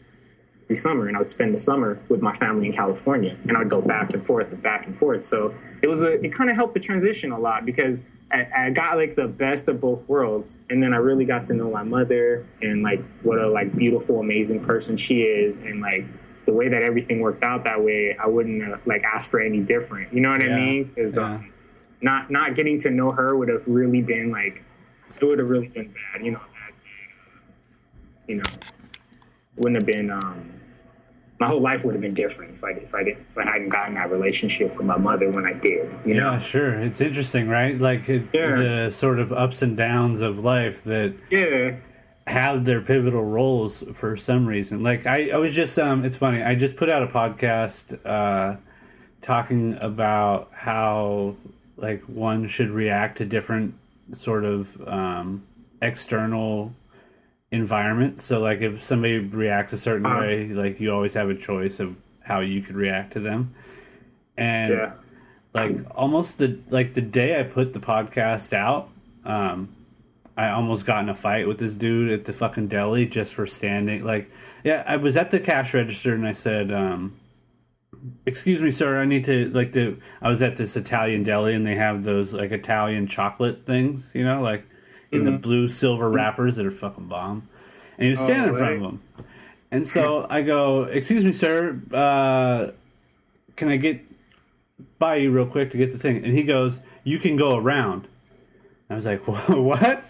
every 0.66 0.76
summer 0.76 1.08
and 1.08 1.16
I 1.16 1.20
would 1.20 1.30
spend 1.30 1.54
the 1.54 1.60
summer 1.60 2.00
with 2.10 2.22
my 2.22 2.36
family 2.36 2.66
in 2.68 2.74
California 2.74 3.38
and 3.48 3.56
I'd 3.56 3.70
go 3.70 3.82
back 3.82 4.14
and 4.14 4.26
forth 4.26 4.52
and 4.52 4.62
back 4.62 4.88
and 4.88 4.98
forth. 4.98 5.24
So 5.24 5.54
it 5.84 5.88
was 5.88 6.04
a, 6.04 6.14
it 6.24 6.34
kind 6.34 6.50
of 6.50 6.56
helped 6.56 6.74
the 6.74 6.80
transition 6.80 7.32
a 7.32 7.40
lot 7.40 7.66
because 7.66 8.04
I, 8.32 8.48
I 8.58 8.70
got 8.72 8.98
like 8.98 9.16
the 9.16 9.28
best 9.28 9.68
of 9.68 9.80
both 9.80 10.08
worlds. 10.10 10.58
And 10.72 10.82
then 10.82 10.94
I 10.94 10.98
really 10.98 11.26
got 11.26 11.46
to 11.46 11.54
know 11.54 11.70
my 11.70 11.84
mother 11.84 12.48
and 12.64 12.82
like 12.82 13.04
what 13.22 13.38
a 13.38 13.48
like 13.48 13.76
beautiful, 13.76 14.20
amazing 14.20 14.66
person 14.66 14.98
she 14.98 15.22
is. 15.22 15.60
And 15.60 15.82
like 15.82 16.06
the 16.46 16.54
way 16.54 16.68
that 16.68 16.82
everything 16.82 17.20
worked 17.20 17.44
out 17.44 17.64
that 17.66 17.84
way, 17.84 18.18
I 18.20 18.26
wouldn't 18.26 18.64
uh, 18.74 18.78
like 18.88 19.04
ask 19.04 19.30
for 19.30 19.40
any 19.40 19.60
different. 19.60 20.12
You 20.14 20.22
know 20.22 20.32
what 20.32 20.42
Yeah. 20.42 20.56
I 20.56 20.60
mean? 20.60 20.92
Cause 20.96 21.16
Yeah. 21.16 21.36
um, 21.36 21.54
not, 22.02 22.32
not 22.32 22.56
getting 22.56 22.80
to 22.80 22.90
know 22.90 23.12
her 23.12 23.38
would 23.38 23.50
have 23.50 23.68
really 23.68 24.02
been 24.02 24.32
like, 24.32 24.64
it 25.22 25.24
would 25.24 25.38
have 25.38 25.50
really 25.50 25.68
been 25.68 25.94
bad, 25.94 26.26
you 26.26 26.32
know, 26.32 26.40
that, 26.40 26.74
you 28.28 28.36
know, 28.38 28.44
wouldn't 29.58 29.76
have 29.82 29.86
been, 29.86 30.10
um, 30.10 30.52
my 31.40 31.48
whole 31.48 31.60
life 31.60 31.84
would 31.84 31.94
have 31.94 32.02
been 32.02 32.14
different 32.14 32.54
if 32.56 32.64
I 32.64 32.70
if 32.72 32.94
I 32.96 33.04
didn't 33.04 33.26
if 33.32 33.38
I 33.38 33.44
hadn't 33.46 33.70
gotten 33.70 33.96
that 33.96 34.10
relationship 34.12 34.76
with 34.78 34.86
my 34.86 34.98
mother 34.98 35.30
when 35.30 35.46
I 35.46 35.54
did. 35.54 35.90
You 36.06 36.16
Yeah, 36.16 36.32
know? 36.34 36.40
sure. 36.40 36.74
It's 36.80 37.02
interesting, 37.02 37.50
right? 37.50 37.78
Like 37.78 38.08
it, 38.10 38.24
Yeah. 38.34 38.56
the 38.56 38.92
sort 38.92 39.20
of 39.20 39.34
ups 39.34 39.62
and 39.62 39.76
downs 39.76 40.22
of 40.22 40.40
life 40.40 40.84
that 40.86 41.14
Yeah. 41.30 41.76
have 42.28 42.64
their 42.66 42.82
pivotal 42.82 43.24
roles 43.26 43.84
for 43.94 44.16
some 44.16 44.46
reason. 44.48 44.82
Like 44.82 45.06
I, 45.06 45.30
I 45.32 45.38
was 45.38 45.54
just 45.54 45.78
um 45.78 46.06
it's 46.06 46.18
funny, 46.18 46.42
I 46.42 46.56
just 46.56 46.76
put 46.78 46.90
out 46.90 47.04
a 47.04 47.08
podcast 47.08 48.00
uh 48.06 48.58
talking 49.22 49.78
about 49.82 50.50
how 50.54 51.36
like 51.78 52.02
one 52.04 52.48
should 52.48 52.70
react 52.70 53.18
to 53.18 53.26
different 53.26 53.74
sort 54.14 54.46
of 54.46 54.82
um 54.88 55.44
external 55.82 56.74
environment. 57.52 58.22
So 58.22 58.40
like 58.40 58.62
if 58.62 58.82
somebody 58.82 59.20
reacts 59.20 59.74
a 59.74 59.78
certain 59.78 60.06
Uh-huh. 60.06 60.20
way, 60.22 60.48
like 60.50 60.80
you 60.80 60.92
always 60.92 61.14
have 61.14 61.30
a 61.30 61.36
choice 61.36 61.80
of 61.80 61.96
how 62.22 62.40
you 62.40 62.62
could 62.62 62.76
react 62.76 63.14
to 63.14 63.20
them. 63.20 63.54
And 64.38 64.74
Yeah. 64.74 64.92
like 65.54 65.78
almost 65.96 66.38
the 66.40 66.60
like 66.70 66.94
the 66.94 67.02
day 67.02 67.40
I 67.40 67.44
put 67.44 67.74
the 67.74 67.80
podcast 67.80 68.52
out, 68.54 68.90
um, 69.26 69.70
I 70.38 70.50
almost 70.50 70.86
got 70.86 71.02
in 71.04 71.10
a 71.10 71.16
fight 71.16 71.48
with 71.48 71.60
this 71.60 71.74
dude 71.74 72.12
at 72.12 72.26
the 72.26 72.34
fucking 72.34 72.68
deli 72.68 73.06
just 73.06 73.34
for 73.34 73.48
standing. 73.48 74.04
Like, 74.04 74.30
yeah, 74.66 74.84
I 74.86 74.98
was 74.98 75.16
at 75.16 75.32
the 75.32 75.40
cash 75.40 75.74
register 75.74 76.14
and 76.14 76.28
I 76.28 76.34
said, 76.34 76.74
um, 76.74 77.14
"Excuse 78.26 78.62
me, 78.62 78.72
sir, 78.72 79.00
I 79.00 79.06
need 79.06 79.24
to 79.26 79.50
like 79.52 79.72
the." 79.72 79.96
I 80.22 80.28
was 80.30 80.42
at 80.42 80.58
this 80.58 80.76
Italian 80.76 81.24
deli 81.24 81.54
and 81.54 81.66
they 81.66 81.76
have 81.76 82.04
those 82.04 82.34
like 82.34 82.52
Italian 82.52 83.08
chocolate 83.08 83.66
things, 83.66 84.12
you 84.14 84.26
know, 84.26 84.42
like 84.42 84.66
in 85.16 85.24
the 85.26 85.32
blue 85.38 85.68
silver 85.68 86.10
wrappers 86.10 86.56
that 86.58 86.66
are 86.66 86.72
fucking 86.72 87.06
bomb. 87.08 87.48
And 87.98 88.06
he 88.06 88.12
was 88.12 88.20
standing 88.20 88.50
in 88.50 88.56
front 88.58 88.74
of 88.76 88.82
them, 88.82 89.02
and 89.72 89.88
so 89.88 90.26
I 90.30 90.42
go, 90.42 90.84
"Excuse 90.84 91.24
me, 91.24 91.32
sir, 91.32 91.80
uh, 91.94 92.72
can 93.56 93.70
I 93.70 93.78
get 93.78 94.02
by 95.00 95.16
you 95.16 95.32
real 95.32 95.46
quick 95.46 95.72
to 95.72 95.78
get 95.78 95.92
the 95.94 95.98
thing?" 96.00 96.18
And 96.24 96.34
he 96.34 96.44
goes, 96.44 96.80
"You 97.04 97.20
can 97.20 97.38
go 97.38 97.56
around." 97.58 98.08
I 98.90 98.96
was 98.96 99.06
like, 99.06 99.22
"What?" 99.28 100.04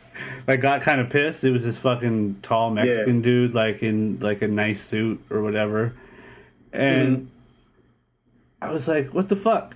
like 0.48 0.62
got 0.62 0.82
kind 0.82 1.00
of 1.02 1.10
pissed. 1.10 1.44
It 1.44 1.52
was 1.52 1.64
this 1.64 1.78
fucking 1.80 2.38
tall 2.42 2.72
Mexican 2.72 3.18
Yeah. 3.18 3.24
dude, 3.24 3.54
like 3.54 3.84
in 3.84 4.20
like 4.20 4.42
a 4.42 4.48
nice 4.48 4.82
suit 4.82 5.22
or 5.30 5.42
whatever, 5.44 5.94
and 6.74 7.18
Mhm. 7.18 7.26
I 8.62 8.72
was 8.72 8.88
like, 8.88 9.14
"What 9.14 9.30
the 9.30 9.36
fuck?" 9.36 9.76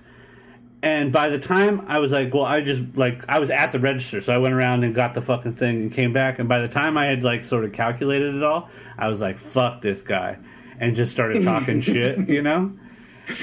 And 0.82 1.12
by 1.12 1.28
the 1.28 1.38
time 1.38 1.84
I 1.88 1.98
was 1.98 2.10
like, 2.10 2.32
"Well, 2.32 2.44
I 2.44 2.62
just 2.62 2.82
like 2.96 3.22
I 3.28 3.38
was 3.38 3.50
at 3.50 3.72
the 3.72 3.78
register, 3.78 4.20
so 4.20 4.34
I 4.34 4.38
went 4.38 4.54
around 4.54 4.82
and 4.82 4.94
got 4.94 5.14
the 5.14 5.20
fucking 5.20 5.56
thing 5.56 5.82
and 5.82 5.92
came 5.92 6.12
back." 6.12 6.38
And 6.38 6.48
by 6.48 6.58
the 6.60 6.66
time 6.66 6.96
I 6.96 7.06
had 7.06 7.22
like 7.22 7.44
sort 7.44 7.64
of 7.64 7.72
calculated 7.72 8.34
it 8.34 8.42
all, 8.42 8.70
I 8.96 9.08
was 9.08 9.20
like, 9.20 9.38
"Fuck 9.38 9.82
this 9.82 10.02
guy," 10.02 10.38
and 10.78 10.96
just 10.96 11.12
started 11.12 11.42
talking 11.42 11.80
shit, 11.82 12.28
you 12.28 12.40
know. 12.40 12.72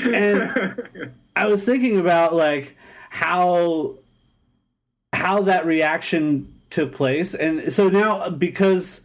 And 0.04 1.12
I 1.36 1.45
was 1.45 1.63
thinking 1.63 2.00
about 2.00 2.34
like 2.34 2.76
how 3.10 3.95
how 5.13 5.43
that 5.43 5.65
reaction 5.67 6.54
took 6.71 6.95
place, 6.95 7.36
and 7.36 7.71
so 7.71 7.88
now 7.88 8.30
because 8.32 9.02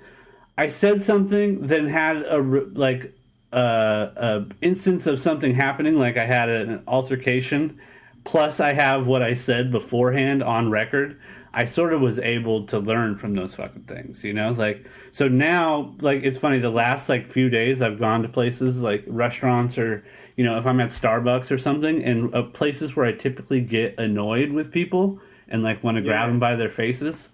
I 0.56 0.68
said 0.68 1.02
something, 1.02 1.66
then 1.66 1.86
had 1.86 2.16
a 2.16 2.38
like 2.38 3.14
uh, 3.52 4.08
a 4.16 4.46
instance 4.60 5.06
of 5.06 5.20
something 5.20 5.54
happening, 5.54 5.98
like 5.98 6.16
I 6.16 6.24
had 6.24 6.48
an 6.48 6.82
altercation, 6.86 7.80
plus 8.24 8.60
I 8.60 8.72
have 8.72 9.06
what 9.06 9.22
I 9.22 9.34
said 9.34 9.70
beforehand 9.70 10.42
on 10.42 10.70
record. 10.70 11.18
I 11.54 11.66
sort 11.66 11.92
of 11.92 12.00
was 12.00 12.18
able 12.18 12.66
to 12.68 12.78
learn 12.78 13.18
from 13.18 13.34
those 13.34 13.54
fucking 13.54 13.82
things, 13.82 14.24
you 14.24 14.32
know. 14.32 14.52
Like 14.52 14.86
so 15.10 15.28
now, 15.28 15.94
like 16.00 16.22
it's 16.22 16.38
funny. 16.38 16.58
The 16.58 16.70
last 16.70 17.08
like 17.08 17.28
few 17.28 17.50
days, 17.50 17.82
I've 17.82 17.98
gone 17.98 18.22
to 18.22 18.28
places 18.28 18.80
like 18.80 19.04
restaurants 19.06 19.76
or 19.76 20.02
you 20.36 20.44
know 20.44 20.56
if 20.58 20.66
I'm 20.66 20.80
at 20.80 20.88
Starbucks 20.88 21.50
or 21.50 21.58
something, 21.58 22.02
and 22.02 22.34
uh, 22.34 22.42
places 22.44 22.96
where 22.96 23.04
I 23.04 23.12
typically 23.12 23.60
get 23.60 23.98
annoyed 23.98 24.52
with 24.52 24.72
people 24.72 25.20
and 25.48 25.62
like 25.62 25.84
want 25.84 25.96
to 25.98 26.02
grab 26.02 26.28
them 26.30 26.38
by 26.38 26.56
their 26.56 26.70
faces. 26.70 27.28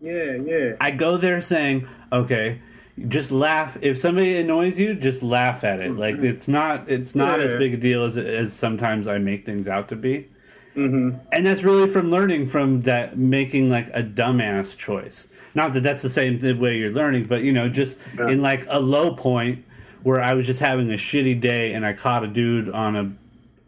yeah, 0.00 0.34
yeah. 0.34 0.72
I 0.80 0.90
go 0.90 1.16
there 1.16 1.40
saying, 1.40 1.88
okay, 2.10 2.60
just 3.08 3.30
laugh. 3.30 3.76
If 3.80 3.98
somebody 3.98 4.36
annoys 4.36 4.78
you, 4.78 4.94
just 4.94 5.22
laugh 5.22 5.64
at 5.64 5.80
it. 5.80 5.96
Like 5.96 6.16
it's 6.16 6.46
not 6.48 6.90
it's 6.90 7.14
not 7.14 7.40
as 7.40 7.52
big 7.54 7.74
a 7.74 7.76
deal 7.76 8.04
as 8.04 8.16
as 8.18 8.52
sometimes 8.52 9.08
I 9.08 9.18
make 9.18 9.46
things 9.46 9.66
out 9.66 9.88
to 9.88 9.96
be. 9.96 10.28
Mm-hmm. 10.76 11.18
And 11.32 11.46
that's 11.46 11.62
really 11.62 11.88
from 11.88 12.10
learning 12.10 12.46
from 12.48 12.82
that 12.82 13.18
making 13.18 13.70
like 13.70 13.88
a 13.88 14.02
dumbass 14.02 14.76
choice. 14.76 15.26
Not 15.54 15.74
that 15.74 15.82
that's 15.82 16.02
the 16.02 16.08
same 16.08 16.40
way 16.60 16.78
you're 16.78 16.92
learning, 16.92 17.24
but 17.26 17.42
you 17.42 17.52
know, 17.52 17.68
just 17.68 17.98
Yeah. 18.18 18.28
in 18.28 18.40
like 18.42 18.66
a 18.68 18.80
low 18.80 19.14
point 19.14 19.64
where 20.02 20.20
I 20.20 20.34
was 20.34 20.46
just 20.46 20.60
having 20.60 20.90
a 20.90 20.94
shitty 20.96 21.40
day 21.40 21.74
and 21.74 21.84
I 21.86 21.92
caught 21.92 22.24
a 22.24 22.28
dude 22.28 22.68
on 22.70 22.96
a 22.96 23.12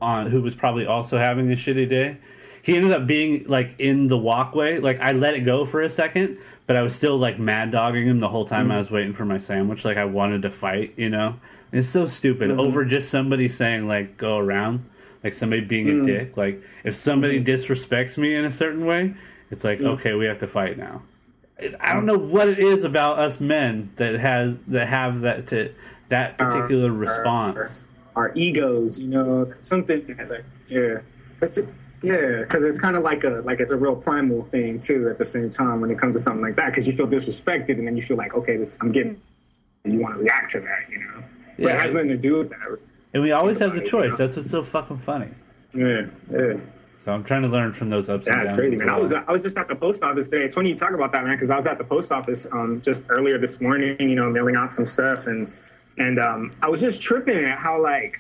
on 0.03 0.27
who 0.27 0.43
was 0.43 0.55
probably 0.55 0.87
also 0.87 1.19
having 1.19 1.51
a 1.51 1.55
shitty 1.55 1.89
day. 1.89 2.19
He 2.63 2.77
ended 2.77 2.93
up 2.93 3.07
being 3.07 3.45
like 3.47 3.75
in 3.79 4.09
the 4.09 4.17
walkway. 4.19 4.79
Like 4.79 4.99
I 5.01 5.13
let 5.13 5.35
it 5.35 5.41
go 5.41 5.67
for 5.67 5.83
a 5.83 5.89
second, 5.91 6.39
but 6.67 6.77
I 6.77 6.83
was 6.83 6.95
still 6.95 7.17
like 7.19 7.39
mad 7.39 7.71
dogging 7.71 8.07
him 8.07 8.21
the 8.21 8.29
whole 8.29 8.47
time 8.47 8.71
I 8.71 8.77
mm. 8.77 8.79
was 8.79 8.91
waiting 8.91 9.13
for 9.13 9.25
my 9.25 9.39
sandwich. 9.39 9.85
Like 9.85 9.97
I 9.97 10.05
wanted 10.05 10.43
to 10.43 10.51
fight, 10.51 10.95
you 10.97 11.11
know. 11.11 11.37
It's 11.73 11.89
so 11.89 12.07
stupid 12.07 12.51
mm-hmm. 12.51 12.61
over 12.61 12.85
just 12.85 13.11
somebody 13.11 13.49
saying 13.49 13.89
like 13.89 14.17
go 14.17 14.39
around, 14.39 14.89
like 15.23 15.35
somebody 15.35 15.63
being 15.63 15.89
a 15.89 15.93
mm. 15.93 16.07
dick. 16.07 16.37
Like 16.37 16.63
if 16.85 16.95
somebody 16.95 17.41
mm-hmm. 17.41 17.51
disrespects 17.51 18.17
me 18.17 18.35
in 18.35 18.45
a 18.45 18.53
certain 18.53 18.87
way, 18.87 19.15
it's 19.51 19.65
like 19.65 19.81
okay, 19.81 20.15
we 20.15 20.27
have 20.27 20.39
to 20.39 20.47
fight 20.47 20.79
now. 20.79 21.03
I 21.59 21.65
mm. 21.65 21.93
don't 21.93 22.07
know 22.07 22.19
what 22.19 22.49
it 22.49 22.59
is 22.59 22.85
about 22.85 23.19
us 23.19 23.41
men 23.41 23.93
that 23.97 24.15
has 24.15 24.57
that 24.69 24.89
have 24.89 25.21
that 25.21 25.49
to 25.49 25.75
that 26.09 26.39
particular 26.39 26.91
response. 26.91 27.85
Our 28.17 28.33
egos, 28.35 29.01
you 29.01 29.09
know, 29.09 29.53
something. 29.61 30.17
Like, 30.29 30.45
yeah, 30.69 30.99
That's 31.41 31.59
it. 31.59 31.69
Yeah, 32.05 32.41
because 32.43 32.63
it's 32.63 32.79
kind 32.79 32.97
of 32.97 33.03
like 33.03 33.25
a 33.25 33.43
like 33.45 33.61
it's 33.61 33.71
a 33.73 33.77
real 33.77 33.97
primal 33.97 34.45
thing 34.51 34.79
too. 34.81 35.09
At 35.09 35.19
the 35.19 35.25
same 35.25 35.51
time, 35.51 35.81
when 35.81 35.91
it 35.91 35.99
comes 35.99 36.15
to 36.17 36.21
something 36.21 36.43
like 36.43 36.57
that, 36.57 36.67
because 36.71 36.87
you 36.87 36.95
feel 36.97 37.07
disrespected, 37.07 37.79
and 37.79 37.87
then 37.87 37.97
you 37.97 38.03
feel 38.03 38.17
like, 38.17 38.35
okay, 38.35 38.57
this 38.57 38.77
I'm 38.81 38.93
getting. 38.93 39.21
You 39.85 40.01
want 40.01 40.15
to 40.17 40.21
react 40.23 40.53
to 40.53 40.61
that, 40.61 40.91
you 40.91 40.99
know. 40.99 41.23
But 41.59 41.65
Yeah. 41.69 41.75
it 41.75 41.81
has 41.81 41.93
nothing 41.93 42.09
to 42.09 42.17
do 42.17 42.39
with 42.39 42.51
that. 42.51 42.79
And 43.13 43.23
we 43.23 43.33
always 43.33 43.59
have 43.59 43.75
the 43.75 43.81
Think 43.81 43.93
about 43.93 43.99
it, 43.99 44.03
choice. 44.03 44.05
you 44.05 44.11
know? 44.11 44.17
That's 44.17 44.37
what's 44.37 44.51
so 44.51 44.63
fucking 44.63 44.97
funny. 44.99 45.29
Yeah, 45.75 46.07
yeah. 46.33 46.55
So 47.05 47.13
I'm 47.13 47.23
trying 47.23 47.43
to 47.43 47.49
learn 47.49 47.73
from 47.75 47.91
those 47.91 48.09
ups 48.09 48.27
and 48.27 48.35
That's 48.35 48.49
downs. 48.49 48.59
crazy, 48.61 48.77
man. 48.77 48.89
I 48.89 48.97
was 48.99 49.13
I 49.13 49.31
was 49.31 49.43
just 49.43 49.59
at 49.59 49.69
the 49.69 49.75
post 49.77 50.03
office 50.03 50.27
today. 50.29 50.45
It's 50.47 50.55
funny 50.55 50.71
you 50.71 50.77
talk 50.77 50.93
about 50.93 51.13
that, 51.13 51.25
man, 51.25 51.37
because 51.37 51.51
I 51.51 51.59
was 51.59 51.67
at 51.67 51.77
the 51.79 51.85
post 51.85 52.11
office 52.13 52.47
um, 52.53 52.81
just 52.83 53.03
earlier 53.11 53.37
this 53.39 53.61
morning, 53.61 53.97
you 54.01 54.15
know, 54.15 54.31
mailing 54.31 54.57
out 54.57 54.73
some 54.73 54.87
stuff, 54.87 55.27
and 55.27 55.53
and 55.99 56.19
um, 56.19 56.53
I 56.63 56.69
was 56.71 56.81
just 56.81 57.03
tripping 57.03 57.45
at 57.45 57.59
how 57.59 57.81
like 57.83 58.19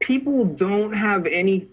people 0.00 0.44
don't 0.44 0.92
have 0.92 1.24
any 1.26 1.68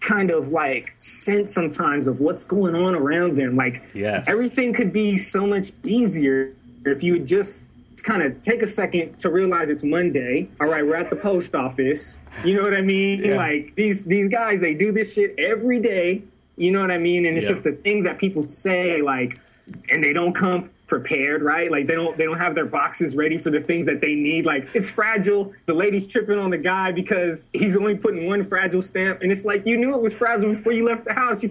kind 0.00 0.30
of 0.30 0.48
like 0.48 0.94
sense 0.96 1.52
sometimes 1.52 2.06
of 2.06 2.20
what's 2.20 2.42
going 2.44 2.74
on 2.74 2.94
around 2.94 3.36
them. 3.36 3.54
Like 3.56 3.82
Yes. 3.94 4.24
everything 4.28 4.72
could 4.72 4.92
be 4.92 5.18
so 5.18 5.46
much 5.46 5.72
easier 5.84 6.52
if 6.86 7.02
you 7.02 7.12
would 7.12 7.26
just 7.26 7.62
kind 8.02 8.22
of 8.22 8.40
take 8.42 8.62
a 8.62 8.66
second 8.66 9.18
to 9.20 9.28
realize 9.28 9.68
it's 9.68 9.84
Monday. 9.84 10.48
All 10.58 10.66
right, 10.66 10.84
we're 10.84 10.96
at 10.96 11.10
the 11.10 11.16
post 11.16 11.54
office. 11.54 12.16
You 12.44 12.54
know 12.56 12.62
what 12.62 12.72
I 12.74 12.80
mean? 12.80 13.22
Yeah. 13.22 13.36
Like 13.36 13.74
these 13.76 14.04
these 14.04 14.28
guys, 14.28 14.60
they 14.60 14.72
do 14.74 14.90
this 14.90 15.12
shit 15.12 15.34
every 15.38 15.80
day. 15.80 16.22
You 16.56 16.70
know 16.72 16.80
what 16.80 16.90
I 16.90 16.98
mean? 16.98 17.26
And 17.26 17.36
it's 17.36 17.44
Yeah. 17.44 17.50
just 17.52 17.64
the 17.64 17.72
things 17.72 18.04
that 18.04 18.16
people 18.18 18.42
say, 18.42 19.02
like, 19.02 19.38
and 19.90 20.02
they 20.02 20.12
don't 20.14 20.32
come 20.34 20.70
prepared, 20.90 21.40
right? 21.40 21.70
Like 21.70 21.86
they 21.86 21.94
don't 21.94 22.18
they 22.18 22.24
don't 22.24 22.36
have 22.36 22.54
their 22.54 22.66
boxes 22.66 23.16
ready 23.16 23.38
for 23.38 23.48
the 23.50 23.60
things 23.60 23.86
that 23.86 24.02
they 24.02 24.14
need. 24.14 24.44
Like 24.44 24.68
it's 24.74 24.90
fragile. 24.90 25.54
The 25.66 25.72
lady's 25.72 26.06
tripping 26.06 26.38
on 26.38 26.50
the 26.50 26.58
guy 26.58 26.90
because 26.92 27.46
he's 27.52 27.76
only 27.76 27.94
putting 27.94 28.26
one 28.26 28.44
fragile 28.44 28.82
stamp, 28.82 29.22
and 29.22 29.30
it's 29.32 29.44
like 29.44 29.64
you 29.64 29.78
knew 29.78 29.94
it 29.94 30.02
was 30.02 30.12
fragile 30.12 30.50
before 30.50 30.72
you 30.72 30.84
left 30.84 31.06
the 31.06 31.14
house. 31.14 31.40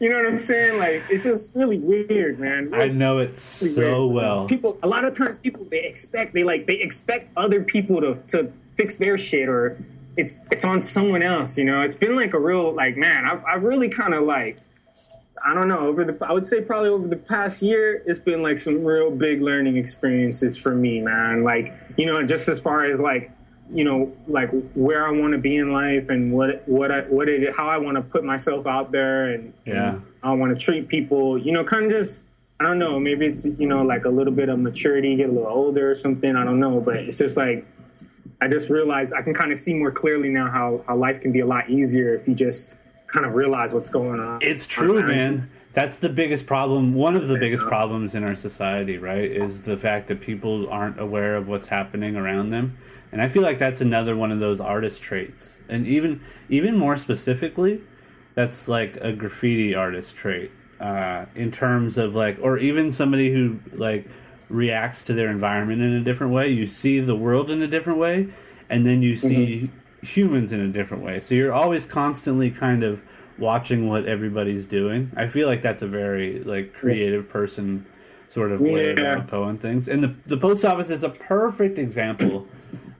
you 0.00 0.08
know 0.08 0.16
what 0.16 0.26
I'm 0.26 0.38
saying? 0.38 0.78
Like 0.78 1.04
it's 1.10 1.22
just 1.22 1.54
really 1.54 1.78
weird, 1.78 2.40
man. 2.40 2.72
I 2.72 2.86
know 2.86 3.18
it 3.18 3.36
so 3.36 4.06
weird. 4.06 4.14
well. 4.14 4.46
People, 4.48 4.78
a 4.82 4.88
lot 4.88 5.04
of 5.04 5.16
times, 5.16 5.38
people 5.38 5.66
they 5.70 5.84
expect 5.84 6.32
they 6.32 6.44
like 6.44 6.66
they 6.66 6.76
expect 6.76 7.30
other 7.36 7.62
people 7.62 8.00
to 8.00 8.14
to 8.28 8.50
fix 8.76 8.96
their 8.96 9.18
shit 9.18 9.48
or 9.48 9.76
it's 10.16 10.44
it's 10.50 10.64
on 10.64 10.82
someone 10.82 11.22
else. 11.22 11.58
You 11.58 11.64
know, 11.64 11.82
it's 11.82 11.94
been 11.94 12.16
like 12.16 12.32
a 12.32 12.40
real 12.40 12.74
like 12.74 12.96
man. 12.96 13.26
I've 13.26 13.44
I've 13.44 13.64
really 13.64 13.90
kind 13.90 14.14
of 14.14 14.24
like 14.24 14.58
I 15.44 15.54
don't 15.54 15.68
know 15.68 15.80
over 15.80 16.04
the 16.04 16.16
I 16.26 16.32
would 16.32 16.46
say 16.46 16.60
probably 16.60 16.88
over 16.90 17.06
the 17.08 17.16
past 17.16 17.62
year 17.62 18.02
it's 18.06 18.18
been 18.18 18.42
like 18.42 18.58
some 18.58 18.84
real 18.84 19.10
big 19.10 19.40
learning 19.42 19.76
experiences 19.76 20.56
for 20.56 20.74
me, 20.74 21.00
man. 21.00 21.42
Like 21.42 21.74
you 21.96 22.06
know, 22.06 22.22
just 22.24 22.48
as 22.48 22.58
far 22.58 22.84
as 22.84 23.00
like 23.00 23.30
you 23.70 23.84
know 23.84 24.10
like 24.26 24.50
where 24.74 25.06
I 25.06 25.10
want 25.10 25.32
to 25.32 25.38
be 25.38 25.56
in 25.56 25.72
life 25.72 26.08
and 26.08 26.32
what 26.32 26.66
what 26.66 26.90
I 26.90 27.00
what 27.02 27.28
it 27.28 27.54
how 27.54 27.68
I 27.68 27.76
want 27.78 27.96
to 27.96 28.02
put 28.02 28.24
myself 28.24 28.66
out 28.66 28.92
there 28.92 29.32
and 29.32 29.52
Yeah. 29.66 29.90
and 29.94 30.02
I 30.22 30.32
want 30.32 30.58
to 30.58 30.64
treat 30.64 30.88
people. 30.88 31.38
You 31.38 31.52
know, 31.52 31.64
kind 31.64 31.86
of 31.86 31.90
just 31.92 32.24
I 32.60 32.64
don't 32.64 32.78
know. 32.78 32.98
Maybe 32.98 33.26
it's 33.26 33.44
you 33.44 33.66
know 33.68 33.82
like 33.82 34.04
a 34.04 34.10
little 34.10 34.32
bit 34.32 34.48
of 34.48 34.58
maturity, 34.58 35.16
get 35.16 35.28
a 35.28 35.32
little 35.32 35.48
older 35.48 35.90
or 35.90 35.94
something. 35.94 36.34
I 36.36 36.44
don't 36.44 36.58
know, 36.60 36.80
but 36.80 36.96
it's 36.96 37.18
just 37.18 37.36
like 37.36 37.66
I 38.40 38.48
just 38.48 38.70
realized 38.70 39.12
I 39.14 39.22
can 39.22 39.34
kind 39.34 39.52
of 39.52 39.58
see 39.58 39.74
more 39.74 39.90
clearly 39.90 40.28
now 40.28 40.50
how 40.50 40.82
how 40.86 40.96
life 40.96 41.20
can 41.20 41.32
be 41.32 41.40
a 41.40 41.46
lot 41.46 41.68
easier 41.70 42.14
if 42.14 42.26
you 42.28 42.34
just 42.34 42.74
kind 43.12 43.26
of 43.26 43.34
realize 43.34 43.72
what's 43.72 43.88
going 43.88 44.20
on. 44.20 44.40
It's 44.42 44.66
true, 44.66 45.02
man. 45.02 45.50
That's 45.72 45.98
the 45.98 46.08
biggest 46.08 46.46
problem. 46.46 46.94
One 46.94 47.14
of 47.14 47.28
the 47.28 47.38
biggest 47.38 47.64
problems 47.64 48.14
in 48.14 48.24
our 48.24 48.34
society, 48.34 48.98
right, 48.98 49.30
is 49.30 49.62
the 49.62 49.76
fact 49.76 50.08
that 50.08 50.20
people 50.20 50.68
aren't 50.68 51.00
aware 51.00 51.36
of 51.36 51.46
what's 51.46 51.68
happening 51.68 52.16
around 52.16 52.50
them. 52.50 52.78
And 53.12 53.22
I 53.22 53.28
feel 53.28 53.42
like 53.42 53.58
that's 53.58 53.80
another 53.80 54.16
one 54.16 54.32
of 54.32 54.40
those 54.40 54.60
artist 54.60 55.02
traits. 55.02 55.54
And 55.68 55.86
even 55.86 56.20
even 56.48 56.76
more 56.76 56.96
specifically, 56.96 57.82
that's 58.34 58.68
like 58.68 58.96
a 58.96 59.12
graffiti 59.12 59.74
artist 59.74 60.16
trait. 60.16 60.50
Uh, 60.80 61.26
in 61.34 61.50
terms 61.50 61.98
of 61.98 62.14
like 62.14 62.38
or 62.40 62.56
even 62.56 62.92
somebody 62.92 63.32
who 63.32 63.58
like 63.72 64.06
reacts 64.48 65.02
to 65.02 65.12
their 65.12 65.30
environment 65.30 65.82
in 65.82 65.92
a 65.92 66.02
different 66.02 66.32
way. 66.32 66.48
You 66.48 66.66
see 66.66 67.00
the 67.00 67.16
world 67.16 67.50
in 67.50 67.62
a 67.62 67.66
different 67.66 67.98
way, 67.98 68.28
and 68.68 68.86
then 68.86 69.02
you 69.02 69.16
see 69.16 69.70
humans 70.02 70.52
in 70.52 70.60
a 70.60 70.68
different 70.68 71.02
way. 71.02 71.20
So 71.20 71.34
you're 71.34 71.52
always 71.52 71.84
constantly 71.84 72.50
kind 72.50 72.82
of 72.82 73.02
watching 73.38 73.88
what 73.88 74.06
everybody's 74.06 74.66
doing. 74.66 75.12
I 75.16 75.28
feel 75.28 75.46
like 75.46 75.62
that's 75.62 75.82
a 75.82 75.86
very 75.86 76.42
like 76.42 76.72
creative 76.72 77.28
person 77.28 77.86
sort 78.28 78.52
of 78.52 78.60
way 78.60 78.88
Yeah. 78.88 79.14
about 79.14 79.30
going 79.30 79.58
things. 79.58 79.88
And 79.88 80.02
the 80.02 80.14
the 80.26 80.36
post 80.36 80.64
office 80.64 80.90
is 80.90 81.02
a 81.02 81.08
perfect 81.08 81.78
example 81.78 82.46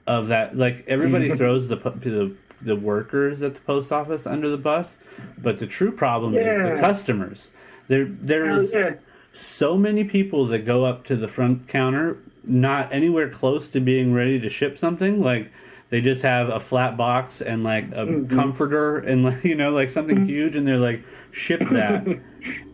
of 0.07 0.27
that. 0.27 0.57
Like 0.57 0.83
everybody 0.87 1.27
mm-hmm. 1.27 1.37
throws 1.37 1.67
the 1.67 1.75
the 1.75 2.35
the 2.61 2.75
workers 2.75 3.41
at 3.41 3.55
the 3.55 3.61
post 3.61 3.91
office 3.91 4.27
under 4.27 4.49
the 4.49 4.57
bus, 4.57 4.97
but 5.37 5.59
the 5.59 5.67
true 5.67 5.91
problem 5.91 6.35
is 6.35 6.57
the 6.57 6.81
customers. 6.81 7.51
There 7.87 8.05
there's 8.05 8.73
oh, 8.73 8.79
Hell 8.79 8.91
yeah. 8.91 8.97
so 9.31 9.77
many 9.77 10.03
people 10.03 10.45
that 10.47 10.59
go 10.59 10.85
up 10.85 11.05
to 11.05 11.15
the 11.15 11.27
front 11.27 11.67
counter 11.67 12.17
not 12.43 12.91
anywhere 12.91 13.29
close 13.29 13.69
to 13.69 13.79
being 13.79 14.13
ready 14.13 14.39
to 14.39 14.49
ship 14.49 14.77
something 14.77 15.21
like 15.21 15.51
they 15.89 16.01
just 16.01 16.21
have 16.21 16.49
a 16.49 16.59
flat 16.59 16.95
box 16.97 17.41
and 17.41 17.63
like 17.63 17.85
a 17.91 18.05
Mm-hmm. 18.05 18.35
comforter 18.35 18.97
and 18.97 19.23
like 19.23 19.43
you 19.51 19.55
know 19.55 19.71
like 19.71 19.89
something 19.89 20.25
huge 20.25 20.55
and 20.55 20.67
they're 20.67 20.77
like 20.77 21.03
ship 21.31 21.61
that 21.71 22.05
and 22.07 22.21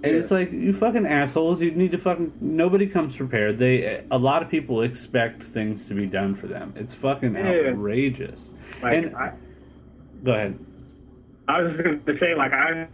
it's 0.03 0.31
like 0.31 0.51
you 0.51 0.73
fucking 0.73 1.05
assholes 1.05 1.61
you 1.61 1.71
need 1.71 1.91
to 1.91 1.97
fucking 1.97 2.31
nobody 2.39 2.87
comes 2.87 3.15
prepared 3.17 3.57
they 3.57 4.03
a 4.11 4.17
lot 4.17 4.41
of 4.41 4.49
people 4.49 4.81
expect 4.81 5.43
things 5.43 5.87
to 5.87 5.93
be 5.93 6.05
done 6.07 6.35
for 6.35 6.47
them 6.47 6.73
it's 6.75 6.93
fucking 6.93 7.33
Yeah. 7.35 7.71
outrageous 7.71 8.51
Like, 8.81 8.97
and 8.97 9.15
I, 9.15 9.33
go 10.23 10.33
ahead 10.33 10.59
I 11.47 11.61
was 11.61 11.73
just 11.73 11.83
going 11.83 12.03
to 12.05 12.17
say, 12.17 12.33
like, 12.33 12.51
I 12.53 12.87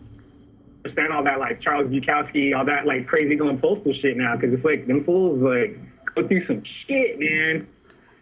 understand 0.84 1.14
all 1.14 1.24
that 1.24 1.40
like 1.40 1.62
Charles 1.62 1.88
Bukowski, 1.90 2.54
all 2.58 2.66
that 2.66 2.86
like 2.86 3.08
crazy 3.08 3.36
going 3.38 3.58
postal 3.60 3.94
shit 4.02 4.18
now 4.18 4.36
because 4.36 4.54
it's 4.54 4.66
like 4.66 4.88
them 4.88 5.06
fools 5.06 5.42
like 5.42 5.80
go 6.16 6.28
through 6.28 6.46
some 6.48 6.62
shit, 6.86 7.18
man. 7.18 7.66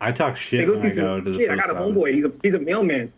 I 0.02 0.12
talk 0.12 0.38
shit 0.38 0.68
when 0.68 0.82
I 0.86 0.90
go 0.92 1.20
to 1.20 1.32
the 1.32 1.38
shit. 1.38 1.50
I 1.50 1.56
got 1.56 1.70
a 1.70 1.74
homeboy. 1.74 2.14
He's 2.16 2.26
a 2.26 2.32
he's 2.42 2.54
a 2.54 2.60
mailman. 2.60 3.12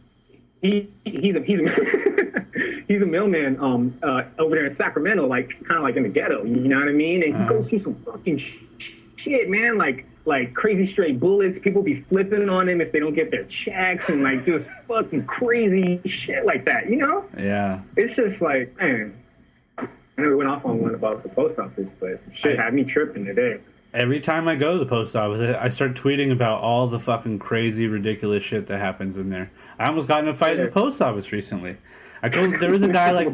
He 0.61 0.91
he's 1.05 1.35
a 1.35 1.41
he's 1.41 1.59
a 1.59 2.45
he's 2.87 3.01
a 3.01 3.05
mailman 3.05 3.59
um 3.59 3.97
uh 4.03 4.23
over 4.39 4.55
there 4.55 4.65
in 4.67 4.75
Sacramento, 4.77 5.27
like 5.27 5.49
kind 5.67 5.77
of 5.77 5.83
like 5.83 5.95
in 5.95 6.03
the 6.03 6.09
ghetto. 6.09 6.43
You 6.43 6.55
know 6.55 6.77
what 6.77 6.87
I 6.87 6.91
mean? 6.91 7.23
And 7.23 7.35
he 7.35 7.41
Uh-huh. 7.41 7.49
goes 7.53 7.69
through 7.69 7.83
some 7.83 7.95
fucking 8.05 8.39
sh- 8.39 8.83
shit, 9.23 9.49
man. 9.49 9.77
Like 9.77 10.05
like 10.25 10.53
crazy 10.53 10.91
straight 10.93 11.19
bullets. 11.19 11.57
People 11.63 11.81
be 11.81 12.01
flipping 12.09 12.47
on 12.49 12.69
him 12.69 12.79
if 12.81 12.91
they 12.91 12.99
don't 12.99 13.15
get 13.15 13.31
their 13.31 13.45
checks 13.65 14.09
and 14.09 14.21
like 14.23 14.45
just 14.45 14.65
fucking 14.87 15.25
crazy 15.25 15.99
shit 16.25 16.45
like 16.45 16.65
that. 16.65 16.89
You 16.89 16.97
know? 16.97 17.25
Yeah. 17.37 17.81
It's 17.97 18.15
just 18.15 18.41
like 18.41 18.75
man. 18.77 19.17
I 20.17 20.23
know 20.23 20.29
we 20.29 20.35
went 20.35 20.49
off 20.49 20.63
on 20.65 20.79
one 20.81 20.93
about 20.93 21.23
the 21.23 21.29
post 21.29 21.57
office, 21.57 21.87
but 21.99 22.21
shit 22.43 22.59
had 22.59 22.73
me 22.75 22.83
tripping 22.83 23.25
today. 23.25 23.59
Every 23.93 24.21
time 24.21 24.47
I 24.47 24.55
go 24.55 24.73
to 24.73 24.79
the 24.79 24.85
post 24.85 25.15
office, 25.17 25.41
I 25.59 25.67
start 25.67 25.95
tweeting 25.95 26.31
about 26.31 26.61
all 26.61 26.87
the 26.87 26.99
fucking 26.99 27.39
crazy, 27.39 27.87
ridiculous 27.87 28.41
shit 28.41 28.67
that 28.67 28.79
happens 28.79 29.17
in 29.17 29.29
there. 29.29 29.51
I 29.77 29.87
almost 29.87 30.07
got 30.07 30.23
in 30.23 30.29
a 30.29 30.33
fight 30.33 30.57
in 30.57 30.65
the 30.65 30.71
post 30.71 31.01
office 31.01 31.31
recently. 31.33 31.75
I 32.23 32.29
told 32.29 32.59
there 32.59 32.71
was 32.71 32.83
a 32.83 32.87
guy 32.87 33.11
like 33.11 33.27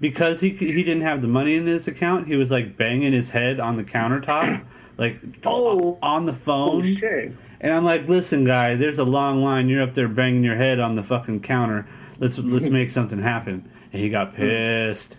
because 0.00 0.40
he 0.40 0.50
he 0.50 0.82
didn't 0.82 1.02
have 1.02 1.22
the 1.22 1.28
money 1.28 1.54
in 1.54 1.66
his 1.66 1.86
account, 1.86 2.26
he 2.26 2.34
was 2.36 2.50
like 2.50 2.76
banging 2.76 3.12
his 3.12 3.30
head 3.30 3.60
on 3.60 3.76
the 3.76 3.84
countertop, 3.84 4.64
like 4.98 5.20
Oh. 5.46 5.98
on 6.02 6.26
the 6.26 6.32
Oh 6.32 6.34
phone. 6.34 6.96
shit. 6.96 7.32
And 7.60 7.72
I'm 7.72 7.84
like, 7.84 8.08
listen, 8.08 8.44
guy, 8.44 8.74
there's 8.74 8.98
a 8.98 9.04
long 9.04 9.42
line. 9.42 9.68
You're 9.68 9.82
up 9.82 9.94
there 9.94 10.08
banging 10.08 10.42
your 10.44 10.56
head 10.56 10.80
on 10.80 10.96
the 10.96 11.02
fucking 11.04 11.40
counter. 11.42 11.86
Let's 12.18 12.36
let's 12.36 12.68
make 12.68 12.90
something 12.90 13.20
happen. 13.22 13.70
And 13.92 14.02
he 14.02 14.08
got 14.10 14.34
pissed. 14.34 15.16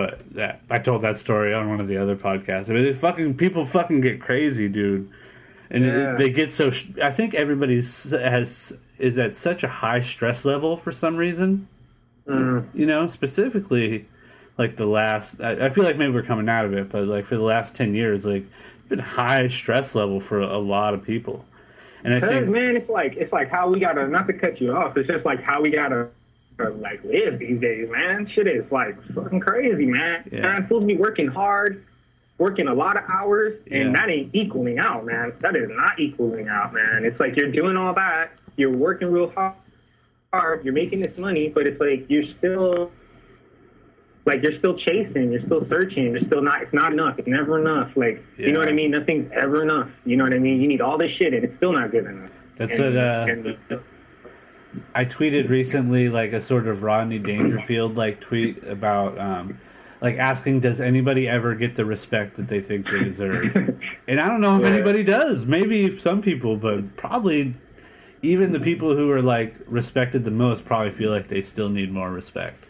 But 0.00 0.34
that 0.34 0.62
I 0.70 0.78
told 0.78 1.02
that 1.02 1.18
story 1.18 1.52
on 1.52 1.68
one 1.68 1.78
of 1.80 1.86
the 1.88 1.98
other 1.98 2.16
podcasts. 2.16 2.70
I 2.70 2.72
mean, 2.72 2.94
fucking 2.94 3.36
people 3.36 3.66
fucking 3.66 4.00
get 4.00 4.20
crazy, 4.20 4.66
dude. 4.66 5.10
And 5.70 5.84
it- 5.84 6.18
they 6.18 6.30
get 6.30 6.52
so. 6.52 6.70
I 7.02 7.10
think 7.10 7.34
everybody's 7.34 8.10
has 8.10 8.72
is 8.98 9.18
at 9.18 9.36
such 9.36 9.62
a 9.62 9.68
high 9.68 10.00
stress 10.00 10.44
level 10.46 10.76
for 10.76 10.90
some 10.90 11.16
reason. 11.16 11.68
Mm. 12.26 12.66
You 12.72 12.86
know, 12.86 13.06
specifically, 13.08 14.08
like 14.56 14.76
the 14.76 14.86
last. 14.86 15.40
I, 15.40 15.66
I 15.66 15.68
feel 15.68 15.84
like 15.84 15.98
maybe 15.98 16.12
we're 16.12 16.22
coming 16.22 16.48
out 16.48 16.64
of 16.64 16.72
it, 16.72 16.88
but 16.88 17.04
like 17.04 17.26
for 17.26 17.36
the 17.36 17.42
last 17.42 17.76
ten 17.76 17.94
years, 17.94 18.24
like 18.24 18.44
it's 18.78 18.88
been 18.88 18.98
high 19.00 19.48
stress 19.48 19.94
level 19.94 20.18
for 20.18 20.40
a 20.40 20.58
lot 20.58 20.94
of 20.94 21.02
people. 21.04 21.44
And 22.04 22.14
I 22.14 22.20
think 22.20 22.48
man, 22.48 22.76
it's 22.76 22.88
like 22.88 23.16
it's 23.16 23.32
like 23.32 23.50
how 23.50 23.68
we 23.68 23.80
gotta 23.80 24.08
not 24.08 24.26
to 24.28 24.32
cut 24.32 24.60
you 24.62 24.74
off. 24.74 24.96
It's 24.96 25.08
just 25.08 25.26
like 25.26 25.42
how 25.42 25.60
we 25.60 25.70
gotta 25.70 26.08
like 26.68 27.02
live 27.04 27.38
these 27.38 27.60
days, 27.60 27.88
man. 27.90 28.28
Shit 28.34 28.46
is 28.46 28.70
like 28.70 28.96
fucking 29.14 29.40
crazy, 29.40 29.86
man. 29.86 30.28
Yeah. 30.30 30.40
Man, 30.40 30.62
supposed 30.64 30.82
to 30.88 30.94
be 30.94 30.96
working 31.00 31.28
hard, 31.28 31.84
working 32.38 32.68
a 32.68 32.74
lot 32.74 32.96
of 32.96 33.04
hours, 33.08 33.58
and 33.70 33.90
Yeah. 33.90 34.00
that 34.00 34.10
ain't 34.10 34.34
equaling 34.34 34.78
out, 34.78 35.04
man. 35.06 35.32
That 35.40 35.56
is 35.56 35.68
not 35.70 35.98
equaling 35.98 36.48
out, 36.48 36.72
man. 36.74 37.04
It's 37.04 37.18
like 37.18 37.36
you're 37.36 37.50
doing 37.50 37.76
all 37.76 37.94
that, 37.94 38.32
you're 38.56 38.70
working 38.76 39.10
real 39.10 39.30
hard, 39.30 39.54
hard, 40.32 40.64
you're 40.64 40.74
making 40.74 41.00
this 41.02 41.16
money, 41.18 41.48
but 41.48 41.66
it's 41.66 41.80
like 41.80 42.06
you're 42.08 42.24
still 42.38 42.90
like 44.26 44.42
you're 44.42 44.58
still 44.58 44.76
chasing, 44.76 45.32
you're 45.32 45.42
still 45.46 45.66
searching, 45.68 46.12
you're 46.12 46.20
still 46.26 46.42
not. 46.42 46.62
It's 46.62 46.74
not 46.74 46.92
enough. 46.92 47.18
It's 47.18 47.26
never 47.26 47.58
enough. 47.58 47.90
Like 47.96 48.22
you 48.36 48.52
know 48.52 48.58
what 48.60 48.68
I 48.68 48.72
mean? 48.72 48.90
Nothing's 48.90 49.30
ever 49.32 49.62
enough. 49.62 49.88
You 50.04 50.16
know 50.16 50.24
what 50.24 50.34
I 50.34 50.38
mean? 50.38 50.60
You 50.60 50.68
need 50.68 50.80
all 50.82 50.98
this 50.98 51.10
shit, 51.12 51.32
and 51.32 51.42
it's 51.42 51.56
still 51.56 51.72
not 51.72 51.90
good 51.90 52.04
enough. 52.04 52.30
That's 52.56 52.78
and, 52.78 52.94
what, 52.94 52.96
uh, 53.02 53.26
and- 53.28 53.80
I 54.94 55.04
tweeted 55.04 55.48
recently 55.48 56.08
like 56.08 56.32
a 56.32 56.40
sort 56.40 56.66
of 56.68 56.82
Rodney 56.82 57.18
Dangerfield 57.18 57.96
like 57.96 58.20
tweet 58.20 58.62
about 58.64 59.18
um, 59.18 59.58
like 60.00 60.16
asking, 60.16 60.60
does 60.60 60.80
anybody 60.80 61.28
ever 61.28 61.54
get 61.54 61.74
the 61.74 61.84
respect 61.84 62.36
that 62.36 62.48
they 62.48 62.60
think 62.60 62.86
they 62.86 63.02
deserve? 63.04 63.54
and 64.08 64.20
I 64.20 64.28
don't 64.28 64.40
know 64.40 64.56
if 64.56 64.62
Yeah. 64.62 64.68
anybody 64.74 65.02
does. 65.02 65.44
Maybe 65.46 65.98
some 65.98 66.22
people, 66.22 66.56
but 66.56 66.96
probably 66.96 67.54
even 68.22 68.52
the 68.52 68.60
people 68.60 68.94
who 68.96 69.10
are 69.10 69.22
like 69.22 69.56
respected 69.66 70.24
the 70.24 70.30
most 70.30 70.64
probably 70.64 70.90
feel 70.92 71.10
like 71.10 71.28
they 71.28 71.42
still 71.42 71.68
need 71.68 71.90
more 71.92 72.10
respect. 72.10 72.64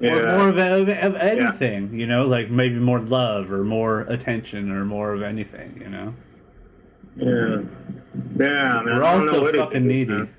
Or 0.00 0.06
yeah. 0.06 0.38
more 0.38 0.48
of, 0.48 0.56
of, 0.58 0.88
of 0.88 1.14
anything, 1.16 1.98
you 1.98 2.06
know, 2.06 2.24
like 2.24 2.48
maybe 2.50 2.76
more 2.76 3.00
love 3.00 3.52
or 3.52 3.62
more 3.64 4.00
attention 4.02 4.70
or 4.70 4.84
more 4.86 5.12
of 5.12 5.22
anything, 5.22 5.78
you 5.82 5.88
know. 5.90 6.14
yeah, 7.16 7.62
yeah, 8.38 8.80
man. 8.80 8.84
We're 8.86 8.94
don't 9.00 9.02
also 9.04 9.52
fucking 9.52 9.86
needy. 9.86 10.12
man. 10.12 10.34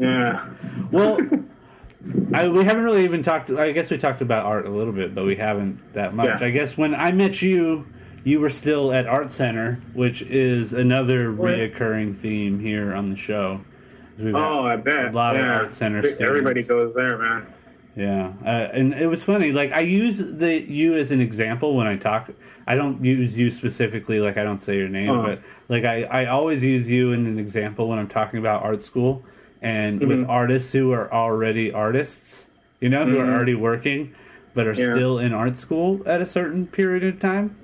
Yeah, 0.00 0.48
Well, 0.90 1.18
I, 2.32 2.48
we 2.48 2.64
haven't 2.64 2.82
really 2.84 3.04
even 3.04 3.22
talked. 3.22 3.50
I 3.50 3.72
guess 3.72 3.90
we 3.90 3.98
talked 3.98 4.22
about 4.22 4.46
art 4.46 4.66
a 4.66 4.70
little 4.70 4.94
bit, 4.94 5.14
but 5.14 5.26
we 5.26 5.36
haven't 5.36 5.92
that 5.92 6.14
much. 6.14 6.40
Yeah. 6.40 6.46
I 6.46 6.50
guess 6.50 6.78
when 6.78 6.94
I 6.94 7.12
met 7.12 7.42
you, 7.42 7.86
you 8.24 8.40
were 8.40 8.48
still 8.48 8.92
at 8.92 9.06
Art 9.06 9.30
Center, 9.30 9.82
which 9.92 10.22
is 10.22 10.72
another 10.72 11.30
What? 11.32 11.50
reoccurring 11.52 12.16
theme 12.16 12.58
here 12.60 12.94
on 12.94 13.10
the 13.10 13.16
show. 13.16 13.60
Oh, 14.22 14.64
I 14.66 14.76
bet. 14.76 15.06
a 15.06 15.10
lot 15.10 15.36
yeah. 15.36 15.56
of 15.56 15.60
Art 15.64 15.72
Center 15.72 15.98
Everybody 15.98 16.62
students. 16.62 16.68
goes 16.68 16.94
there, 16.94 17.18
man. 17.18 17.46
Yeah, 17.96 18.32
uh, 18.44 18.68
and 18.72 18.94
it 18.94 19.06
was 19.08 19.22
funny. 19.24 19.52
Like 19.52 19.72
I 19.72 19.80
use 19.80 20.18
the 20.18 20.58
you 20.60 20.96
as 20.96 21.10
an 21.10 21.20
example 21.20 21.76
when 21.76 21.86
I 21.86 21.96
talk. 21.96 22.30
I 22.66 22.76
don't 22.76 23.04
use 23.04 23.36
you 23.38 23.50
specifically. 23.50 24.20
Like 24.20 24.38
I 24.38 24.44
don't 24.44 24.60
say 24.62 24.76
your 24.76 24.88
name, 24.88 25.10
Oh. 25.10 25.22
but 25.22 25.40
like 25.68 25.84
I, 25.84 26.04
I 26.04 26.26
always 26.26 26.62
use 26.64 26.88
you 26.88 27.12
in 27.12 27.26
an 27.26 27.38
example 27.38 27.88
when 27.88 27.98
I'm 27.98 28.08
talking 28.08 28.38
about 28.38 28.62
art 28.62 28.80
school 28.82 29.22
and 29.62 30.00
with 30.00 30.20
Mm-hmm. 30.20 30.30
artists 30.30 30.72
who 30.72 30.92
are 30.92 31.12
already 31.12 31.72
artists. 31.72 32.46
You 32.80 32.88
know, 32.88 33.04
who 33.04 33.18
are 33.18 33.26
Mhm. 33.26 33.34
already 33.34 33.54
working 33.54 34.12
but 34.54 34.66
are 34.66 34.72
Yeah. 34.72 34.92
still 34.94 35.18
in 35.18 35.32
art 35.32 35.56
school 35.56 36.00
at 36.06 36.20
a 36.20 36.26
certain 36.26 36.66
period 36.66 37.04
of 37.04 37.20
time. 37.20 37.54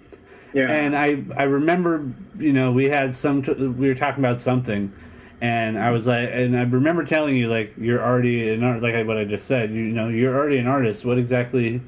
Yeah. 0.52 0.70
And 0.70 0.96
I 0.96 1.18
I 1.36 1.44
remember, 1.44 2.02
you 2.38 2.52
know, 2.52 2.70
we 2.70 2.88
had 2.90 3.14
some 3.14 3.42
t- 3.42 3.52
we 3.54 3.88
were 3.88 3.94
talking 3.94 4.22
about 4.22 4.40
something, 4.40 4.92
and 5.40 5.78
I 5.78 5.90
was 5.90 6.06
like, 6.06 6.28
and 6.32 6.56
I 6.56 6.62
remember 6.62 7.02
telling 7.04 7.36
you 7.36 7.48
like 7.48 7.72
you're 7.78 8.00
already 8.02 8.48
an 8.50 8.62
art, 8.62 8.82
like 8.82 8.94
what 9.06 9.16
I 9.18 9.24
just 9.24 9.46
said. 9.46 9.70
You 9.72 9.82
know, 9.84 10.08
you're 10.08 10.34
already 10.36 10.58
an 10.58 10.66
artist. 10.68 11.04
What 11.04 11.18
exactly 11.18 11.80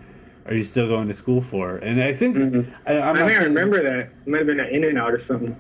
are 0.47 0.55
you 0.55 0.65
still 0.65 0.89
going 0.89 1.07
to 1.09 1.15
school 1.15 1.41
for? 1.43 1.77
And 1.77 2.03
I 2.03 2.13
think 2.13 2.37
I, 2.37 2.41
I'm 2.41 2.51
Mm-hmm. 2.51 2.71
I 2.87 2.93
think 3.15 3.19
I 3.19 3.29
saying- 3.35 3.43
remember 3.55 3.83
that. 3.83 3.99
It 4.01 4.27
might 4.27 4.39
have 4.39 4.47
been 4.49 4.61
an 4.61 4.69
In-N-Out 4.69 5.13
or 5.13 5.23
something. 5.29 5.55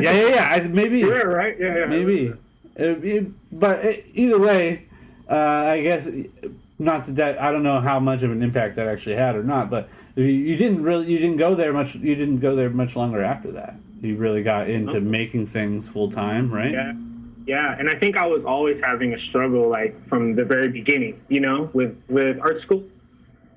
Yeah, 0.00 0.12
yeah, 0.12 0.28
yeah. 0.34 0.48
I, 0.50 0.66
maybe, 0.68 0.98
yeah, 1.12 1.18
right. 1.22 1.56
Yeah, 1.60 1.78
yeah. 1.80 1.86
maybe. 1.86 2.32
It- 2.80 3.26
but 3.52 3.84
either 4.14 4.38
way, 4.38 4.86
uh, 5.28 5.34
I 5.34 5.82
guess 5.82 6.08
not 6.78 7.06
that, 7.06 7.16
that 7.16 7.40
I 7.40 7.52
don't 7.52 7.62
know 7.62 7.80
how 7.80 8.00
much 8.00 8.22
of 8.22 8.30
an 8.30 8.42
impact 8.42 8.76
that 8.76 8.88
actually 8.88 9.16
had 9.16 9.36
or 9.36 9.42
not. 9.42 9.70
But 9.70 9.88
you, 10.16 10.24
you 10.24 10.56
didn't 10.56 10.82
really 10.82 11.10
you 11.10 11.18
didn't 11.18 11.36
go 11.36 11.54
there 11.54 11.72
much. 11.72 11.94
You 11.94 12.14
didn't 12.14 12.38
go 12.38 12.56
there 12.56 12.70
much 12.70 12.96
longer 12.96 13.22
after 13.22 13.52
that. 13.52 13.74
You 14.02 14.16
really 14.16 14.42
got 14.42 14.70
into 14.70 15.00
making 15.00 15.46
things 15.46 15.88
full 15.88 16.10
time, 16.10 16.52
right? 16.52 16.72
Yeah. 16.72 16.92
Yeah, 17.46 17.74
and 17.76 17.88
I 17.88 17.94
think 17.98 18.16
I 18.16 18.26
was 18.26 18.44
always 18.44 18.80
having 18.84 19.12
a 19.14 19.18
struggle, 19.28 19.68
like 19.68 19.96
from 20.08 20.36
the 20.36 20.44
very 20.44 20.68
beginning, 20.68 21.20
you 21.28 21.40
know, 21.40 21.68
with 21.72 21.96
with 22.08 22.38
art 22.40 22.60
school, 22.62 22.84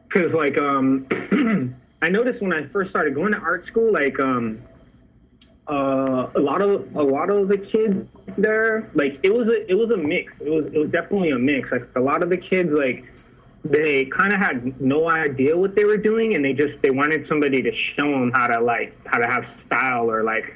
because 0.08 0.34
like 0.34 0.58
um, 0.58 1.06
I 2.02 2.10
noticed 2.10 2.42
when 2.42 2.54
I 2.54 2.66
first 2.68 2.90
started 2.90 3.14
going 3.14 3.34
to 3.34 3.38
art 3.40 3.68
school, 3.68 3.92
like 3.94 4.20
um, 4.20 4.60
uh, 5.68 6.30
a 6.36 6.40
lot 6.40 6.62
of 6.62 6.94
a 6.96 7.02
lot 7.04 7.30
of 7.30 7.48
the 7.48 7.58
kids 7.58 8.08
there, 8.38 8.90
like 8.96 9.20
it 9.24 9.34
was 9.34 9.48
a 9.48 9.70
it 9.70 9.76
was 9.76 9.92
a 9.92 9.98
mix. 9.98 10.34
It 10.42 10.50
was 10.50 10.72
it 10.74 10.78
was 10.78 10.90
definitely 10.92 11.32
a 11.32 11.38
mix. 11.40 11.72
Like 11.72 11.88
a 11.96 12.02
lot 12.02 12.22
of 12.22 12.30
the 12.30 12.38
kids, 12.38 12.70
like 12.72 13.06
they 13.64 14.06
kind 14.06 14.34
of 14.34 14.40
had 14.40 14.80
no 14.82 15.10
idea 15.10 15.58
what 15.58 15.76
they 15.76 15.86
were 15.86 15.98
doing, 15.98 16.36
and 16.36 16.44
they 16.44 16.54
just 16.54 16.82
they 16.82 16.90
wanted 16.92 17.28
somebody 17.30 17.62
to 17.62 17.72
show 17.96 18.12
them 18.12 18.32
how 18.34 18.48
to 18.48 18.60
like 18.60 18.94
how 19.08 19.20
to 19.20 19.28
have 19.28 19.46
style 19.66 20.12
or 20.12 20.24
like 20.24 20.54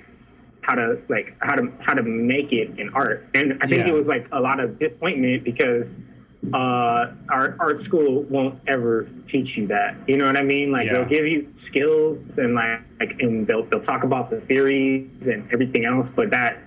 how 0.62 0.76
to 0.76 1.00
like 1.08 1.34
how 1.40 1.56
to 1.56 1.72
how 1.80 1.94
to 1.94 2.04
make 2.04 2.52
it 2.52 2.78
in 2.78 2.90
art. 2.90 3.26
And 3.34 3.54
I 3.62 3.68
think 3.68 3.88
Yeah. 3.88 3.94
it 3.94 3.94
was 3.94 4.08
like 4.08 4.28
a 4.34 4.42
lot 4.42 4.60
of 4.60 4.78
disappointment 4.78 5.46
because 5.46 5.86
uh, 6.54 7.12
our 7.30 7.56
art 7.60 7.84
school 7.86 8.24
won't 8.24 8.60
ever 8.68 9.08
teach 9.32 9.58
you 9.58 9.68
that. 9.68 9.96
You 10.08 10.18
know 10.18 10.26
what 10.26 10.38
I 10.38 10.44
mean? 10.44 10.72
Like 10.72 10.88
Yeah. 10.88 10.94
they'll 10.94 11.10
give 11.10 11.26
you 11.26 11.54
skills 11.68 12.18
and 12.38 12.54
like, 12.56 12.82
like 13.00 13.16
and 13.20 13.46
they'll 13.48 13.64
they'll 13.66 13.84
talk 13.84 14.04
about 14.04 14.30
the 14.30 14.42
theories 14.42 15.08
and 15.22 15.48
everything 15.52 15.86
else, 15.86 16.08
but 16.16 16.30
that 16.32 16.58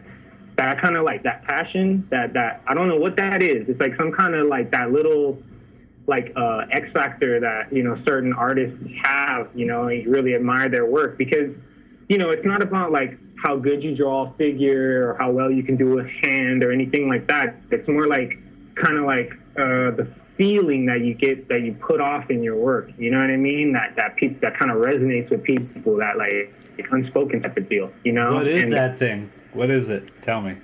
that 0.56 0.80
kind 0.82 0.96
of 0.96 1.04
like 1.04 1.22
that 1.22 1.42
passion 1.44 2.06
that 2.10 2.32
that 2.34 2.62
I 2.66 2.74
don't 2.74 2.88
know 2.88 2.96
what 2.98 3.16
that 3.16 3.42
is. 3.42 3.68
It's 3.68 3.80
like 3.80 3.96
some 3.96 4.12
kind 4.12 4.34
of 4.34 4.46
like 4.48 4.70
that 4.72 4.92
little 4.92 5.38
like 6.06 6.32
uh, 6.36 6.66
X 6.72 6.90
factor 6.92 7.40
that 7.40 7.72
you 7.72 7.82
know 7.82 7.96
certain 8.06 8.32
artists 8.32 8.76
have. 9.02 9.48
You 9.54 9.66
know, 9.66 9.88
and 9.88 10.02
you 10.02 10.10
really 10.10 10.34
admire 10.34 10.68
their 10.68 10.86
work 10.86 11.16
because 11.16 11.54
you 12.08 12.18
know 12.18 12.30
it's 12.30 12.44
not 12.44 12.62
about 12.62 12.92
like 12.92 13.16
how 13.42 13.56
good 13.56 13.82
you 13.82 13.96
draw 13.96 14.26
a 14.30 14.32
figure 14.36 15.08
or 15.08 15.16
how 15.16 15.30
well 15.30 15.50
you 15.50 15.62
can 15.62 15.76
do 15.76 15.98
a 15.98 16.04
hand 16.26 16.62
or 16.62 16.72
anything 16.72 17.08
like 17.08 17.26
that. 17.28 17.56
It's 17.70 17.88
more 17.88 18.06
like 18.06 18.38
kind 18.74 18.98
of 18.98 19.04
like 19.04 19.32
uh, 19.60 19.90
the 19.96 20.08
feeling 20.36 20.86
that 20.86 21.02
you 21.02 21.14
get 21.14 21.48
that 21.48 21.60
you 21.60 21.74
put 21.74 22.00
off 22.00 22.30
in 22.30 22.42
your 22.42 22.56
work. 22.56 22.90
You 22.98 23.10
know 23.10 23.20
what 23.20 23.30
I 23.30 23.36
mean? 23.36 23.72
That 23.72 23.94
that 23.96 24.16
pe- 24.16 24.38
that 24.40 24.58
kind 24.58 24.70
of 24.70 24.78
resonates 24.78 25.30
with 25.30 25.42
people. 25.42 25.96
That 25.96 26.16
like 26.16 26.54
unspoken 26.90 27.42
type 27.42 27.56
of 27.56 27.68
deal. 27.68 27.92
You 28.04 28.12
know? 28.12 28.34
What 28.34 28.46
is 28.46 28.64
And 28.64 28.72
that 28.72 28.98
thing? 28.98 29.30
What 29.52 29.70
is 29.70 29.88
it? 29.88 30.10
Tell 30.22 30.40
me. 30.40 30.56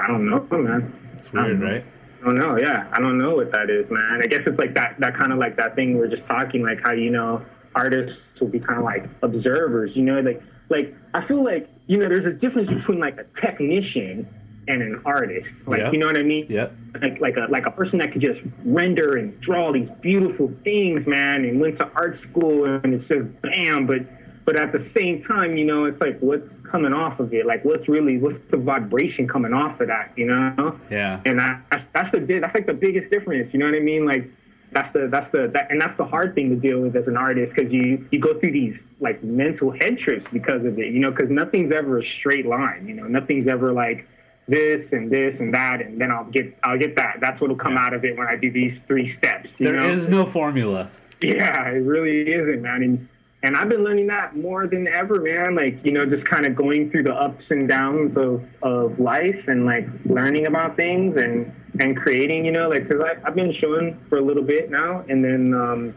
I 0.00 0.06
don't 0.06 0.28
know, 0.28 0.46
man. 0.50 0.92
It's 1.18 1.32
weird, 1.32 1.62
I 1.62 1.64
right? 1.64 1.84
I 2.20 2.24
don't 2.24 2.38
know. 2.38 2.58
Yeah, 2.58 2.88
I 2.92 3.00
don't 3.00 3.18
know 3.18 3.36
what 3.36 3.52
that 3.52 3.70
is, 3.70 3.88
man. 3.90 4.20
I 4.22 4.26
guess 4.26 4.40
it's 4.46 4.58
like 4.58 4.74
that 4.74 4.98
that 4.98 5.16
kind 5.16 5.32
of 5.32 5.38
like 5.38 5.56
that 5.56 5.74
thing 5.76 5.96
we 5.96 6.04
are 6.04 6.08
just 6.08 6.26
talking, 6.26 6.62
like 6.62 6.80
how 6.82 6.92
you 6.92 7.10
know 7.10 7.44
artists 7.74 8.18
will 8.40 8.48
be 8.48 8.58
kind 8.58 8.78
of 8.78 8.84
like 8.84 9.08
observers. 9.22 9.92
You 9.94 10.02
know, 10.02 10.20
like 10.20 10.42
like 10.68 10.94
I 11.14 11.26
feel 11.26 11.44
like 11.44 11.68
you 11.86 11.98
know 11.98 12.08
there's 12.08 12.26
a 12.26 12.32
difference 12.32 12.72
between 12.72 12.98
like 12.98 13.18
a 13.18 13.40
technician 13.40 14.28
and 14.68 14.82
an 14.82 15.00
artist. 15.04 15.48
Like 15.66 15.80
Yeah. 15.80 15.90
you 15.92 15.98
know 15.98 16.06
what 16.06 16.16
I 16.16 16.22
mean? 16.22 16.46
Yeah. 16.48 16.68
Like 17.00 17.20
like 17.20 17.36
a 17.36 17.46
like 17.50 17.66
a 17.66 17.70
person 17.70 17.98
that 17.98 18.12
could 18.12 18.22
just 18.22 18.40
render 18.64 19.16
and 19.16 19.38
draw 19.40 19.72
these 19.72 19.88
beautiful 20.00 20.52
things, 20.64 21.06
man, 21.06 21.44
and 21.44 21.60
went 21.60 21.78
to 21.80 21.90
art 21.94 22.18
school 22.30 22.64
and 22.64 22.94
it's 22.94 23.08
just 23.08 23.26
bam. 23.42 23.86
But 23.86 24.00
but 24.44 24.56
at 24.56 24.72
the 24.72 24.88
same 24.96 25.24
time, 25.24 25.56
you 25.56 25.64
know, 25.64 25.84
it's 25.84 26.00
like 26.00 26.18
what's 26.20 26.48
coming 26.70 26.92
off 26.92 27.18
of 27.20 27.32
it? 27.34 27.46
Like 27.46 27.64
what's 27.64 27.88
really 27.88 28.18
what's 28.18 28.38
the 28.50 28.56
vibration 28.58 29.26
coming 29.28 29.52
off 29.52 29.80
of 29.80 29.88
that? 29.88 30.12
You 30.16 30.26
know? 30.26 30.78
Yeah. 30.90 31.20
And 31.24 31.38
that, 31.38 31.62
that's 31.70 31.84
that's 31.92 32.12
the 32.12 32.38
that's 32.40 32.54
like 32.54 32.66
the 32.66 32.74
biggest 32.74 33.10
difference. 33.10 33.52
You 33.52 33.58
know 33.60 33.66
what 33.66 33.74
I 33.74 33.80
mean? 33.80 34.06
Like 34.06 34.30
that's 34.72 34.92
the 34.92 35.08
that's 35.10 35.30
the 35.32 35.50
that, 35.54 35.70
and 35.70 35.80
that's 35.80 35.96
the 35.96 36.04
hard 36.04 36.34
thing 36.34 36.50
to 36.50 36.56
deal 36.56 36.80
with 36.80 36.94
as 36.96 37.06
an 37.06 37.16
artist 37.16 37.54
because 37.54 37.72
you 37.72 38.06
you 38.10 38.20
go 38.20 38.38
through 38.38 38.52
these 38.52 38.76
like 39.00 39.22
mental 39.22 39.70
head 39.70 39.98
trips 39.98 40.26
because 40.32 40.64
of 40.64 40.78
it. 40.78 40.92
You 40.92 41.00
know, 41.00 41.10
because 41.10 41.30
nothing's 41.30 41.72
ever 41.72 42.00
a 42.00 42.04
straight 42.18 42.46
line. 42.46 42.86
You 42.88 42.94
know, 42.94 43.04
nothing's 43.06 43.48
ever 43.48 43.72
like 43.72 44.06
this 44.48 44.86
and 44.92 45.10
this 45.10 45.38
and 45.38 45.52
that, 45.54 45.80
and 45.82 46.00
then 46.00 46.10
I'll 46.10 46.24
get 46.24 46.56
I'll 46.62 46.78
get 46.78 46.96
that. 46.96 47.18
That's 47.20 47.40
what'll 47.40 47.56
come 47.56 47.76
out 47.76 47.92
of 47.94 48.04
it 48.04 48.16
when 48.16 48.26
I 48.26 48.36
do 48.36 48.50
these 48.50 48.78
three 48.86 49.16
steps. 49.18 49.48
You 49.58 49.66
There 49.66 49.80
know? 49.80 49.88
is 49.90 50.08
no 50.08 50.24
formula. 50.24 50.90
Yeah, 51.20 51.68
it 51.68 51.78
really 51.78 52.32
isn't, 52.32 52.62
man. 52.62 52.82
And 52.82 53.08
and 53.42 53.56
I've 53.56 53.68
been 53.68 53.84
learning 53.84 54.08
that 54.08 54.36
more 54.36 54.66
than 54.66 54.88
ever, 54.88 55.20
man. 55.20 55.54
Like, 55.54 55.84
you 55.84 55.92
know, 55.92 56.04
just 56.04 56.24
kind 56.24 56.44
of 56.44 56.56
going 56.56 56.90
through 56.90 57.04
the 57.04 57.14
ups 57.14 57.44
and 57.50 57.68
downs 57.68 58.16
of, 58.16 58.42
of 58.62 58.98
life 58.98 59.44
and 59.46 59.64
like 59.64 59.86
learning 60.06 60.46
about 60.48 60.74
things 60.76 61.16
and, 61.16 61.52
and 61.78 61.96
creating, 61.96 62.44
you 62.44 62.50
know, 62.50 62.68
like, 62.68 62.88
cause 62.90 63.00
I, 63.00 63.14
I've 63.24 63.36
been 63.36 63.54
showing 63.60 63.96
for 64.08 64.18
a 64.18 64.20
little 64.22 64.42
bit 64.42 64.72
now. 64.72 65.04
And 65.08 65.24
then, 65.24 65.54
um, 65.54 65.94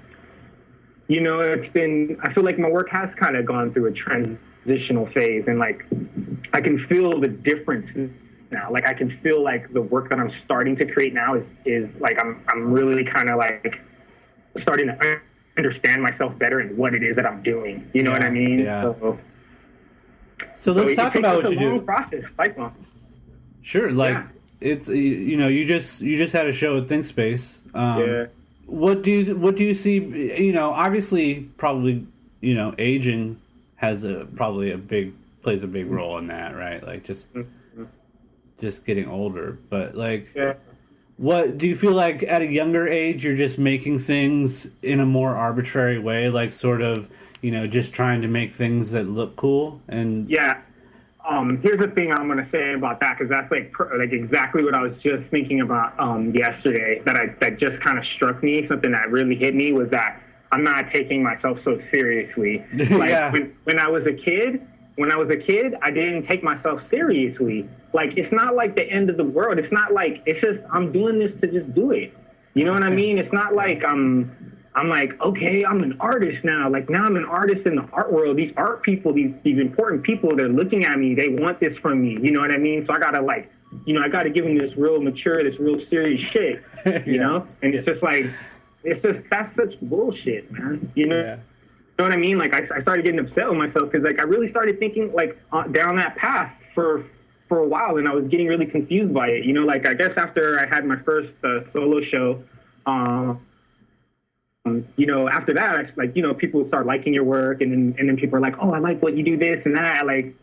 you 1.07 1.19
know, 1.19 1.39
it's 1.39 1.71
been, 1.73 2.15
I 2.21 2.31
feel 2.31 2.43
like 2.43 2.59
my 2.59 2.69
work 2.69 2.89
has 2.91 3.09
kind 3.19 3.35
of 3.35 3.47
gone 3.47 3.73
through 3.73 3.87
a 3.87 3.91
transitional 3.91 5.07
phase 5.07 5.45
and 5.47 5.57
like, 5.57 5.83
I 6.53 6.61
can 6.61 6.85
feel 6.85 7.19
the 7.19 7.27
difference 7.27 7.89
now. 8.51 8.71
Like, 8.71 8.85
I 8.87 8.93
can 8.93 9.17
feel 9.21 9.43
like 9.43 9.71
the 9.73 9.81
work 9.81 10.09
that 10.09 10.19
I'm 10.19 10.31
starting 10.45 10.75
to 10.77 10.85
create 10.85 11.13
now 11.13 11.35
is, 11.35 11.45
is 11.65 11.89
like, 11.99 12.19
I'm, 12.21 12.43
I'm 12.47 12.71
really 12.71 13.03
kind 13.05 13.29
of 13.29 13.37
like, 13.37 13.75
starting 14.61 14.87
to 14.87 15.21
understand 15.57 16.01
myself 16.03 16.37
better 16.37 16.59
and 16.59 16.77
what 16.77 16.93
it 16.93 17.03
is 17.03 17.15
that 17.15 17.25
I'm 17.25 17.41
doing. 17.43 17.89
You 17.93 18.03
know 18.03 18.11
what 18.11 18.23
I 18.23 18.29
mean? 18.29 18.59
yeah. 18.59 18.81
So, 18.83 18.95
So 18.99 19.19
so 20.57 20.71
let's 20.73 20.91
it 20.91 20.95
talk 20.95 21.13
takes 21.13 21.19
about 21.19 21.37
us 21.37 21.43
what 21.45 21.53
a 21.53 21.59
you 21.59 21.69
long 21.69 21.79
do. 21.79 21.85
Process, 21.85 22.23
lifelong. 22.37 22.75
Sure, 23.61 23.91
like 23.91 24.13
Yeah. 24.13 24.27
it's 24.59 24.87
you- 24.87 24.95
you 24.95 25.37
know 25.37 25.47
you 25.47 25.65
just 25.65 26.01
you 26.01 26.17
just 26.17 26.33
had 26.33 26.47
a 26.47 26.51
show 26.53 26.77
at 26.77 26.87
Thinkspace. 26.87 27.57
Um, 27.75 27.99
Yeah. 28.01 28.25
What 28.65 29.01
do 29.03 29.11
you 29.11 29.35
what 29.35 29.55
do 29.57 29.63
you 29.63 29.73
see? 29.73 29.97
You 30.43 30.53
know, 30.53 30.71
obviously, 30.71 31.49
probably 31.57 32.05
you 32.41 32.55
know, 32.55 32.73
aging 32.77 33.39
has 33.75 34.03
a 34.03 34.27
probably 34.35 34.71
a 34.71 34.77
big 34.77 35.13
plays 35.43 35.63
a 35.63 35.67
big 35.67 35.87
role 35.87 36.17
in 36.17 36.27
that, 36.27 36.55
right? 36.55 36.81
Like 36.85 37.03
just 37.03 37.27
just 38.61 38.85
getting 38.85 39.07
older, 39.09 39.57
but 39.69 39.95
like. 39.95 40.29
Yeah. 40.35 40.53
What 41.17 41.59
do 41.59 41.67
you 41.67 41.75
feel 41.75 41.91
like 41.91 42.23
at 42.23 42.41
a 42.41 42.47
younger 42.47 42.87
age 42.87 43.23
you're 43.23 43.35
just 43.35 43.59
making 43.59 43.99
things 43.99 44.69
in 44.81 44.99
a 44.99 45.05
more 45.05 45.35
arbitrary 45.35 45.99
way, 45.99 46.29
like 46.29 46.51
sort 46.51 46.81
of, 46.81 47.07
you 47.41 47.51
know, 47.51 47.67
just 47.67 47.93
trying 47.93 48.23
to 48.23 48.27
make 48.27 48.55
things 48.55 48.89
that 48.91 49.03
look 49.07 49.35
cool 49.35 49.81
and 49.87 50.27
Yeah. 50.31 50.61
Um, 51.29 51.59
here's 51.61 51.77
the 51.77 51.89
thing 51.89 52.11
I'm 52.11 52.27
gonna 52.27 52.47
say 52.51 52.73
about 52.73 52.99
that 53.01 53.19
because 53.19 53.29
that's 53.29 53.51
like 53.51 53.71
pr- 53.71 53.95
like 53.99 54.11
exactly 54.13 54.63
what 54.63 54.73
I 54.73 54.81
was 54.81 54.93
just 55.03 55.29
thinking 55.29 55.61
about 55.61 55.93
um, 55.99 56.33
yesterday. 56.33 57.03
That 57.05 57.15
I 57.15 57.27
that 57.39 57.59
just 57.59 57.79
kind 57.83 57.99
of 57.99 58.05
struck 58.15 58.41
me. 58.41 58.67
Something 58.67 58.91
that 58.93 59.11
really 59.11 59.35
hit 59.35 59.53
me 59.53 59.73
was 59.73 59.89
that 59.91 60.19
I'm 60.51 60.63
not 60.63 60.91
taking 60.91 61.21
myself 61.21 61.59
so 61.63 61.79
seriously. 61.93 62.65
Like 62.73 63.11
Yeah. 63.11 63.31
when 63.31 63.53
when 63.65 63.77
I 63.77 63.87
was 63.89 64.03
a 64.07 64.13
kid, 64.13 64.65
when 65.01 65.11
I 65.11 65.17
was 65.17 65.29
a 65.31 65.35
kid, 65.37 65.73
I 65.81 65.89
didn't 65.89 66.27
take 66.27 66.43
myself 66.43 66.79
seriously. 66.91 67.67
Like 67.91 68.11
it's 68.15 68.31
not 68.31 68.55
like 68.55 68.75
the 68.75 68.87
end 68.87 69.09
of 69.09 69.17
the 69.17 69.23
world. 69.23 69.57
It's 69.57 69.73
not 69.73 69.91
like 69.93 70.21
it's 70.27 70.39
just 70.41 70.59
I'm 70.71 70.91
doing 70.91 71.17
this 71.17 71.31
to 71.41 71.47
just 71.47 71.73
do 71.73 71.91
it. 71.91 72.13
You 72.53 72.65
know 72.65 72.73
what 72.73 72.83
I 72.83 72.91
mean? 72.91 73.17
It's 73.17 73.33
not 73.33 73.55
like 73.55 73.81
I'm 73.83 74.07
I'm 74.75 74.89
like, 74.89 75.19
okay, 75.19 75.65
I'm 75.65 75.81
an 75.83 75.97
artist 75.99 76.45
now. 76.45 76.69
Like 76.69 76.87
now 76.89 77.03
I'm 77.03 77.15
an 77.15 77.25
artist 77.25 77.65
in 77.65 77.75
the 77.75 77.85
art 77.91 78.13
world. 78.13 78.37
These 78.37 78.53
art 78.57 78.83
people, 78.83 79.11
these 79.11 79.33
these 79.43 79.59
important 79.59 80.03
people, 80.03 80.35
they're 80.35 80.47
looking 80.61 80.85
at 80.85 80.99
me. 80.99 81.15
They 81.15 81.29
want 81.29 81.59
this 81.59 81.75
from 81.79 82.01
me. 82.03 82.17
You 82.21 82.31
know 82.31 82.39
what 82.39 82.51
I 82.51 82.57
mean? 82.57 82.85
So 82.85 82.93
I 82.93 82.99
gotta 82.99 83.21
like, 83.21 83.51
you 83.85 83.95
know, 83.95 84.01
I 84.05 84.07
gotta 84.07 84.29
give 84.29 84.45
them 84.45 84.55
this 84.57 84.71
real 84.77 85.01
mature, 85.01 85.43
this 85.43 85.59
real 85.59 85.79
serious 85.89 86.21
shit. 86.29 86.63
You 87.07 87.15
Yeah. 87.15 87.23
know? 87.27 87.47
And 87.63 87.73
it's 87.73 87.87
just 87.87 88.03
like, 88.03 88.25
it's 88.83 89.01
just 89.01 89.19
that's 89.31 89.55
such 89.55 89.73
bullshit, 89.81 90.51
man. 90.51 90.91
You 90.95 91.07
know? 91.07 91.21
Yeah. 91.21 91.37
Know 92.01 92.07
what 92.07 92.13
I 92.13 92.19
mean? 92.19 92.39
Like 92.39 92.55
I, 92.55 92.61
I 92.77 92.81
started 92.81 93.05
getting 93.05 93.19
upset 93.19 93.47
with 93.47 93.59
myself 93.59 93.91
because 93.91 94.03
like 94.03 94.19
I 94.19 94.23
really 94.23 94.49
started 94.49 94.79
thinking 94.79 95.13
like 95.13 95.39
uh, 95.53 95.67
down 95.67 95.97
that 95.97 96.15
path 96.15 96.51
for 96.73 97.05
for 97.47 97.59
a 97.59 97.67
while, 97.67 97.97
and 97.97 98.07
I 98.07 98.13
was 98.15 98.25
getting 98.27 98.47
really 98.47 98.65
confused 98.65 99.13
by 99.13 99.27
it. 99.27 99.45
You 99.45 99.53
know, 99.53 99.65
like 99.65 99.85
I 99.87 99.93
guess 99.93 100.09
after 100.17 100.57
I 100.59 100.65
had 100.67 100.83
my 100.83 100.95
first 101.05 101.29
uh, 101.43 101.59
solo 101.71 102.01
show, 102.01 102.43
um, 102.87 103.39
you 104.97 105.05
know, 105.05 105.29
after 105.29 105.53
that, 105.53 105.69
I, 105.75 105.89
like 105.95 106.15
you 106.15 106.23
know, 106.23 106.33
people 106.33 106.67
start 106.69 106.87
liking 106.87 107.13
your 107.13 107.23
work, 107.23 107.61
and 107.61 107.71
then 107.71 107.95
and 107.99 108.09
then 108.09 108.17
people 108.17 108.37
are 108.37 108.41
like, 108.41 108.55
oh, 108.59 108.71
I 108.71 108.79
like 108.79 108.99
what 109.03 109.15
you 109.15 109.23
do, 109.23 109.37
this 109.37 109.59
and 109.65 109.77
that, 109.77 110.07
like, 110.07 110.33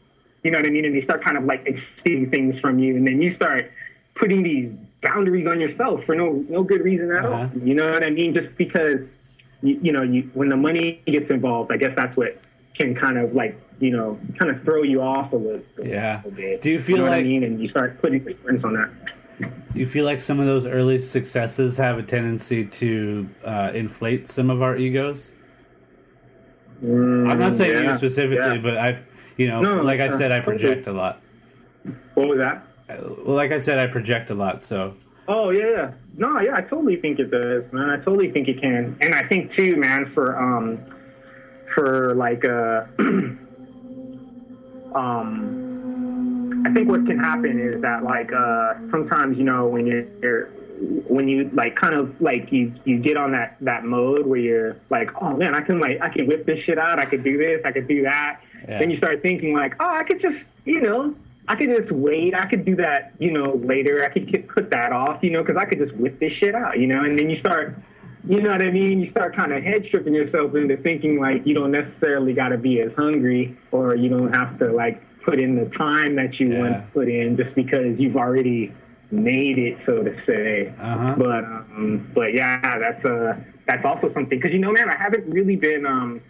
you 0.45 0.53
know 0.53 0.59
what 0.59 0.67
I 0.67 0.71
mean? 0.71 0.85
And 0.85 0.95
they 0.95 1.03
start 1.03 1.25
kind 1.25 1.37
of 1.37 1.43
like 1.43 1.67
exceeding 1.67 2.31
things 2.31 2.55
from 2.61 2.79
you, 2.79 2.95
and 2.95 3.05
then 3.05 3.21
you 3.21 3.35
start 3.35 3.69
putting 4.15 4.45
these 4.45 4.71
boundaries 5.03 5.49
on 5.49 5.61
yourself 5.61 6.05
for 6.05 6.15
no 6.15 6.45
no 6.49 6.63
good 6.63 6.83
reason 6.83 7.11
at 7.11 7.25
Uh-huh. 7.25 7.49
all. 7.53 7.63
You 7.65 7.75
know 7.75 7.91
what 7.91 8.05
I 8.05 8.11
mean? 8.11 8.33
Just 8.33 8.57
because 8.57 9.01
you, 9.63 9.79
you 9.83 9.93
know, 9.93 10.03
you, 10.03 10.31
when 10.35 10.49
the 10.49 10.57
money 10.57 11.03
gets 11.07 11.31
involved, 11.31 11.73
I 11.73 11.77
guess 11.77 11.93
that's 11.97 12.17
what 12.17 12.41
can 12.75 12.95
kind 12.95 13.19
of 13.19 13.35
like, 13.35 13.61
you 13.81 13.91
know, 13.91 14.19
kind 14.39 14.51
of 14.51 14.63
throw 14.63 14.83
you 14.83 15.03
off 15.03 15.33
a 15.33 15.37
little, 15.37 15.63
Yeah. 15.83 16.23
a 16.25 16.31
bit. 16.31 16.61
Do 16.63 16.71
you 16.71 16.79
feel 16.79 16.99
know 16.99 17.03
what 17.05 17.13
like- 17.13 17.25
I 17.25 17.29
mean? 17.29 17.43
And 17.45 17.61
you 17.61 17.69
start 17.69 18.01
putting 18.01 18.25
on 18.65 18.75
that. 18.75 18.91
Do 19.73 19.81
you 19.81 19.87
feel 19.87 20.05
like 20.05 20.21
some 20.21 20.41
of 20.41 20.47
those 20.47 20.67
early 20.67 20.99
successes 20.99 21.77
have 21.77 21.99
a 21.99 22.03
tendency 22.03 22.65
to 22.65 23.29
uh, 23.45 23.71
inflate 23.75 24.29
some 24.29 24.51
of 24.51 24.63
our 24.63 24.77
egos? 24.77 25.31
I'm 26.83 27.39
not 27.39 27.55
saying 27.55 27.73
you 27.85 27.91
Mm, 27.91 27.97
specifically, 27.97 28.57
yeah. 28.57 28.63
but 28.63 28.77
I've, 28.79 29.05
you 29.37 29.49
know, 29.49 29.61
No, 29.61 29.83
like 29.83 30.01
I 30.01 30.09
uh, 30.09 30.17
said, 30.19 30.33
I 30.33 30.41
project 30.41 30.87
a 30.87 30.93
lot. 30.93 31.21
What 32.15 32.29
was 32.29 32.39
that? 32.39 32.65
Uh, 32.89 33.15
Well, 33.25 33.37
like 33.37 33.51
I 33.53 33.59
said, 33.59 33.79
I 33.79 33.87
project 33.87 34.31
a 34.31 34.35
lot, 34.35 34.63
so 34.63 34.95
Oh 35.29 35.51
yeah, 35.51 35.71
yeah. 35.71 35.93
No, 36.17 36.41
yeah, 36.41 36.57
I 36.57 36.63
totally 36.63 36.97
think 36.97 37.19
it 37.19 37.31
does, 37.31 37.71
man. 37.71 37.91
I 37.91 37.99
totally 37.99 38.33
think 38.33 38.49
it 38.49 38.61
can, 38.61 38.97
and 39.01 39.15
I 39.15 39.29
think 39.29 39.55
too, 39.55 39.77
man, 39.77 40.11
for 40.15 40.37
um, 40.41 40.81
for 41.75 42.15
like 42.15 42.47
uh, 42.47 42.87
um, 44.99 46.65
I 46.67 46.73
think 46.73 46.89
what 46.89 47.05
can 47.07 47.19
happen 47.19 47.61
is 47.61 47.83
that 47.83 48.03
like 48.05 48.33
uh, 48.33 48.75
sometimes 48.91 49.37
you 49.37 49.45
know 49.45 49.69
when 49.69 49.87
you're 49.87 50.47
when 50.81 51.29
you 51.29 51.51
like 51.53 51.77
kind 51.77 51.95
of 51.95 52.19
like 52.21 52.51
you 52.51 52.73
you 52.85 52.99
get 52.99 53.19
on 53.19 53.33
that 53.33 53.57
that 53.61 53.85
mode 53.85 54.27
where 54.27 54.41
you're 54.41 54.77
like, 54.89 55.11
oh 55.21 55.37
man, 55.37 55.55
I 55.55 55.61
can 55.61 55.79
like 55.79 56.01
I 56.01 56.09
can 56.09 56.27
whip 56.27 56.47
this 56.47 56.65
shit 56.65 56.79
out, 56.79 56.99
I 56.99 57.05
could 57.05 57.23
do 57.23 57.37
this, 57.37 57.61
I 57.67 57.73
could 57.73 57.87
do 57.87 58.03
that. 58.05 58.41
Yeah. 58.67 58.79
Then 58.79 58.91
you 58.91 58.97
start 58.97 59.21
thinking 59.23 59.53
like, 59.53 59.75
oh, 59.79 59.95
I 59.95 60.05
could 60.05 60.23
just 60.23 60.39
you 60.65 60.81
know. 60.81 61.15
I 61.49 61.57
could 61.57 61.71
just 61.75 61.91
wait. 61.91 62.35
I 62.35 62.47
could 62.47 62.65
do 62.67 62.77
that, 62.77 63.15
you 63.19 63.33
know, 63.33 63.55
later. 63.65 64.05
I 64.05 64.11
could 64.11 64.31
get, 64.31 64.49
put 64.49 64.71
that 64.71 64.93
off, 64.93 65.23
you 65.23 65.31
know, 65.31 65.43
because 65.43 65.57
I 65.57 65.65
could 65.65 65.79
just 65.79 65.95
whip 65.97 66.21
this 66.21 66.33
shit 66.35 66.55
out, 66.55 66.79
you 66.79 66.87
know. 66.87 67.03
And 67.03 67.19
then 67.19 67.31
you 67.31 67.41
start, 67.41 67.79
you 68.29 68.43
know 68.43 68.51
what 68.51 68.61
I 68.61 68.71
mean? 68.71 69.01
You 69.01 69.11
start 69.11 69.35
kind 69.35 69.53
of 69.53 69.63
head 69.63 69.87
tripping 69.91 70.13
yourself 70.13 70.55
into 70.55 70.77
thinking 70.77 71.19
like 71.19 71.47
you 71.47 71.55
don't 71.55 71.73
necessarily 71.73 72.35
got 72.35 72.51
to 72.51 72.59
be 72.59 72.81
as 72.83 72.93
hungry, 72.97 73.57
or 73.73 73.95
you 73.95 74.11
don't 74.11 74.35
have 74.35 74.59
to 74.59 74.71
like 74.73 75.03
put 75.25 75.41
in 75.41 75.57
the 75.57 75.71
time 75.77 76.17
that 76.17 76.39
you 76.39 76.51
want 76.51 76.73
to 76.73 76.85
put 76.93 77.09
in 77.09 77.37
just 77.37 77.55
because 77.55 77.99
you've 77.99 78.17
already 78.17 78.75
made 79.11 79.59
it, 79.59 79.79
so 79.87 80.03
to 80.03 80.15
say. 80.27 80.75
Uh-huh. 80.79 81.15
But 81.17 81.45
um, 81.45 82.11
but 82.15 82.35
yeah, 82.35 82.79
that's 82.79 83.05
uh 83.07 83.41
that's 83.67 83.85
also 83.87 84.13
something 84.13 84.39
because 84.39 84.53
you 84.53 84.59
know, 84.59 84.73
man, 84.73 84.91
I 84.91 84.99
haven't 84.99 85.31
really 85.31 85.57
been 85.57 85.87
um 85.87 86.21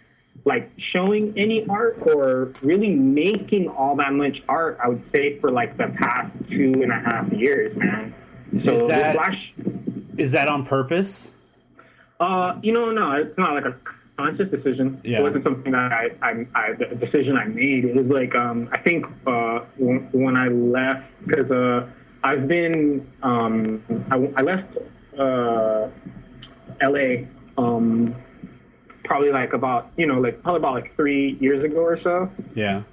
like 0.45 0.69
showing 0.91 1.33
any 1.37 1.65
art 1.67 1.99
or 2.01 2.51
really 2.61 2.89
making 2.95 3.67
all 3.67 3.95
that 3.97 4.13
much 4.13 4.41
art. 4.47 4.77
I 4.83 4.87
would 4.89 5.03
say 5.13 5.39
for 5.39 5.51
like 5.51 5.77
the 5.77 5.87
past 5.97 6.31
two 6.49 6.73
and 6.81 6.91
a 6.91 6.95
half 6.99 7.31
years, 7.31 7.75
man. 7.77 8.13
So 8.63 8.73
Is 8.73 8.87
that- 8.89 9.35
is 10.17 10.31
that 10.31 10.47
on 10.49 10.65
purpose? 10.65 11.31
uh, 12.19 12.59
you 12.61 12.73
know, 12.73 12.91
no, 12.91 13.13
it's 13.13 13.37
not 13.37 13.53
like 13.53 13.63
a 13.65 13.75
conscious 14.17 14.49
decision. 14.51 14.99
Yeah. 15.05 15.19
It 15.19 15.23
wasn't 15.23 15.45
something 15.45 15.71
that 15.71 15.93
I, 15.93 16.09
I, 16.21 16.45
I 16.53 16.73
the 16.73 16.87
decision 16.95 17.37
I 17.37 17.45
made. 17.45 17.85
It 17.85 17.95
was 17.95 18.07
like, 18.07 18.35
um, 18.35 18.67
I 18.73 18.77
think, 18.79 19.05
uh, 19.25 19.61
when, 19.77 20.09
when 20.11 20.35
I 20.35 20.49
left, 20.49 21.05
cause, 21.33 21.49
uh, 21.49 21.87
I've 22.21 22.49
been, 22.49 23.09
um, 23.23 23.81
I, 24.11 24.15
I 24.35 24.41
left, 24.41 24.77
uh, 25.17 25.87
LA, 26.81 27.27
um, 27.57 28.13
probably 29.09 29.31
like 29.31 29.53
about, 29.53 29.91
you 29.97 30.05
know, 30.05 30.19
like 30.21 30.41
probably 30.43 30.59
about 30.59 30.73
like 30.75 30.95
three 30.95 31.35
years 31.41 31.63
ago 31.63 31.79
or 31.79 31.99
so 32.01 32.29
Yeah. 32.53 32.83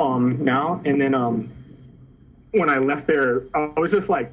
um 0.00 0.42
now 0.42 0.80
and 0.86 0.98
then 1.00 1.14
um 1.14 1.50
when 2.52 2.70
I 2.70 2.78
left 2.78 3.06
there 3.06 3.42
I 3.54 3.78
was 3.78 3.90
just 3.92 4.08
like 4.08 4.32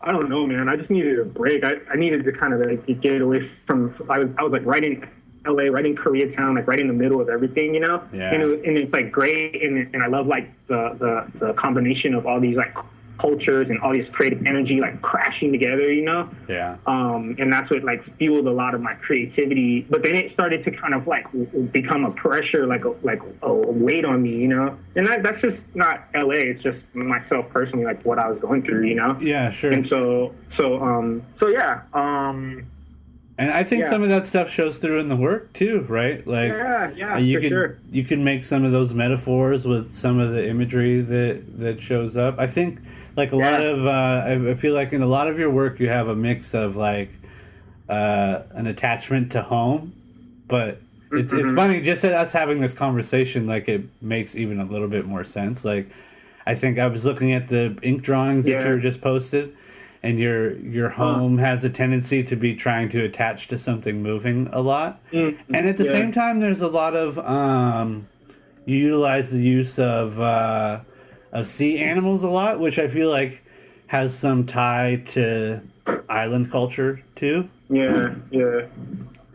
I 0.00 0.12
don't 0.12 0.28
know, 0.30 0.46
man. 0.46 0.68
I 0.68 0.76
just 0.76 0.90
needed 0.90 1.18
a 1.18 1.24
break. 1.24 1.64
I, 1.64 1.72
I 1.92 1.96
needed 1.96 2.24
to 2.24 2.32
kind 2.32 2.54
of 2.54 2.60
like 2.60 3.00
get 3.00 3.20
away 3.20 3.50
from. 3.66 3.92
I 4.08 4.20
was 4.20 4.28
I 4.38 4.44
was 4.44 4.52
like 4.52 4.64
right 4.64 4.84
in 4.84 5.04
LA, 5.44 5.64
right 5.64 5.84
in 5.84 5.96
Koreatown, 5.96 6.54
like 6.54 6.68
right 6.68 6.78
in 6.78 6.86
the 6.86 6.92
middle 7.02 7.20
of 7.20 7.28
everything, 7.28 7.74
you 7.74 7.80
know. 7.80 8.00
Yeah. 8.12 8.32
And, 8.32 8.40
it, 8.44 8.64
and 8.64 8.78
it's 8.78 8.92
like 8.92 9.10
great, 9.10 9.60
and 9.60 9.92
and 9.92 10.00
I 10.04 10.06
love 10.06 10.28
like 10.28 10.46
the 10.68 10.94
the 11.02 11.46
the 11.46 11.52
combination 11.54 12.14
of 12.14 12.26
all 12.28 12.38
these 12.38 12.56
like 12.56 12.72
cultures 13.18 13.68
and 13.68 13.80
all 13.80 13.92
this 13.92 14.08
creative 14.12 14.46
energy 14.46 14.80
like 14.80 15.00
crashing 15.02 15.52
together, 15.52 15.92
you 15.92 16.04
know. 16.04 16.28
Yeah. 16.48 16.76
Um, 16.86 17.36
and 17.38 17.52
that's 17.52 17.70
what 17.70 17.84
like 17.84 18.02
fueled 18.18 18.46
a 18.46 18.50
lot 18.52 18.74
of 18.74 18.80
my 18.80 18.94
creativity. 18.94 19.82
But 19.90 20.02
then 20.02 20.14
it 20.14 20.32
started 20.32 20.64
to 20.64 20.70
kind 20.70 20.94
of 20.94 21.06
like 21.06 21.26
become 21.72 22.04
a 22.04 22.12
pressure, 22.12 22.66
like 22.66 22.84
a 22.84 22.94
like 23.02 23.20
a 23.42 23.52
weight 23.52 24.04
on 24.04 24.22
me, 24.22 24.36
you 24.38 24.48
know. 24.48 24.76
And 24.96 25.06
that, 25.06 25.22
that's 25.22 25.40
just 25.42 25.58
not 25.74 26.04
LA. 26.14 26.34
It's 26.34 26.62
just 26.62 26.78
myself 26.94 27.48
personally, 27.50 27.84
like 27.84 28.04
what 28.04 28.18
I 28.18 28.28
was 28.30 28.38
going 28.40 28.62
through, 28.62 28.86
you 28.86 28.94
know. 28.94 29.18
Yeah, 29.20 29.50
sure. 29.50 29.72
And 29.72 29.86
so 29.88 30.34
so 30.56 30.80
um 30.82 31.22
so 31.40 31.48
yeah 31.48 31.82
um 31.92 32.66
And 33.38 33.50
I 33.50 33.62
think 33.62 33.84
Yeah. 33.84 33.90
some 33.90 34.02
of 34.02 34.08
that 34.08 34.26
stuff 34.26 34.48
shows 34.50 34.78
through 34.78 34.98
in 35.00 35.08
the 35.08 35.16
work 35.16 35.52
too, 35.52 35.84
right? 35.88 36.26
Like 36.26 36.52
yeah 36.52 36.90
yeah 36.96 37.18
you 37.18 37.36
for 37.38 37.40
can 37.42 37.50
sure. 37.50 37.78
you 37.90 38.04
can 38.04 38.24
make 38.24 38.44
some 38.44 38.64
of 38.64 38.72
those 38.72 38.94
metaphors 38.94 39.66
with 39.66 39.94
some 39.94 40.18
of 40.18 40.32
the 40.32 40.48
imagery 40.48 41.00
that 41.00 41.58
that 41.60 41.80
shows 41.80 42.16
up. 42.16 42.38
I 42.38 42.46
think 42.46 42.80
like 43.18 43.32
a 43.32 43.36
lot 43.36 43.60
of 43.60 43.84
uh, 43.84 44.50
I, 44.50 44.54
feel 44.54 44.72
like 44.72 44.92
in 44.92 45.02
a 45.02 45.06
lot 45.06 45.26
of 45.26 45.38
your 45.38 45.50
work 45.50 45.80
you 45.80 45.88
have 45.88 46.08
a 46.08 46.14
mix 46.14 46.54
of 46.54 46.76
like 46.76 47.10
uh, 47.88 48.42
an 48.52 48.66
attachment 48.66 49.32
to 49.32 49.42
home, 49.42 49.92
but 50.46 50.80
it's 51.10 51.32
Mm-hmm. 51.32 51.38
it's 51.40 51.54
funny 51.54 51.80
just 51.80 52.04
at 52.04 52.12
us 52.12 52.32
having 52.32 52.60
this 52.60 52.74
conversation 52.74 53.46
like 53.46 53.66
it 53.66 53.82
makes 54.00 54.36
even 54.36 54.60
a 54.60 54.64
little 54.64 54.88
bit 54.88 55.04
more 55.04 55.24
sense. 55.24 55.64
Like 55.64 55.90
I 56.46 56.54
think 56.54 56.78
I 56.78 56.86
was 56.86 57.04
looking 57.04 57.32
at 57.32 57.48
the 57.48 57.76
ink 57.82 58.02
drawings 58.02 58.44
that 58.46 58.62
you 58.62 58.68
were 58.70 58.78
just 58.78 59.00
posted. 59.00 59.54
And 60.00 60.16
your 60.20 60.56
your 60.58 60.90
home 60.90 61.38
has 61.38 61.64
a 61.64 61.70
tendency 61.70 62.22
to 62.22 62.36
be 62.36 62.54
trying 62.54 62.88
to 62.90 63.02
attach 63.02 63.48
to 63.48 63.58
something 63.58 64.00
moving 64.00 64.48
a 64.52 64.60
lot, 64.60 65.00
and 65.52 65.66
at 65.66 65.76
the 65.76 65.84
yeah. 65.84 65.90
same 65.90 66.12
time, 66.12 66.38
there's 66.38 66.60
a 66.60 66.68
lot 66.68 66.94
of 66.94 67.18
um, 67.18 68.06
you 68.64 68.76
utilize 68.76 69.32
the 69.32 69.40
use 69.40 69.76
of 69.76 70.20
uh, 70.20 70.82
of 71.32 71.46
sea 71.46 71.78
animals 71.78 72.22
a 72.22 72.28
lot, 72.28 72.60
which 72.60 72.78
I 72.78 72.88
feel 72.88 73.10
like 73.10 73.42
has 73.88 74.16
some 74.16 74.46
tie 74.46 75.02
to 75.08 75.60
island 76.08 76.50
culture 76.50 77.02
too. 77.16 77.48
Yeah 77.70 78.14
yeah. 78.30 78.66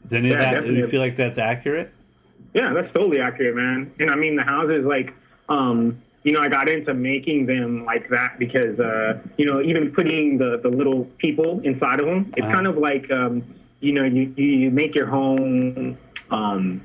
Does 0.03 0.13
any 0.13 0.31
of 0.31 0.37
that 0.37 0.63
do 0.63 0.73
you 0.73 0.87
feel 0.87 1.01
like 1.01 1.15
that's 1.15 1.37
accurate? 1.37 1.91
Yeah, 2.53 2.73
that's 2.73 2.93
totally 2.93 3.19
accurate, 3.19 3.55
man. 3.55 3.91
And 3.99 4.11
I 4.11 4.15
mean, 4.15 4.35
the 4.35 4.43
houses, 4.43 4.85
like, 4.85 5.11
um, 5.49 6.01
you 6.23 6.33
know, 6.33 6.39
I 6.39 6.49
got 6.49 6.69
into 6.69 6.93
making 6.93 7.47
them 7.47 7.83
like 7.83 8.09
that 8.09 8.37
because, 8.37 8.79
uh, 8.79 9.19
you 9.37 9.45
know, 9.45 9.61
even 9.61 9.91
putting 9.91 10.37
the, 10.37 10.59
the 10.61 10.69
little 10.69 11.05
people 11.17 11.61
inside 11.63 11.99
of 11.99 12.05
them, 12.05 12.31
it's 12.37 12.45
Uh-huh. 12.45 12.53
kind 12.55 12.67
of 12.67 12.77
like, 12.77 13.09
um, 13.11 13.43
you 13.79 13.91
know, 13.93 14.03
you, 14.03 14.31
you 14.35 14.69
make 14.69 14.93
your 14.93 15.07
home 15.07 15.97
um, 16.29 16.81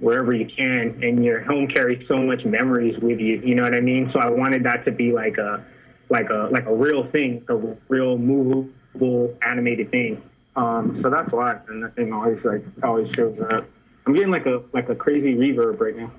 wherever 0.00 0.32
you 0.32 0.46
can, 0.46 0.98
and 1.02 1.24
your 1.24 1.40
home 1.42 1.66
carries 1.68 2.06
so 2.08 2.16
much 2.18 2.44
memories 2.44 2.98
with 3.00 3.20
you. 3.20 3.40
You 3.44 3.54
know 3.54 3.62
what 3.62 3.74
I 3.76 3.80
mean? 3.80 4.10
So 4.12 4.20
I 4.20 4.28
wanted 4.28 4.62
that 4.64 4.84
to 4.84 4.92
be 4.92 5.12
like 5.12 5.38
a, 5.38 5.64
like 6.10 6.28
a, 6.30 6.48
like 6.50 6.66
a 6.66 6.74
real 6.74 7.06
thing, 7.10 7.44
a 7.48 7.56
real 7.88 8.18
movable 8.18 9.34
animated 9.42 9.90
thing. 9.90 10.22
Um, 10.56 11.00
so 11.02 11.10
that's 11.10 11.30
why, 11.32 11.58
and 11.68 11.82
that 11.82 11.96
thing 11.96 12.12
always 12.12 12.38
like 12.44 12.64
always 12.82 13.12
shows 13.14 13.38
up. 13.50 13.66
I'm 14.06 14.14
getting 14.14 14.30
like 14.30 14.46
a 14.46 14.62
like 14.72 14.88
a 14.88 14.94
crazy 14.94 15.34
reverb 15.34 15.80
right 15.80 15.96
now. 15.96 16.12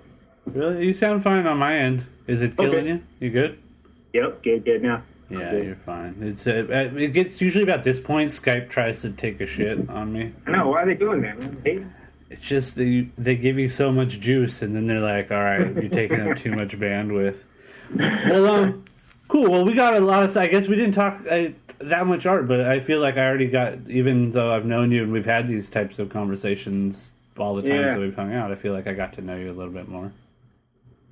Really, 0.45 0.87
you 0.87 0.93
sound 0.93 1.23
fine 1.23 1.47
on 1.47 1.57
my 1.57 1.77
end. 1.77 2.05
Is 2.27 2.41
it 2.41 2.57
killing 2.57 2.73
Okay. 2.73 2.87
you? 2.87 3.01
You 3.19 3.29
good? 3.29 3.59
Yep, 4.13 4.43
good, 4.43 4.65
good 4.65 4.83
now. 4.83 5.03
Yeah, 5.29 5.51
Good. 5.51 5.65
you're 5.65 5.75
fine. 5.75 6.15
It's 6.21 6.45
uh, 6.45 6.65
it 6.95 7.13
gets 7.13 7.41
usually 7.41 7.63
about 7.63 7.83
this 7.83 7.99
point. 7.99 8.29
Skype 8.31 8.69
tries 8.69 9.01
to 9.01 9.09
take 9.11 9.41
a 9.41 9.45
shit 9.45 9.89
on 9.89 10.13
me. 10.13 10.33
I 10.45 10.51
know. 10.51 10.69
Why 10.69 10.83
are 10.83 10.85
they 10.85 10.93
doing 10.93 11.21
that, 11.21 11.39
man? 11.39 11.93
It's 12.35 12.45
just 12.47 12.75
they 12.75 13.07
they 13.17 13.35
give 13.37 13.57
you 13.57 13.69
so 13.69 13.91
much 13.93 14.19
juice, 14.19 14.61
and 14.61 14.75
then 14.75 14.87
they're 14.87 14.99
like, 14.99 15.31
"All 15.31 15.41
right, 15.41 15.73
you're 15.73 15.87
taking 15.89 16.19
up 16.19 16.37
too 16.37 16.51
much 16.51 16.77
bandwidth." 16.77 17.37
Well, 17.95 18.45
um, 18.47 18.83
cool. 19.29 19.49
Well, 19.49 19.63
we 19.63 19.73
got 19.73 19.93
a 19.95 20.01
lot 20.01 20.23
of. 20.23 20.35
I 20.35 20.47
guess 20.47 20.67
we 20.67 20.75
didn't 20.75 20.95
talk 20.95 21.17
uh, 21.29 21.47
that 21.79 22.05
much 22.05 22.25
art, 22.25 22.45
but 22.47 22.59
I 22.61 22.81
feel 22.81 22.99
like 22.99 23.15
I 23.17 23.25
already 23.25 23.47
got. 23.47 23.75
Even 23.89 24.31
though 24.31 24.51
I've 24.53 24.65
known 24.65 24.91
you 24.91 25.03
and 25.03 25.13
we've 25.13 25.25
had 25.25 25.47
these 25.47 25.69
types 25.69 25.97
of 25.97 26.09
conversations 26.09 27.13
all 27.37 27.55
the 27.55 27.61
time 27.61 27.71
Yeah. 27.71 27.91
that 27.93 27.99
we've 27.99 28.15
hung 28.15 28.33
out, 28.33 28.51
I 28.51 28.55
feel 28.55 28.73
like 28.73 28.85
I 28.87 28.93
got 28.93 29.13
to 29.13 29.21
know 29.21 29.37
you 29.37 29.49
a 29.49 29.53
little 29.53 29.71
bit 29.73 29.87
more. 29.87 30.11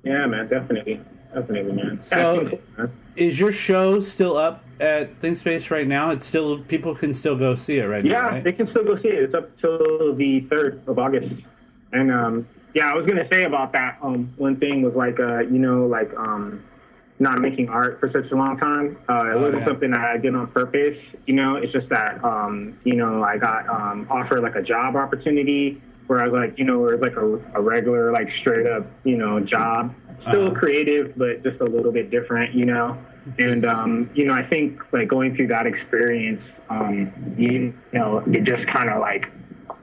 yeah, 0.02 0.26
man, 0.26 0.46
definitely, 0.48 1.00
definitely, 1.32 1.72
man. 1.72 2.00
So- 2.04 2.58
Is 3.16 3.38
your 3.38 3.52
show 3.52 4.00
still 4.00 4.36
up 4.36 4.63
at 4.80 5.20
Thinkspace 5.20 5.70
right 5.70 5.86
now? 5.86 6.10
It's 6.10 6.26
still 6.26 6.60
people 6.60 6.94
can 6.94 7.14
still 7.14 7.36
go 7.36 7.54
see 7.54 7.78
it 7.78 7.84
right 7.86 8.04
yeah, 8.04 8.12
now, 8.12 8.28
right? 8.30 8.44
they 8.44 8.52
can 8.52 8.68
still 8.70 8.84
go 8.84 8.96
see 9.00 9.08
it. 9.08 9.22
It's 9.24 9.34
up 9.34 9.50
till 9.60 10.14
the 10.14 10.40
third 10.50 10.82
of 10.86 10.98
August. 10.98 11.32
And 11.92 12.10
um, 12.12 12.48
yeah, 12.74 12.90
I 12.90 12.94
was 12.94 13.06
gonna 13.06 13.28
say 13.30 13.44
about 13.44 13.72
that. 13.72 13.98
Um, 14.02 14.32
one 14.36 14.56
thing 14.56 14.82
was 14.82 14.94
like, 14.94 15.18
uh, 15.20 15.40
you 15.40 15.58
know, 15.58 15.86
like 15.86 16.12
um, 16.16 16.62
not 17.20 17.38
making 17.40 17.68
art 17.68 18.00
for 18.00 18.10
such 18.10 18.30
a 18.32 18.34
long 18.34 18.58
time. 18.58 18.96
Uh, 19.08 19.30
it 19.30 19.34
Oh, 19.34 19.40
wasn't 19.40 19.60
yeah. 19.60 19.66
something 19.66 19.90
that 19.92 20.00
I 20.00 20.16
did 20.18 20.34
on 20.34 20.48
purpose. 20.48 20.98
You 21.26 21.34
know, 21.34 21.56
it's 21.56 21.72
just 21.72 21.88
that 21.90 22.22
um, 22.24 22.76
you 22.84 22.96
know, 22.96 23.22
I 23.22 23.38
got 23.38 23.68
um, 23.68 24.06
offered 24.10 24.40
like 24.42 24.56
a 24.56 24.62
job 24.62 24.96
opportunity 24.96 25.80
where 26.08 26.20
I 26.20 26.24
was 26.28 26.32
like, 26.34 26.58
you 26.58 26.64
know, 26.64 26.80
where 26.80 26.96
was 26.96 27.00
like 27.00 27.16
a, 27.16 27.58
a 27.58 27.62
regular, 27.62 28.12
like 28.12 28.28
straight 28.40 28.66
up, 28.66 28.86
you 29.04 29.16
know, 29.16 29.40
job. 29.40 29.94
Still 30.28 30.46
Uh-huh. 30.48 30.54
creative, 30.58 31.16
but 31.16 31.42
just 31.42 31.60
a 31.60 31.64
little 31.64 31.92
bit 31.92 32.10
different, 32.10 32.54
you 32.54 32.64
know. 32.64 32.96
And 33.38 33.64
um, 33.64 34.10
you 34.14 34.26
know, 34.26 34.34
I 34.34 34.42
think 34.46 34.80
like 34.92 35.08
going 35.08 35.34
through 35.34 35.48
that 35.48 35.66
experience, 35.66 36.42
um, 36.68 37.12
you 37.38 37.74
know, 37.92 38.18
it 38.26 38.44
just 38.44 38.66
kind 38.68 38.90
of 38.90 39.00
like 39.00 39.26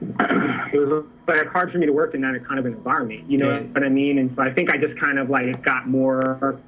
it 0.20 0.78
was 0.78 1.04
like 1.28 1.46
hard 1.48 1.72
for 1.72 1.78
me 1.78 1.86
to 1.86 1.92
work 1.92 2.14
in 2.14 2.20
that 2.22 2.44
kind 2.46 2.58
of 2.58 2.66
an 2.66 2.74
environment. 2.74 3.28
You 3.30 3.38
know 3.38 3.50
Yeah. 3.50 3.60
what 3.62 3.84
I 3.84 3.88
mean? 3.88 4.18
And 4.18 4.32
so 4.36 4.42
I 4.42 4.52
think 4.52 4.70
I 4.70 4.76
just 4.76 4.98
kind 4.98 5.18
of 5.18 5.30
like 5.30 5.62
got 5.64 5.88
more 5.88 6.60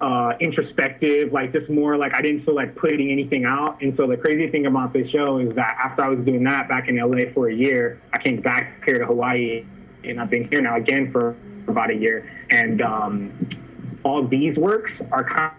uh, 0.00 0.32
introspective, 0.40 1.32
like 1.32 1.52
just 1.52 1.70
more 1.70 1.96
like 1.96 2.14
I 2.14 2.20
didn't 2.22 2.44
feel 2.44 2.54
like 2.54 2.74
putting 2.76 3.10
anything 3.10 3.44
out. 3.44 3.80
And 3.82 3.94
so 3.96 4.06
the 4.06 4.16
crazy 4.16 4.50
thing 4.50 4.66
about 4.66 4.92
this 4.92 5.08
show 5.10 5.38
is 5.38 5.54
that 5.54 5.76
after 5.82 6.02
I 6.02 6.08
was 6.08 6.24
doing 6.24 6.42
that 6.44 6.68
back 6.68 6.88
in 6.88 6.96
LA 6.96 7.30
for 7.32 7.48
a 7.48 7.54
year, 7.54 8.00
I 8.12 8.18
came 8.18 8.40
back 8.40 8.82
here 8.84 8.98
to 8.98 9.06
Hawaii, 9.06 9.64
and 10.04 10.20
I've 10.20 10.28
been 10.30 10.48
here 10.48 10.60
now 10.60 10.76
again 10.76 11.12
for 11.12 11.36
about 11.68 11.90
a 11.90 11.94
year. 11.94 12.28
And 12.50 12.82
um, 12.82 13.48
all 14.02 14.26
these 14.26 14.56
works 14.56 14.90
are 15.12 15.22
kind 15.24 15.52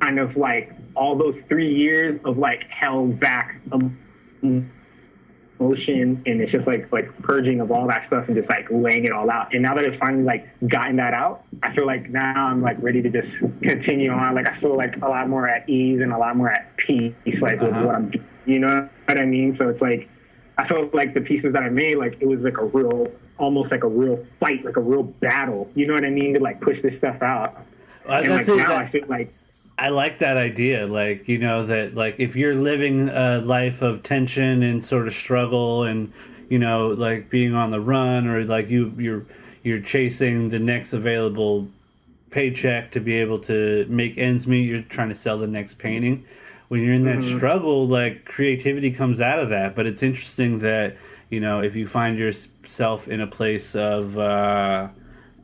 kind 0.00 0.18
of 0.18 0.36
like 0.36 0.72
all 0.94 1.16
those 1.16 1.34
three 1.48 1.74
years 1.74 2.20
of 2.24 2.38
like 2.38 2.62
held 2.70 3.18
back 3.20 3.60
emotion 5.60 6.22
and 6.24 6.40
it's 6.40 6.52
just 6.52 6.66
like 6.68 6.90
like 6.92 7.16
purging 7.18 7.60
of 7.60 7.70
all 7.72 7.86
that 7.88 8.06
stuff 8.06 8.24
and 8.28 8.36
just 8.36 8.48
like 8.48 8.66
laying 8.70 9.04
it 9.04 9.12
all 9.12 9.28
out. 9.30 9.52
And 9.52 9.62
now 9.62 9.74
that 9.74 9.84
it's 9.84 9.98
finally 9.98 10.22
like 10.22 10.46
gotten 10.68 10.96
that 10.96 11.14
out 11.14 11.42
i 11.62 11.74
feel 11.74 11.86
like 11.86 12.08
now 12.10 12.46
i'm 12.46 12.62
like 12.62 12.76
ready 12.80 13.02
to 13.02 13.10
just 13.10 13.28
continue 13.62 14.10
on. 14.12 14.34
Like 14.34 14.48
i 14.48 14.60
feel 14.60 14.76
like 14.76 14.96
a 15.02 15.08
lot 15.08 15.28
more 15.28 15.48
at 15.48 15.68
ease 15.68 16.00
and 16.00 16.12
a 16.12 16.18
lot 16.18 16.36
more 16.36 16.50
at 16.50 16.76
peace 16.76 17.12
like 17.40 17.60
with 17.60 17.72
Uh-huh. 17.72 17.86
what 17.86 17.94
i'm 17.96 18.10
doing. 18.10 18.24
You 18.46 18.60
know 18.60 18.88
what 19.06 19.18
i 19.20 19.24
mean? 19.24 19.56
So 19.58 19.68
it's 19.68 19.80
like 19.82 20.08
i 20.58 20.66
felt 20.68 20.94
like 20.94 21.14
the 21.14 21.20
pieces 21.20 21.52
that 21.54 21.62
i 21.62 21.68
made 21.68 21.96
like 21.98 22.16
it 22.20 22.26
was 22.26 22.40
like 22.40 22.58
a 22.58 22.64
real 22.64 23.08
almost 23.38 23.70
like 23.72 23.82
a 23.84 23.88
real 23.88 24.24
fight 24.40 24.64
like 24.64 24.76
a 24.76 24.80
real 24.80 25.02
battle. 25.02 25.68
You 25.74 25.86
know 25.88 25.94
what 25.94 26.04
i 26.04 26.10
mean? 26.10 26.34
To 26.34 26.40
like 26.40 26.60
push 26.60 26.80
this 26.82 26.96
stuff 26.98 27.20
out. 27.20 27.56
Uh, 28.08 28.12
and 28.22 28.28
like 28.28 28.46
that's 28.46 28.48
it. 28.48 28.56
now 28.58 28.68
That- 28.68 28.76
i 28.86 28.88
feel 28.90 29.06
like 29.08 29.32
I 29.78 29.90
like 29.90 30.18
that 30.18 30.36
idea. 30.36 30.86
Like, 30.86 31.28
you 31.28 31.38
know, 31.38 31.64
that 31.66 31.94
like 31.94 32.16
if 32.18 32.34
you're 32.34 32.56
living 32.56 33.08
a 33.08 33.38
life 33.38 33.80
of 33.80 34.02
tension 34.02 34.62
and 34.62 34.84
sort 34.84 35.06
of 35.06 35.14
struggle 35.14 35.84
and, 35.84 36.12
you 36.48 36.58
know, 36.58 36.88
like 36.88 37.30
being 37.30 37.54
on 37.54 37.70
the 37.70 37.80
run 37.80 38.26
or 38.26 38.42
like 38.44 38.68
you 38.68 38.92
you're 38.98 39.24
you're 39.62 39.80
chasing 39.80 40.48
the 40.48 40.58
next 40.58 40.92
available 40.92 41.68
paycheck 42.30 42.90
to 42.92 43.00
be 43.00 43.14
able 43.14 43.38
to 43.38 43.86
make 43.88 44.18
ends 44.18 44.46
meet, 44.46 44.62
you're 44.62 44.82
trying 44.82 45.08
to 45.10 45.14
sell 45.14 45.38
the 45.38 45.46
next 45.46 45.78
painting. 45.78 46.24
When 46.68 46.82
you're 46.82 46.94
in 46.94 47.04
that 47.04 47.22
struggle, 47.22 47.86
like 47.86 48.24
creativity 48.26 48.90
comes 48.90 49.20
out 49.20 49.38
of 49.38 49.48
that. 49.50 49.74
But 49.74 49.86
it's 49.86 50.02
interesting 50.02 50.58
that, 50.58 50.96
you 51.30 51.40
know, 51.40 51.62
if 51.62 51.74
you 51.76 51.86
find 51.86 52.18
yourself 52.18 53.08
in 53.08 53.20
a 53.20 53.26
place 53.26 53.74
of 53.74 54.18
uh, 54.18 54.88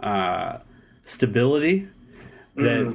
uh, 0.00 0.58
stability, 1.04 1.88
that 2.56 2.94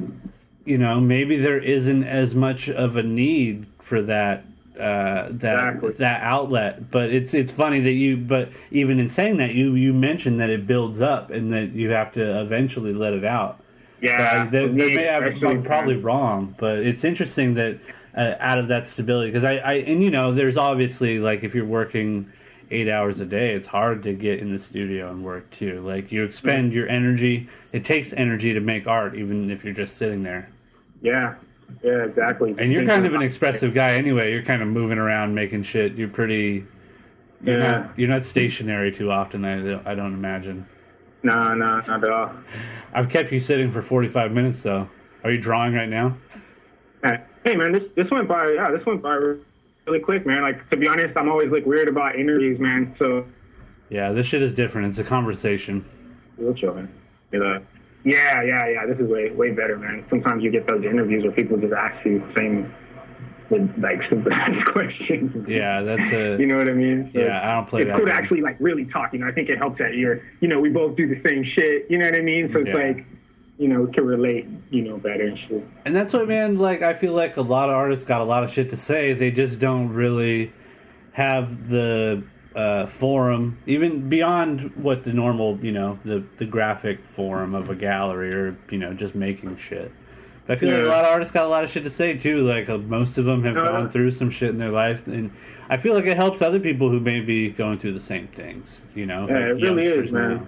you 0.66 0.78
know 0.78 1.00
maybe 1.00 1.38
there 1.38 1.60
isn't 1.60 2.04
as 2.04 2.36
much 2.36 2.70
of 2.70 2.96
a 2.96 3.04
need 3.04 3.66
for 3.80 4.02
that 4.04 4.46
uh, 4.80 5.28
that 5.32 5.56
Exactly. 5.56 5.92
that 5.94 6.22
outlet. 6.22 6.90
But 6.92 7.10
it's 7.12 7.34
it's 7.34 7.52
funny 7.52 7.80
that 7.82 7.92
you 7.92 8.18
but 8.18 8.50
even 8.72 9.00
in 9.00 9.10
saying 9.10 9.38
that 9.38 9.54
you 9.54 9.76
you 9.76 9.94
mentioned 9.94 10.40
that 10.40 10.50
it 10.50 10.66
builds 10.66 11.02
up 11.02 11.30
and 11.32 11.52
that 11.52 11.72
you 11.74 11.90
have 11.90 12.12
to 12.14 12.42
eventually 12.42 12.94
let 12.94 13.14
it 13.14 13.26
out. 13.26 13.60
yeah 14.02 14.50
So, 14.50 14.68
for 14.68 14.68
may 14.74 15.04
have, 15.04 15.24
I'm 15.44 15.64
probably 15.64 15.98
wrong, 15.98 16.56
but 16.58 16.80
it's 16.80 17.04
interesting 17.04 17.56
that 17.56 17.80
uh, 18.16 18.36
out 18.40 18.58
of 18.58 18.68
that 18.70 18.88
stability 18.88 19.30
because 19.30 19.44
I, 19.44 19.58
I 19.58 19.74
and 19.74 20.02
you 20.02 20.10
know 20.12 20.32
there's 20.32 20.58
obviously 20.58 21.20
like 21.20 21.44
if 21.44 21.54
you're 21.54 21.66
working 21.66 22.32
eight 22.72 22.88
hours 22.90 23.20
a 23.20 23.26
day, 23.26 23.54
it's 23.54 23.68
hard 23.68 24.04
to 24.04 24.14
get 24.14 24.40
in 24.40 24.52
the 24.52 24.60
studio 24.60 25.10
and 25.10 25.24
work 25.24 25.50
too. 25.52 25.82
Like 25.82 26.12
you 26.12 26.24
expend 26.24 26.74
your 26.74 26.88
energy. 26.88 27.50
It 27.74 27.84
takes 27.86 28.14
energy 28.14 28.54
to 28.54 28.60
make 28.60 28.88
art, 28.88 29.16
even 29.16 29.50
if 29.50 29.64
you're 29.64 29.74
just 29.74 29.98
sitting 29.98 30.24
there. 30.24 30.50
Yeah, 31.02 31.36
yeah, 31.84 32.04
exactly. 32.04 32.56
And 32.58 32.72
you're 32.72 32.86
kind 32.86 33.06
of 33.06 33.14
an 33.14 33.22
expressive 33.22 33.74
guy 33.74 33.92
anyway. 33.94 34.32
You're 34.32 34.44
kind 34.44 34.62
of 34.62 34.68
moving 34.68 34.98
around, 34.98 35.34
making 35.36 35.64
shit. 35.64 35.94
You're 35.94 36.10
pretty. 36.10 36.66
You're 37.44 37.60
Yeah. 37.60 37.72
not. 37.72 38.00
You're 38.00 38.10
not 38.10 38.24
stationary 38.24 38.92
too 38.92 39.12
often. 39.12 39.46
I 39.46 39.62
don't, 39.62 39.88
I 39.88 39.96
don't 39.96 40.14
imagine. 40.14 40.66
No, 41.24 41.54
no, 41.54 41.82
not 41.82 42.04
at 42.04 42.10
all. 42.10 42.32
I've 42.94 43.10
kept 43.10 43.32
you 43.32 43.40
sitting 43.40 43.70
for 43.72 43.82
45 43.82 44.32
minutes 44.32 44.62
though. 44.64 44.90
Are 45.24 45.32
you 45.32 45.38
drawing 45.40 45.74
right 45.74 45.90
now? 45.90 46.18
Hey, 47.04 47.18
hey, 47.44 47.56
man, 47.56 47.72
this 47.74 47.84
this 47.96 48.10
went 48.12 48.28
by. 48.28 48.52
Yeah, 48.52 48.72
this 48.72 48.86
went 48.86 49.02
by 49.02 49.16
really 49.90 50.00
quick, 50.02 50.26
man. 50.26 50.42
Like 50.42 50.70
to 50.70 50.78
be 50.78 50.88
honest, 50.88 51.18
I'm 51.18 51.30
always 51.30 51.52
like 51.52 51.66
weird 51.66 51.88
about 51.88 52.16
interviews, 52.16 52.60
man. 52.60 52.96
So 53.00 53.26
Yeah, 53.90 54.12
this 54.12 54.26
shit 54.28 54.42
is 54.42 54.54
different. 54.54 54.88
It's 54.90 55.00
a 55.00 55.04
conversation. 55.04 55.84
real 56.38 56.54
chill, 56.54 56.74
man. 56.76 56.90
Yeah, 57.32 57.60
yeah, 58.06 58.42
yeah, 58.44 58.68
yeah. 58.70 58.86
This 58.86 59.00
is 59.00 59.10
way 59.10 59.30
way 59.32 59.52
better, 59.52 59.78
man. 59.78 60.06
Sometimes 60.10 60.44
you 60.44 60.52
get 60.52 60.68
those 60.68 60.84
interviews 60.86 61.24
where 61.24 61.32
people 61.34 61.58
just 61.58 61.74
ask 61.74 62.06
you 62.06 62.20
the 62.20 62.34
same, 62.38 62.74
like 63.82 64.00
ass 64.32 64.64
questions. 64.72 65.48
Yeah, 65.48 65.82
that's 65.82 66.12
a. 66.12 66.38
You 66.40 66.48
know 66.48 66.58
what 66.58 66.70
I 66.70 66.74
mean? 66.74 67.10
So 67.14 67.20
Yeah, 67.20 67.42
I 67.50 67.56
don't 67.56 67.68
play 67.68 67.82
It's 67.82 67.90
that 67.90 67.98
cool 67.98 68.06
to 68.08 68.14
actually 68.14 68.42
like 68.42 68.58
really 68.60 68.86
talk. 68.86 69.14
You 69.14 69.20
know, 69.20 69.28
I 69.28 69.32
think 69.32 69.50
it 69.50 69.58
helps 69.58 69.80
that 69.80 69.96
you're, 69.96 70.22
you 70.40 70.48
know, 70.48 70.60
we 70.60 70.70
both 70.70 70.96
do 70.96 71.08
the 71.08 71.22
same 71.28 71.44
shit. 71.56 71.88
You 71.90 71.98
know 71.98 72.06
what 72.06 72.16
I 72.16 72.22
mean? 72.22 72.52
So 72.54 72.60
it's 72.60 72.70
Yeah. 72.70 72.76
like, 72.76 73.06
you 73.60 73.68
know, 73.68 73.86
to 73.88 74.02
relate, 74.02 74.48
you 74.72 74.82
know, 74.82 74.98
better 74.98 75.28
and 75.28 75.38
shit. 75.38 75.68
And 75.84 75.94
that's 75.94 76.14
what, 76.14 76.28
man. 76.30 76.58
Like, 76.58 76.82
I 76.82 76.94
feel 76.94 77.14
like 77.14 77.36
a 77.36 77.42
lot 77.42 77.70
of 77.70 77.76
artists 77.76 78.06
got 78.06 78.22
a 78.22 78.24
lot 78.24 78.44
of 78.46 78.50
shit 78.50 78.70
to 78.70 78.78
say. 78.78 79.12
They 79.12 79.32
just 79.32 79.60
don't 79.60 79.90
really 79.90 80.54
have 81.12 81.70
the 81.70 82.24
uh, 82.56 82.86
forum, 82.88 83.58
even 83.68 84.08
beyond 84.08 84.74
what 84.78 85.04
the 85.04 85.12
normal, 85.12 85.60
you 85.62 85.74
know, 85.74 86.00
the 86.06 86.24
the 86.38 86.46
graphic 86.46 87.04
forum 87.06 87.54
of 87.54 87.70
a 87.70 87.76
gallery 87.76 88.34
or 88.34 88.58
you 88.72 88.78
know 88.78 88.94
just 88.94 89.14
making 89.14 89.58
shit. 89.58 89.92
But 90.48 90.58
I 90.58 90.60
feel 90.62 90.70
like 90.74 90.86
a 90.86 90.88
lot 90.90 91.04
of 91.06 91.12
artists 91.12 91.34
got 91.34 91.46
a 91.46 91.50
lot 91.50 91.64
of 91.66 91.70
shit 91.70 91.84
to 91.84 91.90
say 91.90 92.18
too. 92.18 92.40
Like 92.40 92.70
uh, 92.70 92.78
most 92.78 93.18
of 93.18 93.26
them 93.26 93.44
have 93.44 93.58
Uh, 93.58 93.66
gone 93.66 93.90
through 93.90 94.12
some 94.12 94.30
shit 94.30 94.50
in 94.50 94.58
their 94.58 94.72
life, 94.72 95.06
and 95.06 95.32
I 95.70 95.76
feel 95.78 95.94
like 95.94 96.06
it 96.06 96.16
helps 96.16 96.42
other 96.42 96.60
people 96.62 96.90
who 96.90 97.00
may 97.02 97.20
be 97.20 97.52
going 97.52 97.78
through 97.78 97.94
the 97.94 98.00
same 98.00 98.28
things. 98.28 98.82
You 98.96 99.06
know, 99.06 99.28
Yeah, 99.28 99.34
like 99.34 99.44
it 99.44 99.64
really 99.64 99.84
is, 99.84 100.12
man. 100.12 100.36
now. 100.38 100.48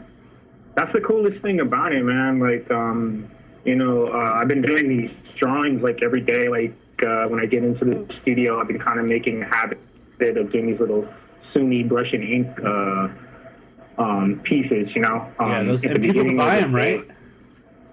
That's 0.76 0.92
the 0.94 1.02
coolest 1.02 1.42
thing 1.42 1.60
about 1.60 1.92
it, 1.92 2.04
man. 2.04 2.40
Like, 2.40 2.70
um, 2.72 3.30
you 3.66 3.76
know, 3.76 4.08
uh, 4.08 4.34
I've 4.36 4.48
been 4.48 4.62
doing 4.62 4.88
these 4.88 5.12
drawings 5.38 5.82
like 5.82 6.02
every 6.02 6.22
day. 6.22 6.48
Like 6.48 6.74
uh, 7.04 7.28
when 7.28 7.40
I 7.40 7.46
get 7.46 7.64
into 7.64 7.86
the 7.86 8.08
studio, 8.22 8.60
I've 8.60 8.68
been 8.68 8.80
kind 8.80 9.00
of 9.00 9.06
making 9.06 9.44
a 9.44 9.48
habit 9.48 9.80
of 10.20 10.52
doing 10.52 10.68
these 10.68 10.80
little 10.80 11.08
sumi 11.52 11.84
brush 11.84 12.14
and 12.14 12.24
ink 12.24 12.48
uh, 12.64 13.08
um, 13.98 14.42
pieces. 14.44 14.90
You 14.96 15.02
know, 15.02 15.32
um, 15.40 15.52
Yeah, 15.52 15.64
those, 15.64 15.84
and 15.84 16.02
people 16.02 16.24
can 16.24 16.38
buy 16.38 16.60
them, 16.60 16.74
right? 16.74 17.08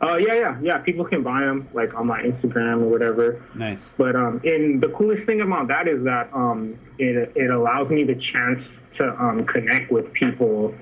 Uh, 0.00 0.16
yeah, 0.16 0.34
yeah, 0.34 0.58
yeah. 0.62 0.78
People 0.78 1.04
can 1.04 1.22
buy 1.22 1.40
them 1.40 1.68
like 1.72 1.92
on 1.94 2.06
my 2.06 2.22
Instagram 2.22 2.82
or 2.82 2.88
whatever. 2.88 3.42
Nice. 3.54 3.94
But 3.98 4.14
um, 4.14 4.40
and 4.44 4.80
the 4.80 4.88
coolest 4.88 5.26
thing 5.26 5.40
about 5.40 5.68
that 5.68 5.88
is 5.88 6.04
that 6.04 6.32
um, 6.32 6.78
it 6.98 7.32
it 7.34 7.50
allows 7.50 7.90
me 7.90 8.04
the 8.04 8.14
chance 8.14 8.62
to 8.98 9.10
um, 9.20 9.44
connect 9.46 9.90
with 9.90 10.12
people 10.12 10.74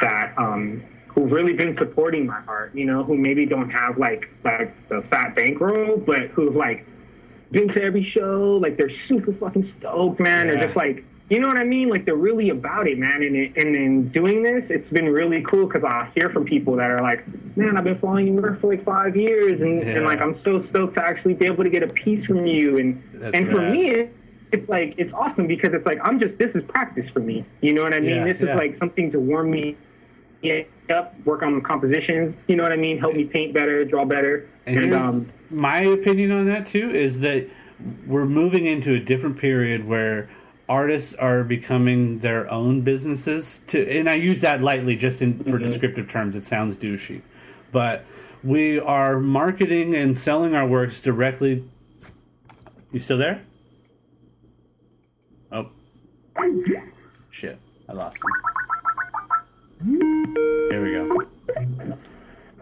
that 0.00 0.34
um, 0.36 0.82
who've 1.14 1.30
really 1.30 1.52
been 1.52 1.76
supporting 1.78 2.26
my 2.26 2.40
art. 2.48 2.74
You 2.74 2.86
know, 2.86 3.04
who 3.04 3.16
maybe 3.16 3.46
don't 3.46 3.70
have 3.70 3.98
like 3.98 4.28
like 4.44 4.74
the 4.88 5.02
fat 5.10 5.34
bankroll, 5.34 5.96
but 5.96 6.28
who've 6.28 6.54
like 6.54 6.86
been 7.50 7.68
to 7.68 7.82
every 7.82 8.04
show. 8.10 8.58
Like 8.60 8.76
they're 8.76 8.90
super 9.08 9.32
fucking 9.34 9.72
stoked, 9.78 10.20
man. 10.20 10.46
Yeah. 10.46 10.54
They're 10.54 10.64
just 10.64 10.76
like. 10.76 11.04
You 11.30 11.40
know 11.40 11.48
what 11.48 11.56
I 11.56 11.64
mean? 11.64 11.88
Like 11.88 12.04
they're 12.04 12.14
really 12.14 12.50
about 12.50 12.86
it, 12.86 12.98
man. 12.98 13.22
And 13.22 13.34
it, 13.34 13.56
and 13.56 13.74
in 13.74 14.08
doing 14.10 14.42
this, 14.42 14.62
it's 14.68 14.88
been 14.92 15.08
really 15.08 15.42
cool 15.50 15.66
because 15.66 15.82
I 15.82 16.10
hear 16.14 16.28
from 16.28 16.44
people 16.44 16.76
that 16.76 16.90
are 16.90 17.00
like, 17.00 17.24
"Man, 17.56 17.78
I've 17.78 17.84
been 17.84 17.98
following 17.98 18.26
you 18.26 18.56
for 18.60 18.68
like 18.68 18.84
five 18.84 19.16
years, 19.16 19.58
and, 19.58 19.80
Yeah. 19.80 19.94
and 19.94 20.04
like 20.04 20.20
I'm 20.20 20.38
so 20.44 20.62
stoked 20.68 20.96
to 20.96 21.02
actually 21.02 21.32
be 21.32 21.46
able 21.46 21.64
to 21.64 21.70
get 21.70 21.82
a 21.82 21.86
piece 21.86 22.26
from 22.26 22.44
you." 22.44 22.76
And 22.76 23.02
That's 23.14 23.34
and 23.34 23.50
for 23.50 23.62
me, 23.62 23.88
it, 23.88 24.14
it's 24.52 24.68
like 24.68 24.96
it's 24.98 25.14
awesome 25.14 25.46
because 25.46 25.72
it's 25.72 25.86
like 25.86 25.98
I'm 26.04 26.20
just 26.20 26.36
this 26.36 26.54
is 26.54 26.62
practice 26.68 27.08
for 27.14 27.20
me. 27.20 27.42
You 27.62 27.72
know 27.72 27.84
what 27.84 27.94
I 27.94 28.00
mean? 28.00 28.16
Yeah, 28.16 28.24
this 28.30 28.42
is 28.42 28.48
like 28.54 28.76
something 28.78 29.10
to 29.12 29.18
warm 29.18 29.50
me 29.50 29.78
up, 30.90 31.14
work 31.24 31.42
on 31.42 31.60
compositions. 31.62 32.34
You 32.46 32.56
know 32.56 32.62
what 32.62 32.72
I 32.72 32.76
mean? 32.76 32.98
Help 32.98 33.14
me 33.14 33.24
paint 33.24 33.54
better, 33.54 33.84
draw 33.84 34.04
better, 34.04 34.48
And 34.66 34.78
and, 34.78 34.94
um, 34.94 35.28
my 35.50 35.80
opinion 35.80 36.30
on 36.32 36.46
that 36.46 36.66
too 36.66 36.90
is 36.90 37.20
that 37.20 37.48
we're 38.06 38.26
moving 38.26 38.66
into 38.66 38.94
a 38.94 39.00
different 39.00 39.38
period 39.38 39.86
where 39.86 40.28
artists 40.68 41.14
are 41.14 41.44
becoming 41.44 42.20
their 42.20 42.50
own 42.50 42.80
businesses. 42.82 43.60
To 43.68 43.86
and 43.90 44.08
I 44.08 44.14
use 44.14 44.40
that 44.40 44.60
lightly, 44.60 44.96
just 44.96 45.20
in 45.22 45.38
for 45.44 45.52
Mm-hmm. 45.52 45.62
descriptive 45.64 46.08
terms. 46.08 46.34
It 46.36 46.44
sounds 46.44 46.76
douchey, 46.76 47.22
but 47.72 48.04
we 48.42 48.78
are 48.78 49.18
marketing 49.20 49.94
and 49.94 50.18
selling 50.18 50.54
our 50.54 50.66
works 50.66 51.00
directly. 51.00 51.64
You 52.92 53.00
still 53.00 53.18
there? 53.18 53.42
Oh, 55.52 55.68
shit! 57.30 57.58
I 57.88 57.92
lost 57.92 58.16
him. 58.18 58.53
Here 60.34 60.82
we 60.82 60.92
go. 60.92 61.96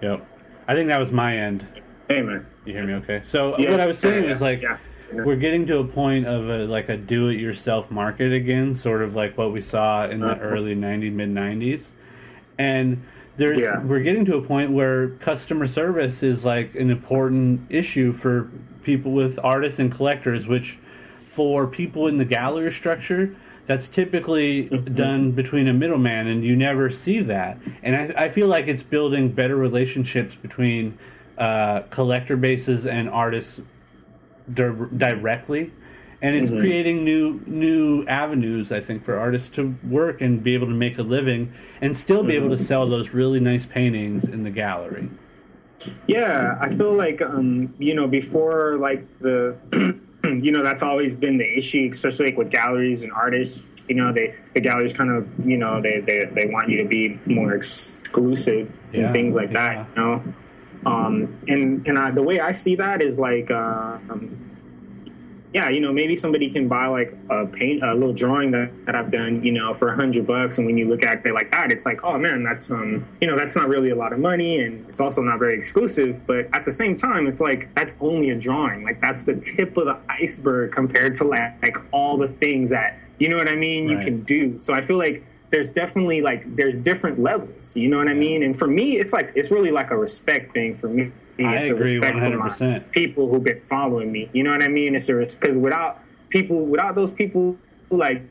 Yep. 0.03 0.27
I 0.67 0.75
think 0.75 0.89
that 0.89 0.99
was 0.99 1.13
my 1.13 1.37
end. 1.37 1.67
hey 2.09 2.23
man, 2.23 2.47
You 2.65 2.73
hear 2.73 2.85
me 2.87 2.95
okay? 2.95 3.21
So 3.25 3.57
Yeah, 3.59 3.71
what 3.71 3.81
I 3.81 3.87
was 3.87 3.99
saying 3.99 4.25
yeah, 4.25 4.31
was 4.31 4.41
like 4.41 4.63
yeah, 4.63 4.79
we're 5.13 5.37
getting 5.37 5.67
to 5.67 5.79
a 5.79 5.85
point 5.85 6.27
of 6.27 6.49
a, 6.49 6.65
like 6.67 6.89
a 6.89 6.97
do-it-yourself 6.97 7.91
market 7.91 8.33
again, 8.33 8.75
sort 8.75 9.03
of 9.03 9.15
like 9.15 9.39
what 9.39 9.53
we 9.53 9.61
saw 9.61 10.09
in 10.09 10.21
the 10.21 10.29
Uh-huh. 10.33 10.41
early 10.43 10.75
'90s, 10.75 11.13
mid 11.13 11.29
'90s, 11.31 11.91
and 12.59 13.03
there's 13.37 13.63
we're 13.85 14.01
getting 14.03 14.25
to 14.27 14.37
a 14.37 14.43
point 14.43 14.73
where 14.73 15.11
customer 15.11 15.67
service 15.67 16.23
is 16.23 16.45
like 16.45 16.75
an 16.75 16.91
important 16.91 17.61
issue 17.71 18.13
for 18.13 18.51
people 18.83 19.13
with 19.13 19.39
artists 19.43 19.79
and 19.79 19.93
collectors, 19.93 20.47
which 20.49 20.79
for 21.25 21.67
people 21.67 22.07
in 22.09 22.17
the 22.19 22.25
gallery 22.25 22.73
structure. 22.73 23.35
That's 23.67 23.87
typically 23.89 24.69
Mm-hmm. 24.69 24.95
done 24.95 25.31
between 25.33 25.69
a 25.69 25.73
middleman, 25.73 26.27
and 26.27 26.45
you 26.45 26.57
never 26.57 26.91
see 26.91 27.21
that. 27.21 27.59
And 27.83 27.95
I, 27.97 28.25
I 28.25 28.29
feel 28.29 28.49
like 28.49 28.67
it's 28.69 28.83
building 28.83 29.31
better 29.33 29.57
relationships 29.57 30.35
between 30.35 30.99
uh, 31.39 31.83
collector 31.91 32.37
bases 32.37 32.87
and 32.87 33.09
artists 33.09 33.61
di- 34.53 34.87
directly 34.97 35.73
and 36.21 36.35
Mm-hmm. 36.37 36.43
it's 36.45 36.51
creating 36.53 37.05
new 37.05 37.41
new 37.47 38.07
avenues 38.07 38.71
i 38.71 38.81
think 38.81 39.03
for 39.05 39.19
artists 39.19 39.49
to 39.49 39.75
work 39.83 40.21
and 40.21 40.43
be 40.43 40.55
able 40.55 40.67
to 40.69 40.75
make 40.75 40.97
a 40.99 41.03
living 41.03 41.53
and 41.81 41.97
still 41.97 42.23
be 42.23 42.35
able 42.37 42.47
Mm-hmm. 42.49 42.57
to 42.59 42.63
sell 42.65 42.89
those 42.89 43.11
really 43.11 43.41
nice 43.41 43.67
paintings 43.67 44.29
in 44.29 44.45
the 44.45 44.51
gallery 44.51 45.09
Yeah, 46.07 46.57
I 46.61 46.69
feel 46.71 46.93
like 46.93 47.21
um, 47.23 47.75
you 47.79 47.95
know 47.95 48.07
before 48.07 48.77
like 48.79 49.05
the 49.21 49.57
you 50.43 50.53
know 50.53 50.63
that's 50.63 50.83
always 50.83 51.17
been 51.17 51.39
the 51.39 51.59
issue, 51.59 51.89
especially 51.93 52.27
like 52.27 52.37
with 52.37 52.51
galleries 52.51 53.03
and 53.03 53.13
artists. 53.13 53.63
You 53.89 53.97
know, 53.97 54.13
they 54.13 54.35
the 54.55 54.61
galleries 54.61 54.93
kind 54.93 55.11
of 55.11 55.29
you 55.47 55.57
know 55.59 55.81
they 55.81 56.01
they, 56.01 56.25
they 56.27 56.47
want 56.47 56.69
you 56.69 56.79
to 56.83 56.89
be 56.89 57.19
more 57.27 57.55
exclusive 57.55 58.71
Yeah, 58.93 59.07
and 59.07 59.15
things 59.15 59.35
like 59.35 59.51
yeah. 59.53 59.85
that. 59.85 59.89
You 59.97 60.03
know, 60.03 60.23
um, 60.87 61.39
and 61.49 61.87
and 61.87 61.99
I, 61.99 62.11
the 62.11 62.23
way 62.23 62.41
I 62.41 62.53
see 62.53 62.77
that 62.77 63.03
is 63.03 63.19
like. 63.19 63.51
Uh, 63.51 63.99
um, 64.11 64.39
yeah, 65.55 65.69
you 65.69 65.81
know, 65.81 65.93
maybe 65.93 66.17
somebody 66.17 66.51
can 66.51 66.67
buy 66.67 66.87
like 66.87 67.15
a 67.29 67.47
paint, 67.47 67.83
a 67.83 67.93
little 67.93 68.15
drawing 68.15 68.51
that, 68.53 68.71
that 68.87 68.95
I've 68.95 69.11
done, 69.11 69.45
you 69.45 69.53
know, 69.53 69.75
for 69.75 69.91
a 69.91 69.97
hundred 69.97 70.27
bucks. 70.27 70.57
And 70.57 70.67
when 70.67 70.79
you 70.79 70.89
look 70.89 71.05
at 71.05 71.25
it 71.27 71.35
like 71.35 71.51
that, 71.51 71.71
it's 71.71 71.85
like, 71.85 72.03
oh 72.05 72.19
man, 72.19 72.43
that's, 72.43 72.71
um, 72.71 73.07
you 73.21 73.27
know, 73.27 73.37
that's 73.37 73.55
not 73.55 73.69
really 73.69 73.91
a 73.91 73.95
lot 73.95 74.15
of 74.15 74.19
money 74.19 74.61
and 74.61 74.89
it's 74.89 75.01
also 75.01 75.21
not 75.21 75.39
very 75.39 75.57
exclusive. 75.57 76.27
But 76.27 76.49
at 76.55 76.65
the 76.65 76.73
same 76.73 76.97
time, 76.97 77.27
it's 77.27 77.41
like, 77.41 77.75
that's 77.75 77.97
only 78.01 78.31
a 78.31 78.35
drawing. 78.35 78.83
Like 78.83 79.01
that's 79.03 79.25
the 79.25 79.35
tip 79.35 79.77
of 79.77 79.85
the 79.87 79.99
iceberg 80.09 80.73
compared 80.73 81.15
to 81.17 81.25
like, 81.25 81.63
like 81.63 81.77
all 81.93 82.17
the 82.17 82.29
things 82.29 82.71
that, 82.71 82.99
you 83.19 83.29
know 83.29 83.37
what 83.37 83.49
I 83.49 83.55
mean, 83.55 83.89
you 83.89 83.99
can 83.99 84.23
do. 84.23 84.59
So 84.59 84.73
I 84.73 84.81
feel 84.81 84.97
like 84.97 85.23
there's 85.53 85.71
definitely 85.71 86.23
like, 86.23 86.57
there's 86.57 86.81
different 86.81 87.21
levels, 87.21 87.77
you 87.77 87.89
know 87.89 87.99
what 87.99 88.09
I 88.09 88.15
mean? 88.15 88.43
And 88.43 88.59
for 88.59 88.67
me, 88.67 88.99
it's 88.99 89.13
like, 89.13 89.33
it's 89.37 89.51
really 89.51 89.71
like 89.71 89.91
a 89.91 89.97
respect 89.97 90.55
thing 90.55 90.75
for 90.77 90.89
me. 90.89 91.13
I 91.39 91.57
It's 91.57 91.71
a 91.71 91.75
agree 91.75 91.99
respect 91.99 92.19
for 92.19 92.39
my 92.39 92.49
100%. 92.49 92.91
people 92.91 93.29
who've 93.29 93.45
been 93.45 93.61
following 93.61 94.11
me. 94.11 94.31
You 94.33 94.45
know 94.45 94.51
what 94.51 94.63
I 94.63 94.69
mean? 94.69 94.97
It's 94.97 95.07
because 95.07 95.57
without 95.57 96.01
people, 96.31 96.65
without 96.65 96.95
those 96.95 97.11
people 97.11 97.57
who 97.91 97.99
like 97.99 98.23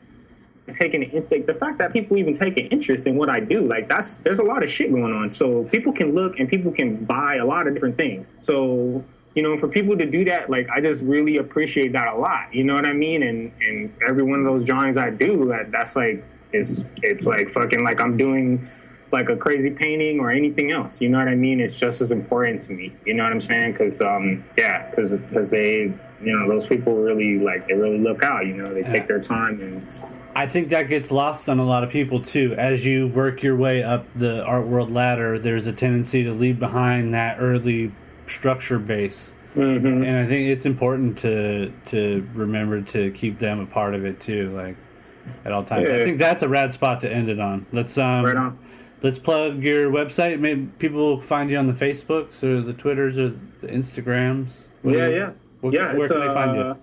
taking 0.74 1.02
an 1.04 1.26
like 1.30 1.46
the 1.46 1.54
fact 1.54 1.78
that 1.78 1.92
people 1.92 2.16
even 2.16 2.34
take 2.34 2.56
an 2.56 2.66
interest 2.68 3.06
in 3.06 3.16
what 3.16 3.28
I 3.28 3.40
do, 3.40 3.66
like 3.66 3.88
that's 3.88 4.18
there's 4.18 4.38
a 4.38 4.44
lot 4.44 4.62
of 4.64 4.70
shit 4.70 4.90
going 4.90 5.12
on. 5.12 5.32
So 5.32 5.64
people 5.64 5.92
can 5.92 6.14
look 6.14 6.38
and 6.38 6.48
people 6.48 6.72
can 6.72 7.04
buy 7.04 7.36
a 7.36 7.44
lot 7.44 7.66
of 7.66 7.74
different 7.74 7.96
things. 7.96 8.28
So 8.40 9.04
you 9.34 9.42
know, 9.42 9.56
for 9.58 9.66
people 9.68 9.96
to 9.96 10.06
do 10.06 10.24
that, 10.26 10.50
like 10.50 10.68
I 10.70 10.80
just 10.80 11.02
really 11.02 11.38
appreciate 11.38 11.92
that 11.92 12.08
a 12.08 12.16
lot. 12.16 12.52
You 12.54 12.64
know 12.64 12.74
what 12.74 12.86
I 12.86 12.92
mean? 12.92 13.22
And 13.22 13.52
and 13.60 13.92
every 14.06 14.22
one 14.22 14.38
of 14.40 14.44
those 14.44 14.64
drawings 14.64 14.96
I 14.96 15.10
do, 15.10 15.46
that 15.48 15.70
that's 15.70 15.94
like 15.96 16.24
it's 16.52 16.84
it's 17.02 17.26
like 17.26 17.50
fucking 17.50 17.82
like 17.84 18.00
I'm 18.00 18.16
doing 18.16 18.68
like 19.10 19.28
a 19.28 19.36
crazy 19.36 19.70
painting 19.70 20.20
or 20.20 20.30
anything 20.30 20.72
else. 20.72 21.00
You 21.00 21.10
know 21.10 21.18
what 21.18 21.28
I 21.28 21.34
mean? 21.34 21.60
It's 21.60 21.78
just 21.78 22.00
as 22.00 22.10
important 22.10 22.62
to 22.62 22.72
me. 22.72 22.94
You 23.04 23.14
know 23.14 23.24
what 23.24 23.32
I'm 23.32 23.40
saying? 23.40 23.72
Because 23.72 24.00
um, 24.00 24.44
yeah, 24.56 24.88
because 24.88 25.12
because 25.12 25.50
they, 25.50 25.92
you 26.22 26.38
know, 26.38 26.48
those 26.48 26.66
people 26.66 26.94
really 26.94 27.38
like 27.38 27.68
they 27.68 27.74
really 27.74 27.98
look 27.98 28.22
out. 28.22 28.46
You 28.46 28.54
know, 28.54 28.72
they 28.72 28.80
Yeah. 28.80 28.88
take 28.88 29.06
their 29.08 29.20
time 29.20 29.60
and 29.60 29.86
I 30.34 30.46
think 30.46 30.70
that 30.70 30.88
gets 30.88 31.10
lost 31.10 31.50
on 31.50 31.58
a 31.58 31.64
lot 31.64 31.84
of 31.84 31.90
people 31.90 32.22
too. 32.22 32.54
As 32.56 32.86
you 32.86 33.06
work 33.06 33.42
your 33.42 33.54
way 33.54 33.82
up 33.82 34.06
the 34.16 34.42
art 34.44 34.66
world 34.66 34.90
ladder, 34.90 35.38
there's 35.38 35.66
a 35.66 35.72
tendency 35.72 36.24
to 36.24 36.32
leave 36.32 36.58
behind 36.58 37.12
that 37.12 37.36
early 37.38 37.92
structure 38.26 38.78
base 38.78 39.34
Mm-hmm. 39.54 40.02
and 40.04 40.16
I 40.18 40.24
think 40.26 40.48
it's 40.48 40.64
important 40.64 41.18
to 41.18 41.70
to 41.90 42.26
remember 42.32 42.80
to 42.80 43.10
keep 43.10 43.38
them 43.38 43.60
a 43.60 43.66
part 43.66 43.94
of 43.94 44.06
it 44.06 44.18
too, 44.18 44.48
like 44.56 44.76
at 45.44 45.52
all 45.52 45.64
times. 45.64 45.88
I 45.88 46.04
think 46.04 46.18
that's 46.18 46.42
a 46.42 46.48
rad 46.48 46.72
spot 46.74 47.00
to 47.02 47.12
end 47.12 47.28
it 47.28 47.38
on. 47.40 47.66
Let's 47.72 47.96
um, 47.98 48.24
Right 48.24 48.36
on. 48.36 48.58
let's 49.02 49.18
plug 49.18 49.62
your 49.62 49.90
website. 49.90 50.38
Maybe 50.40 50.66
people 50.78 50.98
will 50.98 51.20
find 51.20 51.50
you 51.50 51.56
on 51.58 51.66
the 51.66 51.72
Facebooks 51.72 52.42
or 52.42 52.60
the 52.60 52.72
Twitters 52.72 53.18
or 53.18 53.30
the 53.60 53.68
Instagrams. 53.68 54.62
What 54.82 54.94
Yeah, 54.96 55.08
you- 55.08 55.14
yeah. 55.16 55.30
what- 55.60 55.74
yeah, 55.74 55.94
where 55.94 56.08
can 56.08 56.20
they 56.20 56.26
find 56.26 56.56
you? 56.56 56.62
uh, 56.62 56.74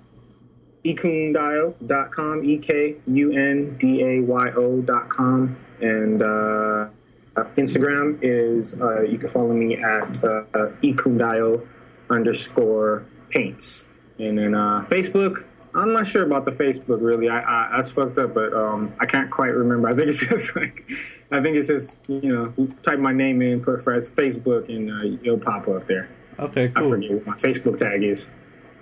ekundayo.com, 0.85 2.43
E 2.45 2.57
K 2.57 2.95
U 3.07 3.31
N 3.31 3.75
D 3.79 4.03
A 4.03 4.21
Y 4.21 4.49
O.com. 4.55 5.57
And 5.81 6.21
uh, 6.21 6.25
uh, 6.25 7.43
Instagram 7.57 8.19
is, 8.21 8.79
uh, 8.79 9.01
you 9.01 9.17
can 9.17 9.29
follow 9.29 9.53
me 9.53 9.77
at 9.77 10.23
uh, 10.23 10.43
uh, 10.53 10.71
ekundayo 10.83 11.65
underscore 12.09 13.05
paints. 13.29 13.85
And 14.17 14.37
then 14.37 14.55
uh, 14.55 14.85
Facebook, 14.89 15.43
I'm 15.73 15.93
not 15.93 16.07
sure 16.07 16.23
about 16.23 16.45
the 16.45 16.51
Facebook 16.51 17.01
really. 17.01 17.29
I, 17.29 17.39
I 17.39 17.77
that's 17.77 17.91
fucked 17.91 18.17
up, 18.17 18.33
but 18.33 18.53
um, 18.53 18.93
I 18.99 19.05
can't 19.05 19.29
quite 19.29 19.53
remember. 19.53 19.89
I 19.89 19.95
think 19.95 20.09
it's 20.09 20.19
just 20.27 20.55
like, 20.55 20.89
I 21.31 21.41
think 21.41 21.57
it's 21.57 21.67
just 21.67 22.09
you 22.09 22.33
know, 22.33 22.67
type 22.83 22.99
my 22.99 23.13
name 23.13 23.41
in, 23.41 23.61
put 23.61 23.83
Facebook, 23.83 24.69
and 24.69 24.91
uh, 24.91 25.19
it'll 25.23 25.39
pop 25.39 25.67
up 25.67 25.87
there. 25.87 26.09
Okay, 26.39 26.69
cool. 26.69 26.87
I 26.87 26.89
forget 26.89 27.11
what 27.11 27.25
my 27.27 27.37
Facebook 27.37 27.77
tag 27.77 28.03
is. 28.03 28.27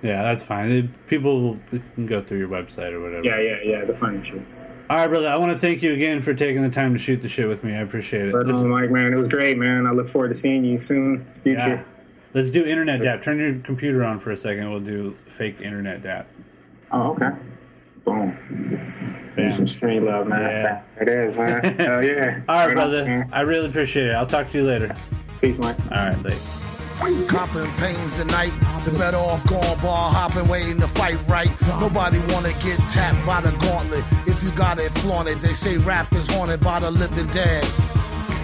Yeah, 0.02 0.22
that's 0.22 0.44
fine. 0.44 0.94
People 1.08 1.58
can 1.96 2.06
go 2.06 2.22
through 2.22 2.38
your 2.38 2.50
website 2.50 2.94
or 2.94 3.02
whatever. 3.02 3.26
Yeah, 3.26 3.40
yeah, 3.40 3.58
yeah. 3.64 3.86
The 3.86 3.96
funny 3.96 4.24
shit. 4.24 4.42
All 4.90 4.98
right, 4.98 5.08
brother. 5.08 5.28
I 5.28 5.36
want 5.38 5.52
to 5.52 5.58
thank 5.58 5.82
you 5.82 5.94
again 5.94 6.22
for 6.22 6.34
taking 6.34 6.62
the 6.62 6.70
time 6.70 6.94
to 6.94 7.00
shoot 7.00 7.22
the 7.22 7.28
shit 7.28 7.48
with 7.48 7.64
me. 7.64 7.74
I 7.74 7.80
appreciate 7.80 8.28
it. 8.28 8.32
But 8.32 8.50
um, 8.50 8.70
Mike, 8.70 8.92
man, 8.92 9.12
it 9.12 9.18
was 9.18 9.28
great, 9.28 9.58
man. 9.58 9.88
I 9.88 9.92
look 9.92 10.08
forward 10.08 10.30
to 10.30 10.36
seeing 10.36 10.64
you 10.64 10.78
soon, 10.80 11.26
future. 11.42 11.58
yeah. 11.58 11.84
Let's 12.34 12.52
do 12.52 12.66
internet 12.66 13.02
dap. 13.02 13.24
Turn 13.24 13.40
your 13.40 13.56
computer 13.60 14.04
on 14.04 14.20
for 14.20 14.32
a 14.32 14.38
second. 14.38 14.70
We'll 14.70 14.80
do 14.80 15.18
fake 15.28 15.60
internet 15.60 16.04
dap. 16.04 16.28
Oh, 16.92 17.12
okay. 17.12 17.30
Boom. 18.06 18.30
Bam. 19.36 19.46
Need 19.46 19.54
some 19.54 19.68
stream 19.68 20.06
love, 20.06 20.28
man. 20.28 20.42
Yeah. 20.42 20.82
It 21.02 21.10
is, 21.10 21.36
man. 21.36 21.64
Hell 21.78 22.04
yeah. 22.04 22.42
All 22.48 22.56
right, 22.56 22.70
on, 22.70 22.74
brother. 22.74 23.06
man. 23.06 23.30
I 23.34 23.42
really 23.42 23.70
appreciate 23.70 24.08
it. 24.08 24.14
I'll 24.14 24.26
talk 24.26 24.50
to 24.52 24.58
you 24.58 24.64
later. 24.64 24.96
Peace, 25.42 25.58
Mike. 25.58 25.78
All 25.92 26.10
right, 26.10 26.24
late. 26.24 26.42
Copping 27.28 27.70
pains 27.78 28.20
at 28.20 28.26
night. 28.28 28.52
The 28.84 28.98
better 28.98 29.18
off 29.18 29.46
going 29.48 29.62
bar 29.82 30.10
hopping, 30.10 30.48
waiting 30.48 30.80
to 30.80 30.88
fight 30.88 31.20
right. 31.28 31.50
Nobody 31.80 32.18
wanna 32.34 32.54
get 32.64 32.80
tapped 32.90 33.24
by 33.24 33.40
the 33.42 33.52
gauntlet. 33.60 34.04
If 34.26 34.44
you 34.44 34.50
got 34.52 34.80
it, 34.80 34.90
flaunt 34.94 35.30
it. 35.30 35.40
They 35.40 35.54
say 35.54 35.78
rap 35.78 36.12
is 36.14 36.28
haunted 36.28 36.60
by 36.62 36.80
the 36.80 36.90
living 36.90 37.28
dead. 37.28 37.64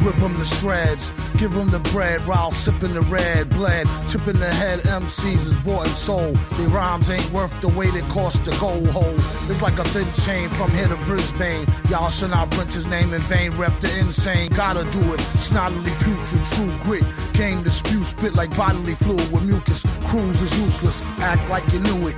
Rip 0.03 0.15
them 0.15 0.35
to 0.35 0.43
shreds, 0.45 1.11
give 1.39 1.53
them 1.53 1.69
the 1.69 1.79
bread 1.91 2.19
while 2.27 2.51
sipping 2.51 2.93
the 2.93 3.01
red 3.03 3.49
bled. 3.49 3.87
Chipping 4.09 4.39
the 4.39 4.51
head 4.51 4.79
MCs 4.79 5.47
is 5.47 5.57
bought 5.59 5.87
and 5.87 5.95
sold. 5.95 6.35
Their 6.57 6.67
rhymes 6.67 7.09
ain't 7.09 7.31
worth 7.31 7.59
the 7.61 7.69
weight 7.69 7.95
it 7.95 8.03
cost 8.09 8.43
to 8.45 8.51
go 8.59 8.73
hold. 8.91 9.15
It's 9.47 9.61
like 9.61 9.79
a 9.79 9.83
thin 9.85 10.07
chain 10.25 10.49
from 10.49 10.71
here 10.71 10.89
to 10.89 10.97
Brisbane. 11.07 11.65
Y'all 11.89 12.09
should 12.09 12.31
not 12.31 12.51
print 12.51 12.73
his 12.73 12.87
name 12.87 13.13
in 13.13 13.21
vain. 13.21 13.51
Rep 13.51 13.79
the 13.79 13.97
insane, 13.99 14.49
gotta 14.49 14.83
do 14.91 14.99
it. 15.13 15.19
Snottily 15.39 15.93
putrid, 16.03 16.45
true 16.51 16.73
grit. 16.83 17.03
To 17.43 17.69
spew, 17.69 18.03
spit 18.03 18.35
like 18.35 18.55
bodily 18.55 18.95
fluid 18.95 19.29
with 19.31 19.43
mucus. 19.43 19.83
Cruise 20.07 20.41
is 20.41 20.57
useless, 20.59 21.03
act 21.19 21.49
like 21.49 21.63
you 21.73 21.79
knew 21.79 22.07
it. 22.07 22.15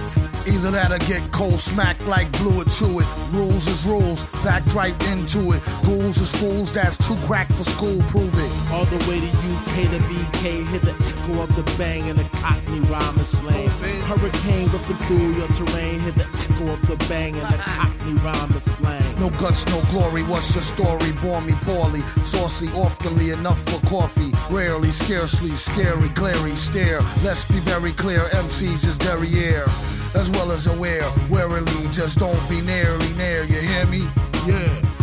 Either 0.47 0.69
that 0.69 0.91
or 0.91 0.99
get 1.09 1.21
cold 1.31 1.59
smacked 1.59 2.05
like 2.05 2.31
glue 2.33 2.61
it, 2.61 2.69
chew 2.69 2.99
it. 2.99 3.07
Rules 3.31 3.67
is 3.67 3.85
rules, 3.87 4.23
backed 4.43 4.73
right 4.75 4.93
into 5.09 5.51
it. 5.53 5.61
Ghouls 5.83 6.17
is 6.17 6.31
fools, 6.39 6.71
that's 6.71 6.95
too 7.07 7.15
crack 7.25 7.47
for 7.47 7.63
school, 7.75 7.99
prove 8.07 8.31
it. 8.31 8.51
All 8.71 8.85
the 8.85 8.99
way 9.07 9.19
to 9.19 9.29
UK 9.51 9.91
to 9.91 9.99
BK, 10.07 10.63
hit 10.71 10.81
the 10.81 10.95
echo 10.95 11.43
of 11.43 11.51
the 11.59 11.65
bang 11.77 12.09
and 12.09 12.17
the 12.17 12.27
cockney 12.39 12.79
rhyme 12.87 13.17
and 13.19 13.27
slang. 13.27 13.69
Hurricane 14.07 14.67
ripping 14.71 15.01
through 15.05 15.35
your 15.35 15.49
terrain, 15.51 15.99
hit 15.99 16.15
the 16.15 16.23
echo 16.23 16.71
of 16.71 16.81
the 16.87 16.95
bang 17.09 17.35
and 17.35 17.47
the 17.51 17.59
cockney 17.59 18.15
rhyme 18.23 18.51
and 18.51 18.61
slang. 18.61 19.03
No 19.19 19.29
guts, 19.41 19.67
no 19.67 19.79
glory. 19.91 20.23
What's 20.23 20.55
your 20.55 20.63
story? 20.63 21.11
Born 21.21 21.45
me 21.45 21.53
poorly, 21.67 22.01
saucy, 22.23 22.67
oftenly 22.67 23.37
enough 23.37 23.59
for 23.67 23.79
coffee. 23.87 24.31
Rarely, 24.49 24.91
scarcely, 24.91 25.51
scary, 25.51 26.09
glary 26.09 26.55
stare. 26.55 27.01
Let's 27.23 27.43
be 27.45 27.59
very 27.59 27.91
clear. 27.91 28.21
MCs 28.45 28.87
is 28.87 28.97
derriere, 28.97 29.67
as 30.15 30.31
well 30.31 30.51
as 30.51 30.67
aware. 30.67 31.07
Warily, 31.29 31.83
just 31.91 32.19
don't 32.19 32.49
be 32.49 32.61
nearly 32.61 33.11
near. 33.15 33.43
You 33.43 33.59
hear 33.59 33.85
me? 33.87 34.07
Yeah. 34.47 34.94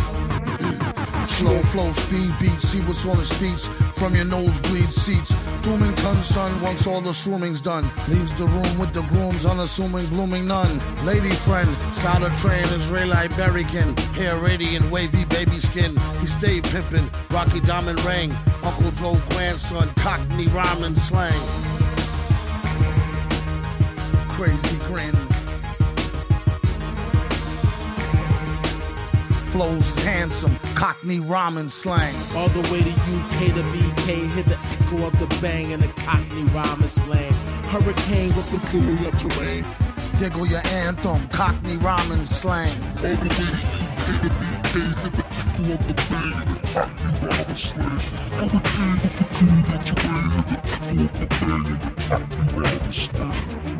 Slow 1.25 1.59
flow, 1.62 1.93
speed 1.93 2.33
beats, 2.41 2.68
see 2.68 2.81
what's 2.81 3.07
on 3.07 3.16
his 3.16 3.33
feet 3.33 3.61
from 3.95 4.14
your 4.14 4.25
nosebleed 4.25 4.91
seats. 4.91 5.33
Doomington 5.62 6.23
son, 6.23 6.61
once 6.62 6.87
all 6.87 7.01
the 7.01 7.12
shrooming's 7.12 7.61
done, 7.61 7.85
leaves 8.09 8.37
the 8.37 8.47
room 8.47 8.79
with 8.79 8.93
the 8.93 9.03
grooms, 9.03 9.47
unassuming, 9.47 10.07
blooming 10.07 10.47
none. 10.47 10.81
Lady 11.05 11.31
friend, 11.31 11.68
solid 11.93 12.33
train, 12.39 12.64
Israelite 12.75 13.31
Berrykin, 13.33 13.97
hair 14.16 14.37
radiant, 14.37 14.91
wavy 14.91 15.25
baby 15.27 15.59
skin. 15.59 15.97
He 16.20 16.27
stayed 16.27 16.64
pimpin', 16.64 17.09
Rocky 17.31 17.61
Diamond 17.61 18.03
ring, 18.05 18.33
Uncle 18.64 18.91
Joe 18.93 19.20
grandson, 19.31 19.89
Cockney 19.99 20.49
rhyming 20.49 20.97
slang. 20.97 21.33
Crazy 24.29 24.79
grin. 24.87 25.41
Flows 29.53 29.99
is 29.99 30.05
handsome, 30.07 30.57
Cockney 30.75 31.21
rhyming 31.21 31.69
slang. 31.69 32.15
All 32.35 32.49
the 32.49 32.63
way 32.73 32.81
to 32.81 32.89
UK 32.89 33.53
to 33.55 33.63
BK, 33.75 34.07
hear 34.33 34.45
the 34.45 34.59
echo 34.59 35.07
of 35.07 35.13
the 35.21 35.27
bang 35.43 35.75
and 35.75 35.83
the 35.83 35.89
cockney 36.01 36.45
rhyme 36.55 36.81
and 36.81 36.89
slang. 36.89 37.35
Hurricane 37.69 38.33
ripping 38.33 38.61
through 38.71 38.95
your 38.95 39.13
terrain. 39.13 39.63
Diggle 40.19 40.47
your 40.47 40.63
anthem, 40.87 41.29
Cockney 41.29 41.77
rhyming 41.77 42.25
slang. 42.25 42.71
Thank 42.97 43.23
you. 53.69 53.72